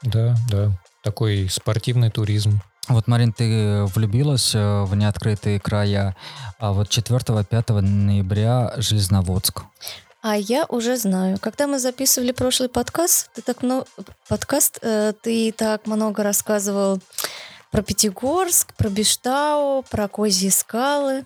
Да, 0.03 0.35
да, 0.49 0.71
такой 1.03 1.49
спортивный 1.49 2.11
туризм. 2.11 2.61
Вот, 2.89 3.07
Марин, 3.07 3.31
ты 3.31 3.85
влюбилась 3.85 4.53
э, 4.53 4.83
в 4.83 4.93
неоткрытые 4.95 5.59
края, 5.59 6.15
а 6.59 6.73
вот 6.73 6.89
4-5 6.89 7.79
ноября 7.79 8.73
Железноводск. 8.77 9.63
А 10.21 10.35
я 10.37 10.65
уже 10.67 10.97
знаю. 10.97 11.37
Когда 11.39 11.67
мы 11.67 11.79
записывали 11.79 12.31
прошлый 12.31 12.69
подкаст, 12.69 13.29
ты 13.33 13.41
так 13.41 13.61
много 13.61 13.85
подкаст, 14.27 14.79
э, 14.81 15.13
ты 15.21 15.53
так 15.53 15.85
много 15.85 16.23
рассказывал 16.23 16.99
про 17.71 17.81
Пятигорск, 17.81 18.73
про 18.75 18.89
Биштау, 18.89 19.83
про 19.83 20.07
Козьи 20.07 20.49
скалы. 20.49 21.25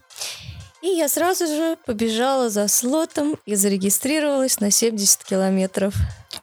И 0.81 0.87
я 0.87 1.09
сразу 1.09 1.47
же 1.47 1.77
побежала 1.85 2.49
за 2.49 2.67
слотом 2.67 3.35
и 3.45 3.55
зарегистрировалась 3.55 4.59
на 4.59 4.69
70 4.71 5.23
километров. 5.23 5.95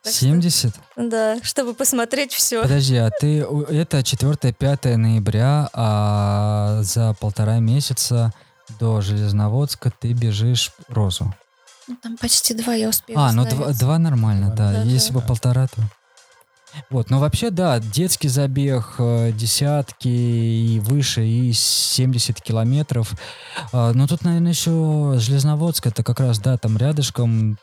70? 0.05 0.75
Что, 0.75 0.81
да, 0.97 1.39
чтобы 1.43 1.75
посмотреть 1.75 2.33
все. 2.33 2.63
Подожди, 2.63 2.97
а 2.97 3.11
ты 3.11 3.41
это 3.41 3.99
4-5 3.99 4.97
ноября, 4.97 5.71
а 5.73 6.81
за 6.83 7.15
полтора 7.15 7.59
месяца 7.59 8.33
до 8.81 9.01
Железноводска 9.01 9.91
ты 9.91 10.13
бежишь 10.13 10.73
Розу? 10.89 11.35
Ну, 11.87 11.97
там 12.03 12.17
почти 12.17 12.55
два 12.55 12.75
я 12.75 12.89
успела 12.89 13.29
А, 13.29 13.33
ну 13.33 13.45
два, 13.45 13.73
два 13.73 13.99
нормально, 13.99 14.55
да. 14.57 14.73
да. 14.73 14.83
Если 14.83 15.13
да. 15.13 15.21
бы 15.21 15.27
полтора, 15.27 15.67
то... 15.67 15.83
Вот, 16.91 17.11
но 17.11 17.19
вообще, 17.21 17.51
да, 17.51 17.79
детский 17.79 18.29
забег, 18.29 18.95
э, 18.99 19.33
десятки 19.33 20.09
и 20.09 20.81
выше, 20.81 21.25
и 21.25 21.53
70 21.53 22.41
километров. 22.41 23.13
А, 23.73 23.93
но 23.93 24.07
тут, 24.07 24.25
наверное, 24.25 24.53
еще 24.53 25.15
Железноводск, 25.17 25.87
это 25.87 26.03
как 26.03 26.21
раз, 26.21 26.39
да, 26.39 26.57
там 26.57 26.77
рядышком 26.77 27.59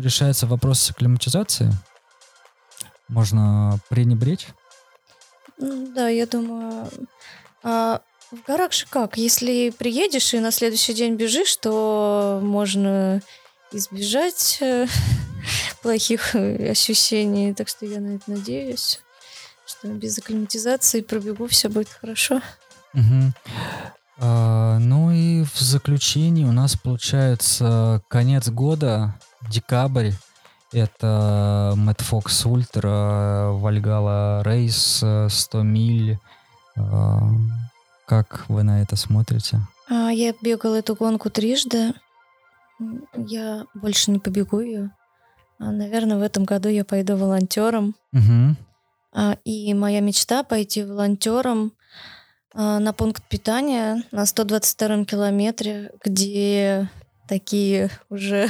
решается 0.00 0.46
вопрос 0.46 0.80
с 0.80 0.90
акклиматизацией. 0.90 1.72
Можно 3.08 3.78
пренебречь? 3.88 4.48
Да, 5.58 6.08
я 6.08 6.26
думаю... 6.26 6.88
А 7.62 8.00
в 8.30 8.46
горах 8.46 8.72
же 8.72 8.84
как? 8.88 9.16
Если 9.16 9.70
приедешь 9.70 10.34
и 10.34 10.38
на 10.38 10.50
следующий 10.50 10.92
день 10.92 11.16
бежишь, 11.16 11.56
то 11.56 12.40
можно 12.42 13.22
избежать 13.72 14.58
э, 14.60 14.86
плохих 15.82 16.34
э, 16.34 16.70
ощущений. 16.70 17.54
Так 17.54 17.68
что 17.68 17.86
я 17.86 18.00
на 18.00 18.16
это 18.16 18.30
надеюсь, 18.30 19.00
что 19.66 19.88
без 19.88 20.18
акклиматизации 20.18 21.00
пробегу, 21.00 21.46
все 21.46 21.68
будет 21.68 21.88
хорошо. 21.88 22.40
Угу. 22.94 23.32
А, 24.20 24.78
ну 24.78 25.10
и 25.10 25.44
в 25.44 25.58
заключении 25.58 26.44
у 26.44 26.52
нас 26.52 26.76
получается 26.76 28.02
конец 28.08 28.48
года, 28.48 29.14
декабрь. 29.48 30.12
Это 30.72 31.72
Мэтт 31.76 32.02
Фокс 32.02 32.44
Ультра, 32.44 33.50
Вальгала 33.52 34.42
Рейс, 34.44 35.02
100 35.28 35.62
миль. 35.62 36.18
А, 36.76 37.30
как 38.06 38.44
вы 38.48 38.62
на 38.62 38.82
это 38.82 38.96
смотрите? 38.96 39.60
А, 39.88 40.10
я 40.10 40.34
бегал 40.40 40.74
эту 40.74 40.94
гонку 40.94 41.30
трижды. 41.30 41.94
Я 43.14 43.66
больше 43.74 44.10
не 44.10 44.18
побегу 44.18 44.60
ее. 44.60 44.90
А, 45.58 45.72
наверное, 45.72 46.18
в 46.18 46.22
этом 46.22 46.44
году 46.44 46.68
я 46.68 46.84
пойду 46.84 47.16
волонтером. 47.16 47.94
Угу. 48.12 48.56
И 49.44 49.74
моя 49.74 50.00
мечта 50.00 50.42
пойти 50.44 50.84
волонтером 50.84 51.72
а, 52.54 52.78
на 52.78 52.92
пункт 52.92 53.22
питания 53.28 54.02
на 54.10 54.26
122 54.26 55.04
километре, 55.04 55.92
где 56.04 56.88
такие 57.26 57.90
уже 58.08 58.48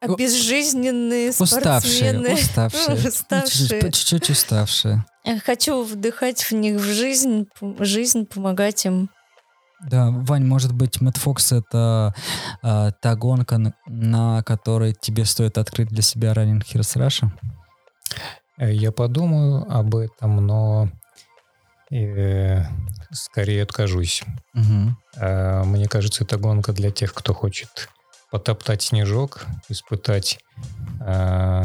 обезжизненные 0.00 1.32
спортсмены. 1.32 2.34
Уставшие, 2.34 3.08
уставшие. 3.08 3.80
Чуть-чуть 3.92 4.30
уставшие. 4.30 5.04
Хочу 5.44 5.82
вдыхать 5.82 6.42
в 6.42 6.52
них 6.52 6.80
в 6.80 6.84
жизнь, 6.84 7.48
жизнь, 7.78 8.26
помогать 8.26 8.84
им 8.84 9.10
да, 9.88 10.10
Вань, 10.10 10.44
может 10.44 10.72
быть, 10.72 11.00
Мэтт 11.00 11.18
Фокс— 11.18 11.52
это 11.52 12.14
э, 12.62 12.90
та 13.00 13.16
гонка, 13.16 13.58
на, 13.58 13.74
на 13.86 14.42
которой 14.42 14.94
тебе 14.94 15.24
стоит 15.24 15.58
открыть 15.58 15.88
для 15.88 16.02
себя 16.02 16.32
Running 16.32 16.62
Heroes 16.62 16.96
Russia? 16.96 17.30
Э, 18.58 18.72
я 18.72 18.92
подумаю 18.92 19.66
об 19.70 19.94
этом, 19.96 20.46
но 20.46 20.88
э, 21.90 22.62
скорее 23.12 23.62
откажусь. 23.62 24.22
Угу. 24.54 24.96
Э, 25.16 25.64
мне 25.64 25.86
кажется, 25.86 26.24
это 26.24 26.38
гонка 26.38 26.72
для 26.72 26.90
тех, 26.90 27.12
кто 27.12 27.34
хочет 27.34 27.88
потоптать 28.30 28.82
снежок, 28.82 29.46
испытать 29.68 30.38
э, 31.00 31.64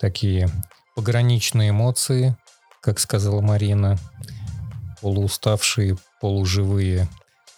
такие 0.00 0.48
пограничные 0.96 1.70
эмоции, 1.70 2.36
как 2.80 2.98
сказала 2.98 3.40
Марина, 3.40 3.98
полууставшие, 5.00 5.96
полуживые 6.20 7.08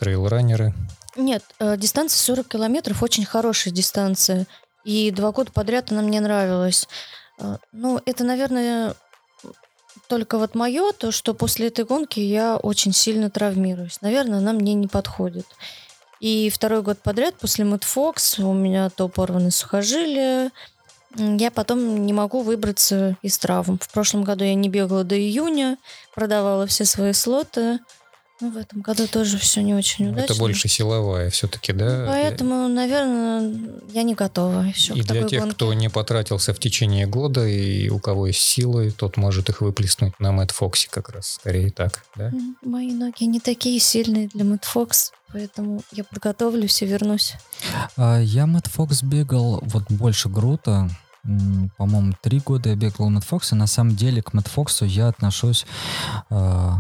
трейлранеры? 0.01 0.73
Нет, 1.15 1.45
э, 1.59 1.77
дистанция 1.77 2.19
40 2.19 2.49
километров 2.49 3.03
очень 3.03 3.25
хорошая 3.25 3.73
дистанция. 3.73 4.47
И 4.85 5.11
два 5.11 5.31
года 5.31 5.53
подряд 5.53 5.93
она 5.93 6.03
мне 6.03 6.21
нравилась. 6.21 6.89
Э, 7.39 7.59
ну, 7.73 8.01
это, 8.07 8.25
наверное, 8.25 8.95
только 10.09 10.39
вот 10.39 10.55
мое, 10.55 10.93
то, 10.93 11.13
что 11.13 11.35
после 11.35 11.69
этой 11.69 11.85
гонки 11.85 12.19
я 12.19 12.57
очень 12.57 12.93
сильно 12.93 13.31
травмируюсь. 13.31 14.01
Наверное, 14.01 14.39
она 14.39 14.53
мне 14.53 14.75
не 14.75 14.89
подходит. 14.89 15.47
И 16.19 16.51
второй 16.51 16.83
год 16.83 16.99
подряд 16.99 17.35
после 17.37 17.65
Мэтт 17.65 17.85
Фокс 17.85 18.39
у 18.39 18.53
меня 18.53 18.91
то 18.91 19.09
порваны 19.09 19.51
сухожилия, 19.51 20.51
я 21.17 21.51
потом 21.51 22.07
не 22.07 22.13
могу 22.13 22.43
выбраться 22.43 23.17
из 23.23 23.37
травм. 23.39 23.79
В 23.81 23.89
прошлом 23.89 24.23
году 24.23 24.45
я 24.45 24.55
не 24.55 24.69
бегала 24.69 25.03
до 25.03 25.19
июня, 25.19 25.77
продавала 26.15 26.67
все 26.67 26.85
свои 26.85 27.13
слоты. 27.13 27.81
Ну, 28.41 28.51
в 28.51 28.57
этом 28.57 28.81
году 28.81 29.07
тоже 29.07 29.37
все 29.39 29.63
не 29.63 29.75
очень 29.75 30.09
удачно. 30.09 30.25
Это 30.33 30.35
больше 30.37 30.69
силовая 30.69 31.31
все-таки, 31.31 31.73
да? 31.73 32.07
Поэтому, 32.07 32.69
наверное, 32.69 33.53
я 33.93 34.03
не 34.03 34.15
готова 34.15 34.63
еще 34.63 34.95
И 34.95 35.03
к 35.03 35.07
для 35.07 35.25
тех, 35.29 35.41
гонке. 35.41 35.55
кто 35.55 35.73
не 35.75 35.91
потратился 35.91 36.55
в 36.55 36.59
течение 36.59 37.07
года, 37.07 37.47
и 37.47 37.89
у 37.91 37.99
кого 37.99 38.29
есть 38.29 38.41
силы, 38.41 38.91
тот 38.91 39.17
может 39.17 39.49
их 39.49 39.61
выплеснуть 39.61 40.19
на 40.19 40.33
Мэтт 40.33 40.53
Фоксе 40.53 40.89
как 40.91 41.11
раз, 41.11 41.33
скорее 41.33 41.71
так, 41.71 42.05
да? 42.17 42.33
Мои 42.63 42.93
ноги 42.93 43.25
не 43.25 43.41
такие 43.41 43.79
сильные 43.81 44.29
для 44.29 44.45
Мэтт 44.45 44.65
Фокс, 44.65 45.13
поэтому 45.33 45.83
я 45.93 46.05
подготовлюсь 46.05 46.81
и 46.83 46.87
вернусь. 46.87 47.35
А, 47.97 48.21
я 48.21 48.47
Мэтт 48.47 48.69
Фокс 48.69 49.03
бегал 49.03 49.61
вот 49.63 49.85
больше 49.91 50.29
Грута, 50.29 50.89
по-моему, 51.77 52.15
три 52.23 52.39
года 52.41 52.71
я 52.71 52.77
бегал 52.77 53.11
Мэтт 53.11 53.27
Фокса. 53.27 53.55
На 53.55 53.67
самом 53.67 53.95
деле 53.95 54.23
к 54.23 54.33
Мэтт 54.33 54.49
Фоксу 54.49 54.87
я 54.87 55.09
отношусь 55.09 55.67
а, 56.31 56.79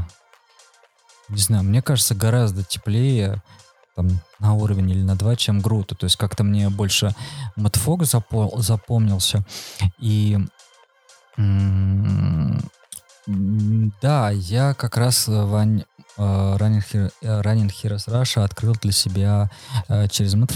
не 1.30 1.38
знаю, 1.38 1.64
мне 1.64 1.82
кажется, 1.82 2.14
гораздо 2.14 2.62
теплее 2.64 3.42
там, 3.96 4.08
на 4.38 4.54
уровень 4.54 4.90
или 4.90 5.02
на 5.02 5.16
два, 5.16 5.36
чем 5.36 5.60
Грута. 5.60 5.94
То 5.94 6.04
есть 6.04 6.16
как-то 6.16 6.44
мне 6.44 6.68
больше 6.68 7.14
Мэтфок 7.56 8.02
запол- 8.02 8.60
запомнился. 8.60 9.44
И 9.98 10.38
да, 14.02 14.30
я 14.30 14.74
как 14.74 14.96
раз 14.96 15.28
Вань 15.28 15.84
Running, 16.16 16.82
Hero, 16.92 17.12
Running 17.22 17.70
Heroes 17.70 18.08
Russia 18.08 18.42
открыл 18.42 18.74
для 18.80 18.92
себя 18.92 19.50
через 20.08 20.34
Mad 20.34 20.50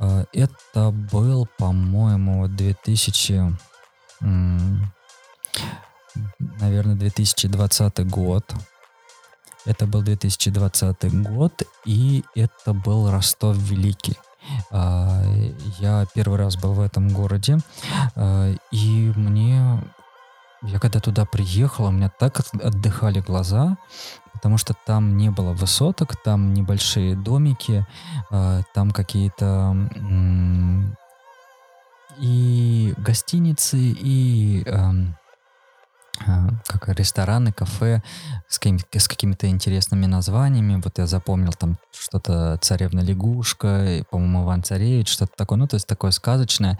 Uh, 0.00 0.26
это 0.32 0.90
был, 0.92 1.46
по-моему, 1.58 2.48
2000, 2.48 3.54
um, 4.22 4.78
наверное, 6.38 6.94
2020 6.94 8.08
год. 8.08 8.50
Это 9.66 9.86
был 9.86 10.02
2020 10.02 11.22
год, 11.22 11.62
и 11.84 12.24
это 12.34 12.72
был 12.72 13.10
Ростов 13.10 13.56
Великий. 13.56 14.16
А, 14.70 15.22
я 15.78 16.06
первый 16.14 16.38
раз 16.38 16.56
был 16.56 16.72
в 16.72 16.80
этом 16.80 17.08
городе, 17.10 17.58
а, 18.16 18.52
и 18.70 19.12
мне 19.16 19.80
я 20.62 20.78
когда 20.78 21.00
туда 21.00 21.24
приехал, 21.24 21.86
у 21.86 21.90
меня 21.90 22.10
так 22.10 22.40
отдыхали 22.52 23.20
глаза, 23.20 23.78
потому 24.32 24.58
что 24.58 24.74
там 24.86 25.16
не 25.16 25.30
было 25.30 25.52
высоток, 25.52 26.16
там 26.22 26.52
небольшие 26.52 27.16
домики, 27.16 27.86
а, 28.30 28.60
там 28.74 28.90
какие-то 28.90 29.76
и 32.18 32.92
гостиницы, 32.98 33.78
и 33.78 34.62
а, 34.68 34.92
как 36.66 36.88
рестораны, 36.88 37.52
кафе 37.52 38.02
с, 38.48 38.58
какими- 38.58 38.80
с 38.92 39.08
какими-то 39.08 39.48
интересными 39.48 40.06
названиями. 40.06 40.80
Вот 40.82 40.98
я 40.98 41.06
запомнил 41.06 41.52
там 41.52 41.78
что-то 41.92 42.58
«Царевна 42.60 43.00
лягушка», 43.00 44.04
по-моему, 44.10 44.44
«Иван 44.44 44.62
Царевич», 44.62 45.08
что-то 45.08 45.32
такое, 45.36 45.58
ну, 45.58 45.66
то 45.66 45.74
есть 45.74 45.86
такое 45.86 46.10
сказочное. 46.10 46.78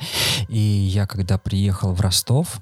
И 0.49 0.59
я, 0.59 1.07
когда 1.07 1.39
приехал 1.39 1.93
в 1.93 2.01
Ростов, 2.01 2.61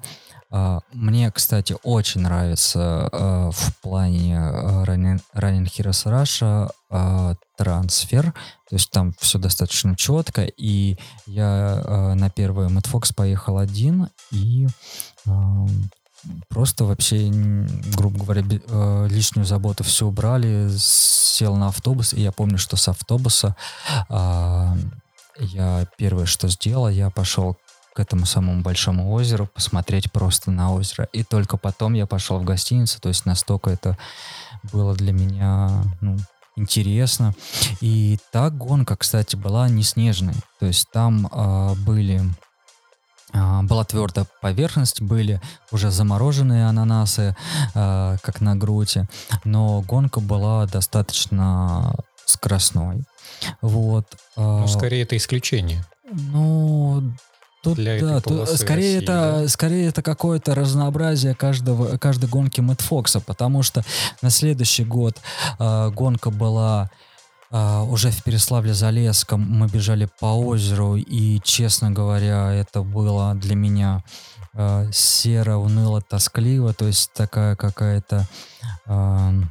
а, 0.51 0.79
мне, 0.93 1.31
кстати, 1.31 1.75
очень 1.83 2.21
нравится 2.21 3.09
а, 3.11 3.51
в 3.51 3.77
плане 3.81 4.35
Running 4.35 5.21
Heroes 5.35 6.05
Russia 6.05 6.71
трансфер, 7.55 8.31
то 8.69 8.75
есть 8.75 8.89
там 8.89 9.13
все 9.19 9.37
достаточно 9.37 9.95
четко, 9.95 10.43
и 10.45 10.97
я 11.27 12.15
на 12.15 12.31
первый 12.31 12.67
Mad 12.67 12.89
Fox 12.89 13.13
поехал 13.13 13.59
один, 13.59 14.07
и 14.31 14.65
просто 16.49 16.85
вообще, 16.85 17.29
грубо 17.95 18.19
говоря, 18.19 18.43
э, 18.49 19.07
лишнюю 19.09 19.45
заботу 19.45 19.83
все 19.83 20.05
убрали, 20.05 20.69
сел 20.77 21.55
на 21.55 21.67
автобус, 21.67 22.13
и 22.13 22.21
я 22.21 22.31
помню, 22.31 22.57
что 22.57 22.75
с 22.75 22.87
автобуса 22.87 23.55
а, 24.09 24.75
я 25.39 25.87
первое, 25.97 26.25
что 26.25 26.47
сделал, 26.49 26.89
я 26.89 27.09
пошел 27.09 27.57
к 27.93 27.99
этому 27.99 28.25
самому 28.25 28.61
большому 28.61 29.11
озеру, 29.11 29.47
посмотреть 29.47 30.11
просто 30.11 30.51
на 30.51 30.73
озеро. 30.73 31.07
И 31.11 31.23
только 31.23 31.57
потом 31.57 31.93
я 31.93 32.05
пошел 32.05 32.39
в 32.39 32.43
гостиницу, 32.43 32.99
то 33.01 33.09
есть 33.09 33.25
настолько 33.25 33.69
это 33.69 33.97
было 34.71 34.93
для 34.95 35.11
меня 35.11 35.83
ну, 36.01 36.17
интересно. 36.55 37.33
И 37.81 38.19
та 38.31 38.49
гонка, 38.49 38.95
кстати, 38.95 39.35
была 39.35 39.69
не 39.69 39.83
снежной. 39.83 40.35
То 40.59 40.67
есть 40.67 40.89
там 40.91 41.27
э, 41.27 41.75
были 41.75 42.21
а, 42.21 42.48
была 43.33 43.83
твердая 43.83 44.25
поверхность, 44.41 45.01
были 45.01 45.41
уже 45.71 45.91
замороженные 45.91 46.67
ананасы, 46.67 47.35
э, 47.75 48.17
как 48.21 48.41
на 48.41 48.55
груте, 48.55 49.07
но 49.43 49.81
гонка 49.81 50.19
была 50.19 50.65
достаточно 50.65 51.95
скоростной. 52.25 53.03
Вот. 53.61 54.05
Ну, 54.35 54.67
скорее 54.67 55.03
это 55.03 55.15
исключение. 55.17 55.85
Ну, 56.11 57.13
Тут, 57.61 57.75
для 57.75 57.99
да, 57.99 58.21
тут, 58.21 58.47
скорее 58.49 58.95
России, 58.99 59.03
это, 59.03 59.39
да? 59.41 59.47
скорее 59.49 59.89
это 59.89 60.01
какое-то 60.01 60.55
разнообразие 60.55 61.35
каждого, 61.35 61.97
каждой 61.97 62.29
гонки 62.29 62.61
Мэтт 62.61 62.81
Фокса, 62.81 63.19
потому 63.19 63.63
что 63.63 63.83
на 64.21 64.29
следующий 64.29 64.85
год 64.85 65.17
э, 65.59 65.89
гонка 65.89 66.29
была 66.29 66.89
Uh, 67.51 67.83
уже 67.89 68.11
в 68.11 68.23
Переславле-Залесском 68.23 69.39
мы 69.39 69.67
бежали 69.67 70.07
по 70.19 70.37
озеру, 70.37 70.97
и, 70.97 71.39
честно 71.43 71.89
говоря, 71.89 72.53
это 72.53 72.83
было 72.83 73.33
для 73.33 73.55
меня 73.55 74.03
uh, 74.53 74.87
серо, 74.93 75.57
уныло, 75.57 75.99
тоскливо, 75.99 76.73
то 76.73 76.85
есть 76.85 77.11
такая 77.13 77.55
какая-то, 77.55 78.27
uh, 78.85 79.43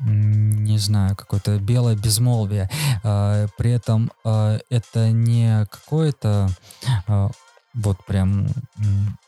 не 0.00 0.76
знаю, 0.78 1.14
какое-то 1.14 1.56
белое 1.60 1.94
безмолвие. 1.94 2.68
При 3.04 3.70
этом 3.70 4.10
это 4.24 5.10
не 5.12 5.66
какое-то 5.66 6.48
вот 7.74 8.04
прям 8.04 8.46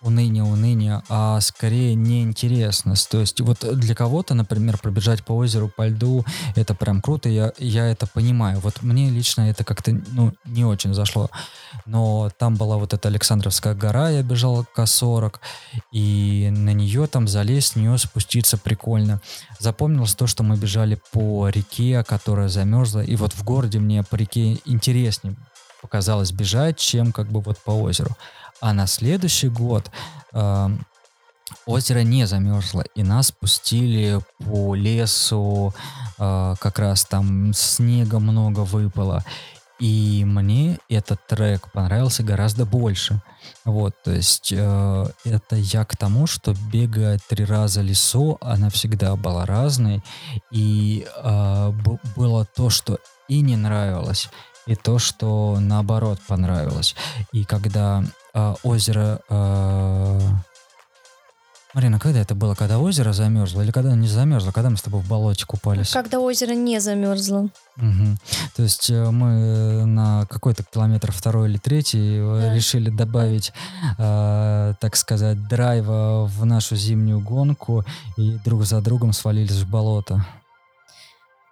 уныние, 0.00 0.44
уныние, 0.44 1.02
а 1.08 1.40
скорее 1.40 1.94
неинтересность. 1.94 3.08
То 3.10 3.18
есть 3.18 3.40
вот 3.40 3.58
для 3.78 3.94
кого-то, 3.94 4.34
например, 4.34 4.78
пробежать 4.78 5.24
по 5.24 5.32
озеру, 5.32 5.68
по 5.68 5.88
льду, 5.88 6.24
это 6.54 6.74
прям 6.74 7.02
круто, 7.02 7.28
я, 7.28 7.52
я 7.58 7.86
это 7.86 8.06
понимаю. 8.06 8.60
Вот 8.60 8.82
мне 8.82 9.10
лично 9.10 9.50
это 9.50 9.64
как-то 9.64 10.00
ну, 10.12 10.32
не 10.44 10.64
очень 10.64 10.94
зашло. 10.94 11.28
Но 11.86 12.30
там 12.38 12.54
была 12.54 12.78
вот 12.78 12.94
эта 12.94 13.08
Александровская 13.08 13.74
гора, 13.74 14.10
я 14.10 14.22
бежал 14.22 14.64
К-40, 14.64 15.40
и 15.90 16.48
на 16.52 16.72
нее 16.72 17.06
там 17.08 17.26
залезть, 17.26 17.72
с 17.72 17.76
нее 17.76 17.98
спуститься 17.98 18.56
прикольно. 18.58 19.20
Запомнилось 19.58 20.14
то, 20.14 20.26
что 20.28 20.44
мы 20.44 20.56
бежали 20.56 21.00
по 21.10 21.48
реке, 21.48 22.04
которая 22.04 22.48
замерзла, 22.48 23.00
и 23.00 23.16
вот 23.16 23.32
в 23.32 23.42
городе 23.42 23.80
мне 23.80 24.04
по 24.04 24.14
реке 24.14 24.60
интереснее 24.64 25.34
показалось 25.82 26.32
бежать, 26.32 26.78
чем 26.78 27.12
как 27.12 27.28
бы 27.28 27.40
вот 27.40 27.58
по 27.58 27.70
озеру. 27.70 28.16
А 28.60 28.72
на 28.72 28.86
следующий 28.86 29.48
год 29.48 29.90
э, 30.32 30.68
озеро 31.66 32.00
не 32.00 32.26
замерзло, 32.26 32.84
и 32.94 33.02
нас 33.02 33.30
пустили 33.32 34.20
по 34.38 34.74
лесу, 34.74 35.74
э, 36.18 36.54
как 36.58 36.78
раз 36.78 37.04
там 37.04 37.52
снега 37.52 38.18
много 38.18 38.60
выпало. 38.60 39.24
И 39.78 40.24
мне 40.24 40.78
этот 40.88 41.26
трек 41.26 41.70
понравился 41.70 42.22
гораздо 42.22 42.64
больше. 42.64 43.20
Вот, 43.66 43.94
то 44.02 44.10
есть 44.10 44.50
э, 44.56 45.06
это 45.24 45.56
я 45.56 45.84
к 45.84 45.96
тому, 45.98 46.26
что 46.26 46.54
бегать 46.72 47.20
три 47.28 47.44
раза 47.44 47.82
лесу, 47.82 48.38
она 48.40 48.70
всегда 48.70 49.16
была 49.16 49.44
разной. 49.44 50.02
И 50.50 51.06
э, 51.14 51.72
было 52.16 52.46
то, 52.46 52.70
что 52.70 52.98
и 53.28 53.42
не 53.42 53.56
нравилось, 53.56 54.30
и 54.66 54.74
то, 54.74 54.98
что 54.98 55.58
наоборот 55.60 56.18
понравилось. 56.26 56.94
И 57.32 57.44
когда 57.44 58.02
э, 58.34 58.54
озеро... 58.62 59.20
Э, 59.28 60.20
Марина, 61.76 61.98
когда 61.98 62.20
это 62.20 62.34
было? 62.34 62.54
Когда 62.54 62.78
озеро 62.78 63.12
замерзло 63.12 63.60
или 63.60 63.70
когда 63.70 63.94
не 63.94 64.08
замерзло? 64.08 64.50
Когда 64.50 64.70
мы 64.70 64.78
с 64.78 64.82
тобой 64.82 65.02
в 65.02 65.08
болоте 65.08 65.44
купались? 65.44 65.90
Когда 65.90 66.20
озеро 66.20 66.52
не 66.54 66.80
замерзло. 66.80 67.50
Угу. 67.76 68.16
То 68.56 68.62
есть 68.62 68.88
э, 68.88 69.10
мы 69.10 69.84
на 69.84 70.24
какой-то 70.26 70.64
километр 70.64 71.12
второй 71.12 71.50
или 71.50 71.58
третий 71.58 72.16
э, 72.16 72.40
да. 72.40 72.54
решили 72.54 72.88
добавить, 72.88 73.52
э, 73.98 74.72
так 74.80 74.96
сказать, 74.96 75.46
драйва 75.48 76.24
в 76.24 76.46
нашу 76.46 76.76
зимнюю 76.76 77.20
гонку 77.20 77.84
и 78.16 78.38
друг 78.42 78.64
за 78.64 78.80
другом 78.80 79.12
свалились 79.12 79.60
в 79.60 79.68
болото. 79.68 80.24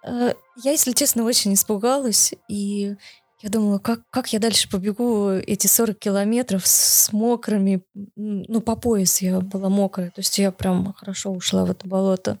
Э, 0.05 0.33
я, 0.63 0.71
если 0.71 0.91
честно, 0.91 1.23
очень 1.23 1.53
испугалась, 1.53 2.33
и 2.47 2.95
я 3.41 3.49
думала, 3.49 3.79
как, 3.79 4.01
как 4.09 4.31
я 4.33 4.39
дальше 4.39 4.69
побегу 4.69 5.29
эти 5.29 5.67
40 5.67 5.97
километров 5.99 6.65
с, 6.65 7.11
мокрыми, 7.11 7.83
ну, 8.15 8.61
по 8.61 8.75
пояс 8.75 9.21
я 9.21 9.39
была 9.39 9.69
мокрая, 9.69 10.09
то 10.09 10.19
есть 10.19 10.37
я 10.37 10.51
прям 10.51 10.93
хорошо 10.93 11.31
ушла 11.31 11.65
в 11.65 11.71
это 11.71 11.87
болото. 11.87 12.39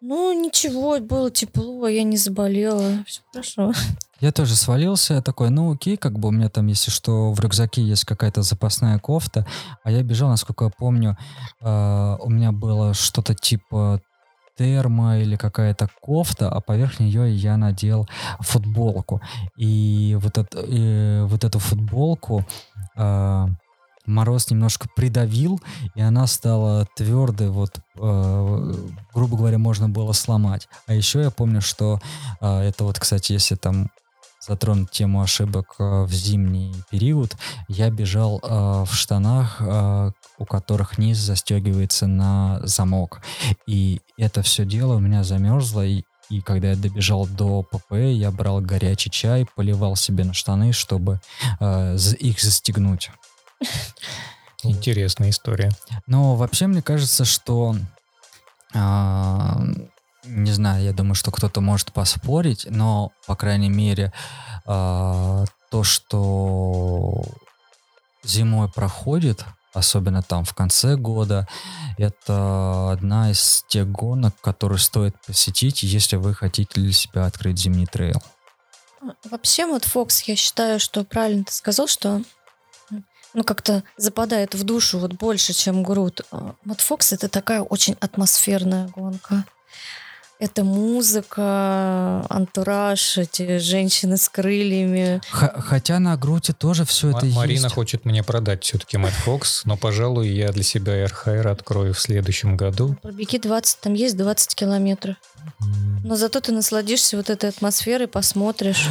Ну, 0.00 0.32
ничего, 0.32 1.00
было 1.00 1.30
тепло, 1.30 1.88
я 1.88 2.04
не 2.04 2.16
заболела, 2.16 3.04
все 3.04 3.20
хорошо. 3.32 3.72
Я 4.20 4.32
тоже 4.32 4.56
свалился, 4.56 5.14
я 5.14 5.22
такой, 5.22 5.48
ну 5.48 5.72
окей, 5.72 5.96
как 5.96 6.18
бы 6.18 6.30
у 6.30 6.32
меня 6.32 6.48
там, 6.48 6.66
если 6.66 6.90
что, 6.90 7.30
в 7.30 7.38
рюкзаке 7.38 7.82
есть 7.82 8.04
какая-то 8.04 8.42
запасная 8.42 8.98
кофта, 8.98 9.46
а 9.84 9.92
я 9.92 10.02
бежал, 10.02 10.28
насколько 10.28 10.64
я 10.64 10.70
помню, 10.76 11.16
э, 11.60 12.16
у 12.20 12.28
меня 12.28 12.50
было 12.50 12.94
что-то 12.94 13.36
типа 13.36 14.02
термо 14.58 15.18
или 15.18 15.36
какая-то 15.36 15.88
кофта, 16.00 16.50
а 16.50 16.60
поверх 16.60 17.00
нее 17.00 17.34
я 17.34 17.56
надел 17.56 18.08
футболку. 18.40 19.20
И 19.56 20.18
вот, 20.20 20.36
это, 20.36 20.60
и 20.60 21.22
вот 21.22 21.44
эту 21.44 21.58
футболку 21.60 22.44
э, 22.96 23.46
мороз 24.06 24.50
немножко 24.50 24.88
придавил, 24.96 25.60
и 25.94 26.00
она 26.00 26.26
стала 26.26 26.86
твердой, 26.96 27.50
вот, 27.50 27.78
э, 27.96 28.74
грубо 29.14 29.36
говоря, 29.36 29.58
можно 29.58 29.88
было 29.88 30.12
сломать. 30.12 30.68
А 30.86 30.94
еще 30.94 31.22
я 31.22 31.30
помню, 31.30 31.60
что 31.60 32.00
э, 32.40 32.60
это 32.60 32.84
вот, 32.84 32.98
кстати, 32.98 33.32
если 33.32 33.54
там 33.54 33.90
затронуть 34.48 34.90
тему 34.90 35.22
ошибок 35.22 35.74
э, 35.78 36.02
в 36.04 36.12
зимний 36.12 36.74
период, 36.90 37.36
я 37.68 37.90
бежал 37.90 38.40
э, 38.42 38.84
в 38.84 38.92
штанах, 38.92 39.56
э, 39.60 40.10
у 40.38 40.44
которых 40.44 40.98
низ 40.98 41.18
застегивается 41.18 42.06
на 42.06 42.60
замок. 42.62 43.20
И 43.66 44.00
это 44.16 44.42
все 44.42 44.64
дело 44.64 44.96
у 44.96 45.00
меня 45.00 45.22
замерзло, 45.22 45.84
и, 45.84 46.02
и 46.30 46.40
когда 46.40 46.70
я 46.70 46.76
добежал 46.76 47.26
до 47.26 47.62
ПП, 47.62 47.92
я 47.92 48.30
брал 48.30 48.60
горячий 48.60 49.10
чай, 49.10 49.46
поливал 49.54 49.96
себе 49.96 50.24
на 50.24 50.32
штаны, 50.32 50.72
чтобы 50.72 51.20
э, 51.60 51.96
их 52.18 52.40
застегнуть. 52.40 53.10
Интересная 54.62 55.30
история. 55.30 55.70
Но 56.06 56.34
вообще 56.34 56.66
мне 56.66 56.82
кажется, 56.82 57.24
что 57.24 57.76
а, 58.74 59.60
не 60.28 60.52
знаю, 60.52 60.84
я 60.84 60.92
думаю, 60.92 61.14
что 61.14 61.30
кто-то 61.30 61.60
может 61.60 61.92
поспорить, 61.92 62.66
но, 62.70 63.12
по 63.26 63.36
крайней 63.36 63.68
мере, 63.70 64.12
э, 64.66 65.44
то, 65.70 65.84
что 65.84 67.24
зимой 68.22 68.70
проходит, 68.70 69.44
особенно 69.72 70.22
там 70.22 70.44
в 70.44 70.54
конце 70.54 70.96
года. 70.96 71.46
Это 71.96 72.92
одна 72.92 73.30
из 73.30 73.64
тех 73.68 73.90
гонок, 73.90 74.34
которые 74.40 74.78
стоит 74.78 75.16
посетить, 75.26 75.82
если 75.82 76.16
вы 76.16 76.34
хотите 76.34 76.80
для 76.80 76.92
себя 76.92 77.26
открыть 77.26 77.58
зимний 77.58 77.86
трейл. 77.86 78.22
Вообще, 79.30 79.66
вот 79.66 79.84
Фокс, 79.84 80.22
я 80.22 80.36
считаю, 80.36 80.80
что 80.80 81.04
правильно 81.04 81.44
ты 81.44 81.52
сказал, 81.52 81.86
что 81.86 82.22
ну, 83.34 83.44
как-то 83.44 83.84
западает 83.96 84.54
в 84.54 84.64
душу 84.64 84.98
вот 84.98 85.12
больше, 85.12 85.52
чем 85.52 85.82
Грут. 85.82 86.22
Вот 86.64 86.80
Фокс 86.80 87.12
это 87.12 87.28
такая 87.28 87.62
очень 87.62 87.96
атмосферная 88.00 88.88
гонка. 88.88 89.44
Это 90.40 90.62
музыка, 90.62 92.24
антураж, 92.28 93.18
эти 93.18 93.58
женщины 93.58 94.16
с 94.16 94.28
крыльями. 94.28 95.20
Х- 95.30 95.60
хотя 95.60 95.98
на 95.98 96.16
груди 96.16 96.52
тоже 96.52 96.84
все 96.84 97.10
это 97.10 97.26
Марина 97.26 97.64
есть. 97.64 97.74
хочет 97.74 98.04
мне 98.04 98.22
продать 98.22 98.62
все-таки 98.62 98.98
Мэтт 98.98 99.14
Фокс, 99.16 99.64
но, 99.64 99.76
пожалуй, 99.76 100.28
я 100.28 100.50
для 100.52 100.62
себя 100.62 101.02
Эрхайр 101.02 101.48
открою 101.48 101.92
в 101.92 102.00
следующем 102.00 102.56
году. 102.56 102.96
Пробеги 103.02 103.38
20, 103.38 103.80
там 103.80 103.94
есть 103.94 104.16
20 104.16 104.54
километров. 104.54 105.16
Но 106.04 106.14
зато 106.14 106.40
ты 106.40 106.52
насладишься 106.52 107.16
вот 107.16 107.30
этой 107.30 107.50
атмосферой, 107.50 108.06
посмотришь. 108.06 108.86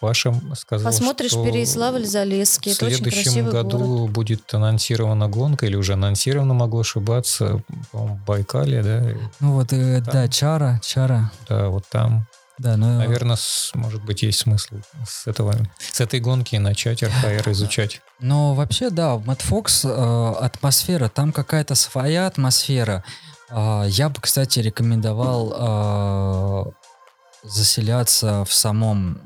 Паша 0.00 0.34
сказал, 0.56 0.90
Посмотришь 0.92 1.30
что 1.32 1.44
Переяславль-Залесский. 1.44 2.72
в 2.72 2.76
Это 2.76 2.86
очень 2.86 2.96
следующем 2.98 3.50
году 3.50 3.78
город. 3.78 4.10
будет 4.12 4.54
анонсирована 4.54 5.28
гонка, 5.28 5.66
или 5.66 5.76
уже 5.76 5.94
анонсировано, 5.94 6.54
могу 6.54 6.80
ошибаться, 6.80 7.62
по-моему, 7.90 8.16
в 8.16 8.24
Байкале, 8.24 8.82
да? 8.82 9.04
Ну 9.40 9.52
вот, 9.54 9.72
э, 9.72 10.02
Там. 10.02 10.12
да, 10.14 10.28
чара, 10.28 10.80
чара. 10.84 11.30
Да, 11.48 11.68
вот 11.68 11.84
там. 11.90 12.26
Да, 12.58 12.76
но 12.76 12.98
Наверное, 12.98 13.36
с- 13.36 13.70
может 13.74 14.02
быть, 14.04 14.22
есть 14.22 14.40
смысл 14.40 14.76
с 15.06 15.28
этого, 15.28 15.54
с 15.78 16.00
этой 16.00 16.18
гонки 16.18 16.56
начать 16.56 17.02
РХР 17.04 17.48
изучать. 17.52 18.00
Но 18.20 18.54
вообще, 18.54 18.90
да, 18.90 19.14
в 19.14 19.22
Mad 19.28 19.40
Fox 19.48 19.88
э, 19.88 20.44
атмосфера, 20.44 21.08
там 21.08 21.30
какая-то 21.32 21.76
своя 21.76 22.26
атмосфера. 22.26 23.04
А, 23.50 23.84
я 23.86 24.08
бы, 24.08 24.16
кстати, 24.20 24.58
рекомендовал 24.58 25.54
э, 25.56 26.70
заселяться 27.42 28.44
в 28.44 28.52
самом 28.52 29.20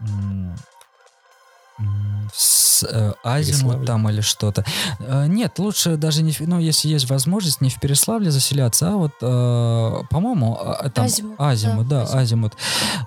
с, 2.33 2.85
э, 2.85 3.13
Азимут 3.25 3.61
Переславле? 3.63 3.87
там 3.87 4.09
или 4.11 4.21
что-то. 4.21 4.65
Э, 5.01 5.27
нет, 5.27 5.59
лучше 5.59 5.97
даже 5.97 6.23
не, 6.23 6.33
в- 6.33 6.41
ну, 6.41 6.59
если 6.59 6.89
есть 6.89 7.09
возможность, 7.11 7.61
не 7.61 7.71
в 7.71 7.81
Переславле 7.81 8.31
заселяться, 8.31 8.91
а 8.91 8.97
вот, 8.97 9.13
э, 9.21 10.03
по-моему, 10.11 10.57
а, 10.61 10.89
там 10.91 11.07
Азимут, 11.07 11.35
Азимут, 11.41 11.89
да, 11.89 12.07
да, 12.07 12.19
Азимут. 12.19 12.55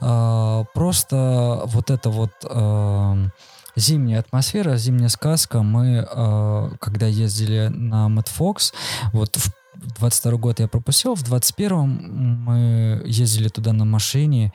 А, 0.02 0.64
просто 0.74 1.62
вот 1.66 1.90
это 1.90 2.10
вот 2.10 2.32
эм, 2.44 3.32
зимняя 3.76 4.20
атмосфера, 4.20 4.76
зимняя 4.78 5.10
сказка. 5.10 5.62
Мы, 5.62 6.06
э, 6.10 6.70
когда 6.80 7.08
ездили 7.08 7.68
на 7.68 8.08
Mad 8.08 8.28
Fox, 8.38 8.74
вот 9.14 9.36
в 9.38 9.52
22 10.00 10.38
год 10.38 10.60
я 10.60 10.68
пропустил, 10.68 11.16
в 11.16 11.24
21 11.24 12.44
мы 12.44 13.02
ездили 13.06 13.48
туда 13.50 13.74
на 13.74 13.86
машине, 13.86 14.54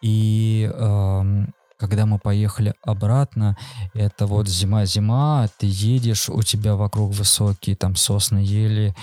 и 0.00 0.70
эм, 0.72 1.52
когда 1.78 2.06
мы 2.06 2.18
поехали 2.18 2.74
обратно, 2.82 3.56
это 3.92 4.26
вот 4.26 4.48
зима-зима, 4.48 5.48
ты 5.58 5.66
едешь, 5.68 6.28
у 6.28 6.42
тебя 6.42 6.76
вокруг 6.76 7.12
высокие 7.12 7.74
там 7.74 7.96
сосны, 7.96 8.38
ели, 8.38 8.94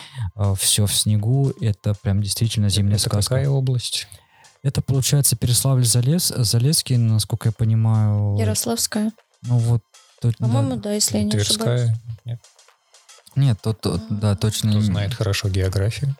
все 0.58 0.86
в 0.86 0.96
снегу, 0.96 1.52
это 1.60 1.94
прям 1.94 2.22
действительно 2.22 2.70
зимняя 2.70 2.96
Это 2.96 3.10
сказка. 3.10 3.36
какая 3.36 3.50
область? 3.50 4.08
Это 4.64 4.82
получается 4.82 5.36
Переславль-Залез, 5.36 6.34
Залесский, 6.38 6.98
насколько 6.98 7.50
я 7.50 7.54
понимаю. 7.54 8.38
Ярославская. 8.38 9.12
Ну 9.44 9.58
вот. 9.58 9.82
тут, 10.22 10.36
да. 10.40 10.46
По-моему, 10.46 10.76
да, 10.78 10.94
если 10.94 11.18
я 11.18 11.24
не 11.24 11.36
ошибаюсь. 11.36 11.82
Тверская? 11.82 12.02
Нет, 12.26 12.40
Нет, 13.36 13.58
тут, 13.62 13.82
тут, 13.82 14.02
да, 14.10 14.36
точно. 14.36 14.72
кто 14.72 14.82
знает 14.82 15.14
хорошо 15.14 15.50
географию. 15.50 16.16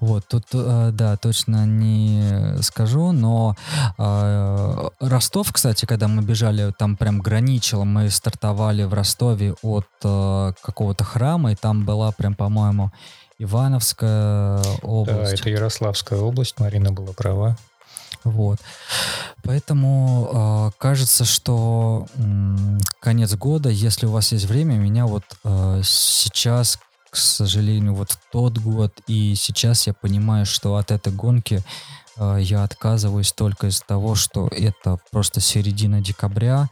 Вот, 0.00 0.26
тут, 0.28 0.44
э, 0.52 0.90
да, 0.92 1.16
точно 1.16 1.64
не 1.64 2.60
скажу, 2.62 3.12
но 3.12 3.56
э, 3.98 4.88
Ростов, 5.00 5.52
кстати, 5.52 5.86
когда 5.86 6.08
мы 6.08 6.22
бежали, 6.22 6.72
там 6.78 6.96
прям 6.96 7.20
граничило, 7.20 7.84
мы 7.84 8.10
стартовали 8.10 8.84
в 8.84 8.92
Ростове 8.92 9.54
от 9.62 9.86
э, 10.04 10.52
какого-то 10.62 11.04
храма, 11.04 11.52
и 11.52 11.54
там 11.54 11.84
была 11.84 12.12
прям, 12.12 12.34
по-моему, 12.34 12.92
Ивановская 13.38 14.62
Да, 14.62 14.70
область. 14.82 15.40
это 15.40 15.48
Ярославская 15.50 16.18
область, 16.18 16.60
Марина 16.60 16.92
была 16.92 17.12
права. 17.12 17.56
Вот. 18.24 18.58
Поэтому 19.42 20.30
э, 20.32 20.70
кажется, 20.78 21.24
что 21.24 22.06
м, 22.16 22.80
конец 23.00 23.34
года, 23.34 23.68
если 23.68 24.06
у 24.06 24.10
вас 24.10 24.32
есть 24.32 24.46
время, 24.46 24.74
меня 24.74 25.06
вот 25.06 25.24
э, 25.44 25.80
сейчас, 25.84 26.78
к 27.10 27.16
сожалению, 27.16 27.94
вот 27.94 28.16
тот 28.30 28.58
год, 28.58 28.92
и 29.08 29.34
сейчас 29.34 29.86
я 29.86 29.94
понимаю, 29.94 30.46
что 30.46 30.76
от 30.76 30.90
этой 30.92 31.12
гонки 31.12 31.62
э, 32.16 32.38
я 32.40 32.62
отказываюсь 32.62 33.32
только 33.32 33.66
из-за 33.68 33.84
того, 33.84 34.14
что 34.14 34.48
это 34.48 34.98
просто 35.10 35.40
середина 35.40 36.00
декабря, 36.00 36.68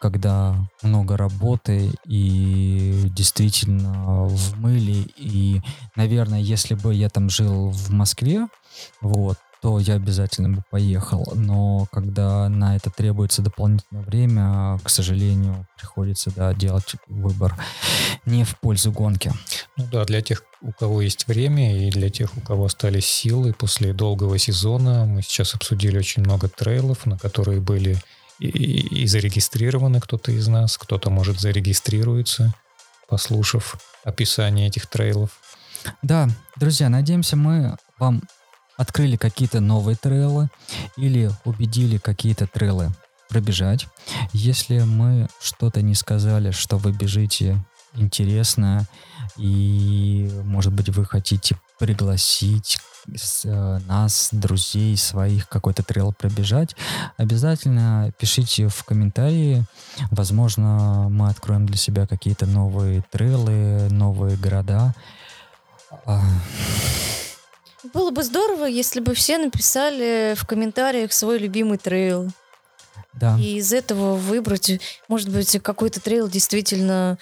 когда 0.00 0.54
много 0.82 1.16
работы 1.16 1.90
и 2.04 3.08
действительно 3.16 4.26
в 4.26 4.58
мыле. 4.58 5.06
И, 5.16 5.62
наверное, 5.96 6.40
если 6.40 6.74
бы 6.74 6.94
я 6.94 7.08
там 7.08 7.30
жил 7.30 7.70
в 7.70 7.90
Москве, 7.90 8.46
вот, 9.00 9.38
то 9.64 9.78
я 9.78 9.94
обязательно 9.94 10.50
бы 10.50 10.62
поехал. 10.70 11.32
Но 11.34 11.86
когда 11.90 12.50
на 12.50 12.76
это 12.76 12.90
требуется 12.90 13.40
дополнительное 13.40 14.02
время, 14.02 14.78
к 14.84 14.90
сожалению, 14.90 15.66
приходится 15.78 16.30
да, 16.36 16.52
делать 16.52 16.96
выбор 17.08 17.56
не 18.26 18.44
в 18.44 18.58
пользу 18.60 18.92
гонки. 18.92 19.32
Ну 19.78 19.88
да, 19.90 20.04
для 20.04 20.20
тех, 20.20 20.42
у 20.60 20.70
кого 20.72 21.00
есть 21.00 21.26
время, 21.26 21.86
и 21.86 21.90
для 21.90 22.10
тех, 22.10 22.36
у 22.36 22.42
кого 22.42 22.66
остались 22.66 23.06
силы 23.06 23.54
после 23.54 23.94
долгого 23.94 24.36
сезона, 24.36 25.06
мы 25.06 25.22
сейчас 25.22 25.54
обсудили 25.54 25.96
очень 25.96 26.20
много 26.22 26.50
трейлов, 26.50 27.06
на 27.06 27.16
которые 27.16 27.62
были 27.62 27.96
и, 28.38 28.48
и- 28.48 29.02
и 29.04 29.06
зарегистрированы 29.06 29.98
кто-то 29.98 30.30
из 30.30 30.46
нас, 30.46 30.76
кто-то, 30.76 31.08
может, 31.08 31.40
зарегистрируется, 31.40 32.52
послушав 33.08 33.76
описание 34.04 34.66
этих 34.68 34.88
трейлов. 34.88 35.30
Да, 36.02 36.28
друзья, 36.56 36.90
надеемся, 36.90 37.36
мы 37.36 37.76
вам 37.98 38.22
открыли 38.76 39.16
какие-то 39.16 39.60
новые 39.60 39.96
трейлы 39.96 40.48
или 40.96 41.30
убедили 41.44 41.98
какие-то 41.98 42.46
трейлы 42.46 42.90
пробежать. 43.28 43.86
Если 44.32 44.80
мы 44.80 45.28
что-то 45.40 45.82
не 45.82 45.94
сказали, 45.94 46.50
что 46.50 46.76
вы 46.78 46.92
бежите 46.92 47.64
интересно, 47.94 48.86
и, 49.36 50.30
может 50.44 50.72
быть, 50.72 50.88
вы 50.90 51.04
хотите 51.04 51.56
пригласить 51.78 52.78
э, 53.44 53.78
нас, 53.86 54.28
друзей 54.32 54.96
своих, 54.96 55.48
какой-то 55.48 55.82
трейл 55.82 56.12
пробежать, 56.12 56.76
обязательно 57.16 58.12
пишите 58.18 58.68
в 58.68 58.84
комментарии. 58.84 59.64
Возможно, 60.10 61.08
мы 61.10 61.28
откроем 61.28 61.66
для 61.66 61.76
себя 61.76 62.06
какие-то 62.06 62.46
новые 62.46 63.04
трейлы, 63.10 63.88
новые 63.90 64.36
города. 64.36 64.94
Было 67.92 68.10
бы 68.10 68.22
здорово, 68.22 68.64
если 68.64 69.00
бы 69.00 69.14
все 69.14 69.38
написали 69.38 70.34
в 70.36 70.46
комментариях 70.46 71.12
свой 71.12 71.38
любимый 71.38 71.78
трейл. 71.78 72.30
Да. 73.12 73.38
И 73.38 73.58
из 73.58 73.72
этого 73.72 74.16
выбрать, 74.16 74.80
может 75.08 75.28
быть, 75.28 75.58
какой-то 75.62 76.00
трейл 76.00 76.28
действительно 76.28 77.18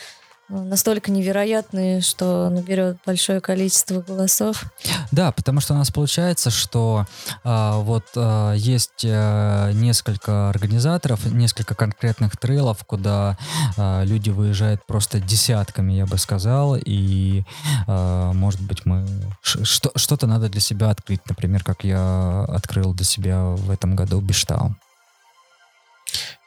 настолько 0.48 1.10
невероятный, 1.10 2.00
что 2.00 2.48
наберет 2.50 2.98
большое 3.06 3.40
количество 3.40 4.00
голосов. 4.00 4.64
Да, 5.10 5.32
потому 5.32 5.60
что 5.60 5.74
у 5.74 5.76
нас 5.76 5.90
получается, 5.90 6.50
что 6.50 7.06
а, 7.44 7.78
вот 7.78 8.04
а, 8.16 8.52
есть 8.54 9.04
а, 9.04 9.72
несколько 9.72 10.50
организаторов, 10.50 11.24
несколько 11.26 11.74
конкретных 11.74 12.36
трейлов, 12.36 12.84
куда 12.84 13.38
а, 13.76 14.02
люди 14.04 14.30
выезжают 14.30 14.84
просто 14.86 15.20
десятками, 15.20 15.92
я 15.92 16.06
бы 16.06 16.18
сказал, 16.18 16.76
и 16.76 17.44
а, 17.86 18.32
может 18.32 18.60
быть 18.60 18.84
мы 18.84 19.06
что-то 19.42 20.26
надо 20.26 20.48
для 20.48 20.60
себя 20.60 20.90
открыть, 20.90 21.20
например, 21.28 21.64
как 21.64 21.84
я 21.84 22.44
открыл 22.48 22.94
для 22.94 23.04
себя 23.04 23.44
в 23.44 23.70
этом 23.70 23.96
году 23.96 24.20
Биштау. 24.20 24.76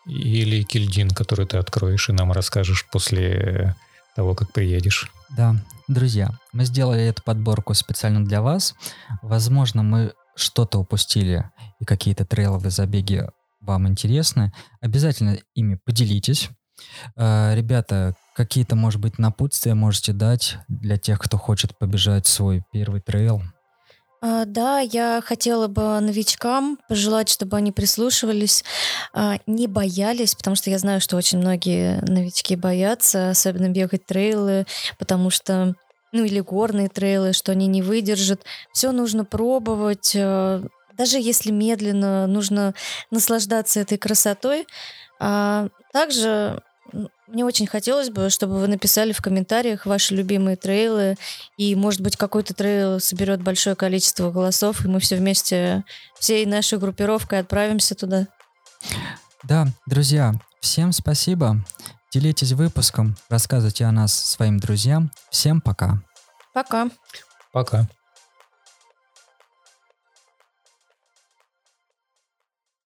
Или 0.06 0.64
Кильдин, 0.64 1.10
который 1.10 1.46
ты 1.46 1.58
откроешь 1.58 2.10
и 2.10 2.14
нам 2.14 2.32
расскажешь 2.32 2.86
после 2.92 3.76
того, 4.16 4.36
как 4.36 4.52
приедешь. 4.52 5.12
Да, 5.36 5.56
друзья, 5.88 6.30
мы 6.54 6.66
сделали 6.66 7.04
эту 7.04 7.24
подборку 7.24 7.74
специально 7.74 8.24
для 8.24 8.42
вас. 8.42 8.76
Возможно, 9.22 9.84
мы 9.84 10.14
что-то 10.36 10.80
упустили, 10.80 11.50
и 11.80 11.86
какие-то 11.86 12.26
трейловые 12.26 12.72
забеги 12.72 13.28
вам 13.62 13.88
интересны. 13.88 14.54
Обязательно 14.82 15.38
ими 15.56 15.80
поделитесь. 15.84 16.50
Э, 17.16 17.54
Ребята, 17.56 18.16
какие-то, 18.36 18.76
может 18.76 19.02
быть, 19.02 19.18
напутствия 19.18 19.76
можете 19.76 20.14
дать 20.14 20.58
для 20.68 20.98
тех, 20.98 21.20
кто 21.20 21.38
хочет 21.38 21.78
побежать 21.78 22.28
свой 22.28 22.64
первый 22.72 23.02
трейл? 23.02 23.42
А, 24.28 24.46
да, 24.46 24.80
я 24.80 25.22
хотела 25.24 25.68
бы 25.68 26.00
новичкам 26.00 26.80
пожелать, 26.90 27.30
чтобы 27.30 27.58
они 27.58 27.72
прислушивались, 27.72 28.64
а, 29.14 29.38
не 29.46 29.68
боялись, 29.68 30.34
потому 30.34 30.56
что 30.56 30.72
я 30.72 30.80
знаю, 30.80 31.00
что 31.00 31.16
очень 31.16 31.38
многие 31.38 32.02
новички 32.10 32.56
боятся, 32.56 33.30
особенно 33.30 33.70
бегать 33.70 34.08
трейлы, 34.08 34.66
потому 34.98 35.30
что 35.30 35.76
ну 36.12 36.24
или 36.24 36.40
горные 36.40 36.90
трейлы, 36.90 37.34
что 37.34 37.52
они 37.52 37.68
не 37.68 37.84
выдержат. 37.84 38.42
Все 38.74 38.92
нужно 38.92 39.26
пробовать, 39.26 40.14
э, 40.16 40.64
даже 40.98 41.20
если 41.20 41.52
медленно, 41.52 42.26
нужно 42.26 42.74
наслаждаться 43.12 43.80
этой 43.82 44.00
красотой. 44.00 44.66
А 45.20 45.68
также 45.94 46.64
мне 47.28 47.44
очень 47.44 47.68
хотелось 47.68 48.10
бы, 48.10 48.30
чтобы 48.30 48.60
вы 48.60 48.68
написали 48.68 49.12
в 49.12 49.22
комментариях 49.22 49.86
ваши 49.86 50.16
любимые 50.16 50.58
трейлы, 50.58 51.18
и, 51.58 51.76
может 51.76 52.02
быть, 52.02 52.18
какой-то 52.18 52.54
трейл 52.54 53.00
соберет 53.00 53.42
большое 53.42 53.76
количество 53.76 54.32
голосов, 54.32 54.86
и 54.86 54.88
мы 54.88 55.00
все 55.00 55.16
вместе, 55.16 55.84
всей 56.20 56.46
нашей 56.46 56.78
группировкой 56.78 57.40
отправимся 57.40 57.96
туда. 57.96 58.28
Да, 59.44 59.68
друзья, 59.86 60.34
всем 60.60 60.92
спасибо. 60.92 61.58
Делитесь 62.12 62.54
выпуском, 62.54 63.16
рассказывайте 63.30 63.86
о 63.86 63.92
нас 63.92 64.14
своим 64.14 64.60
друзьям. 64.60 65.12
Всем 65.30 65.62
пока. 65.62 66.02
Пока. 66.54 66.90
Пока. 67.52 67.88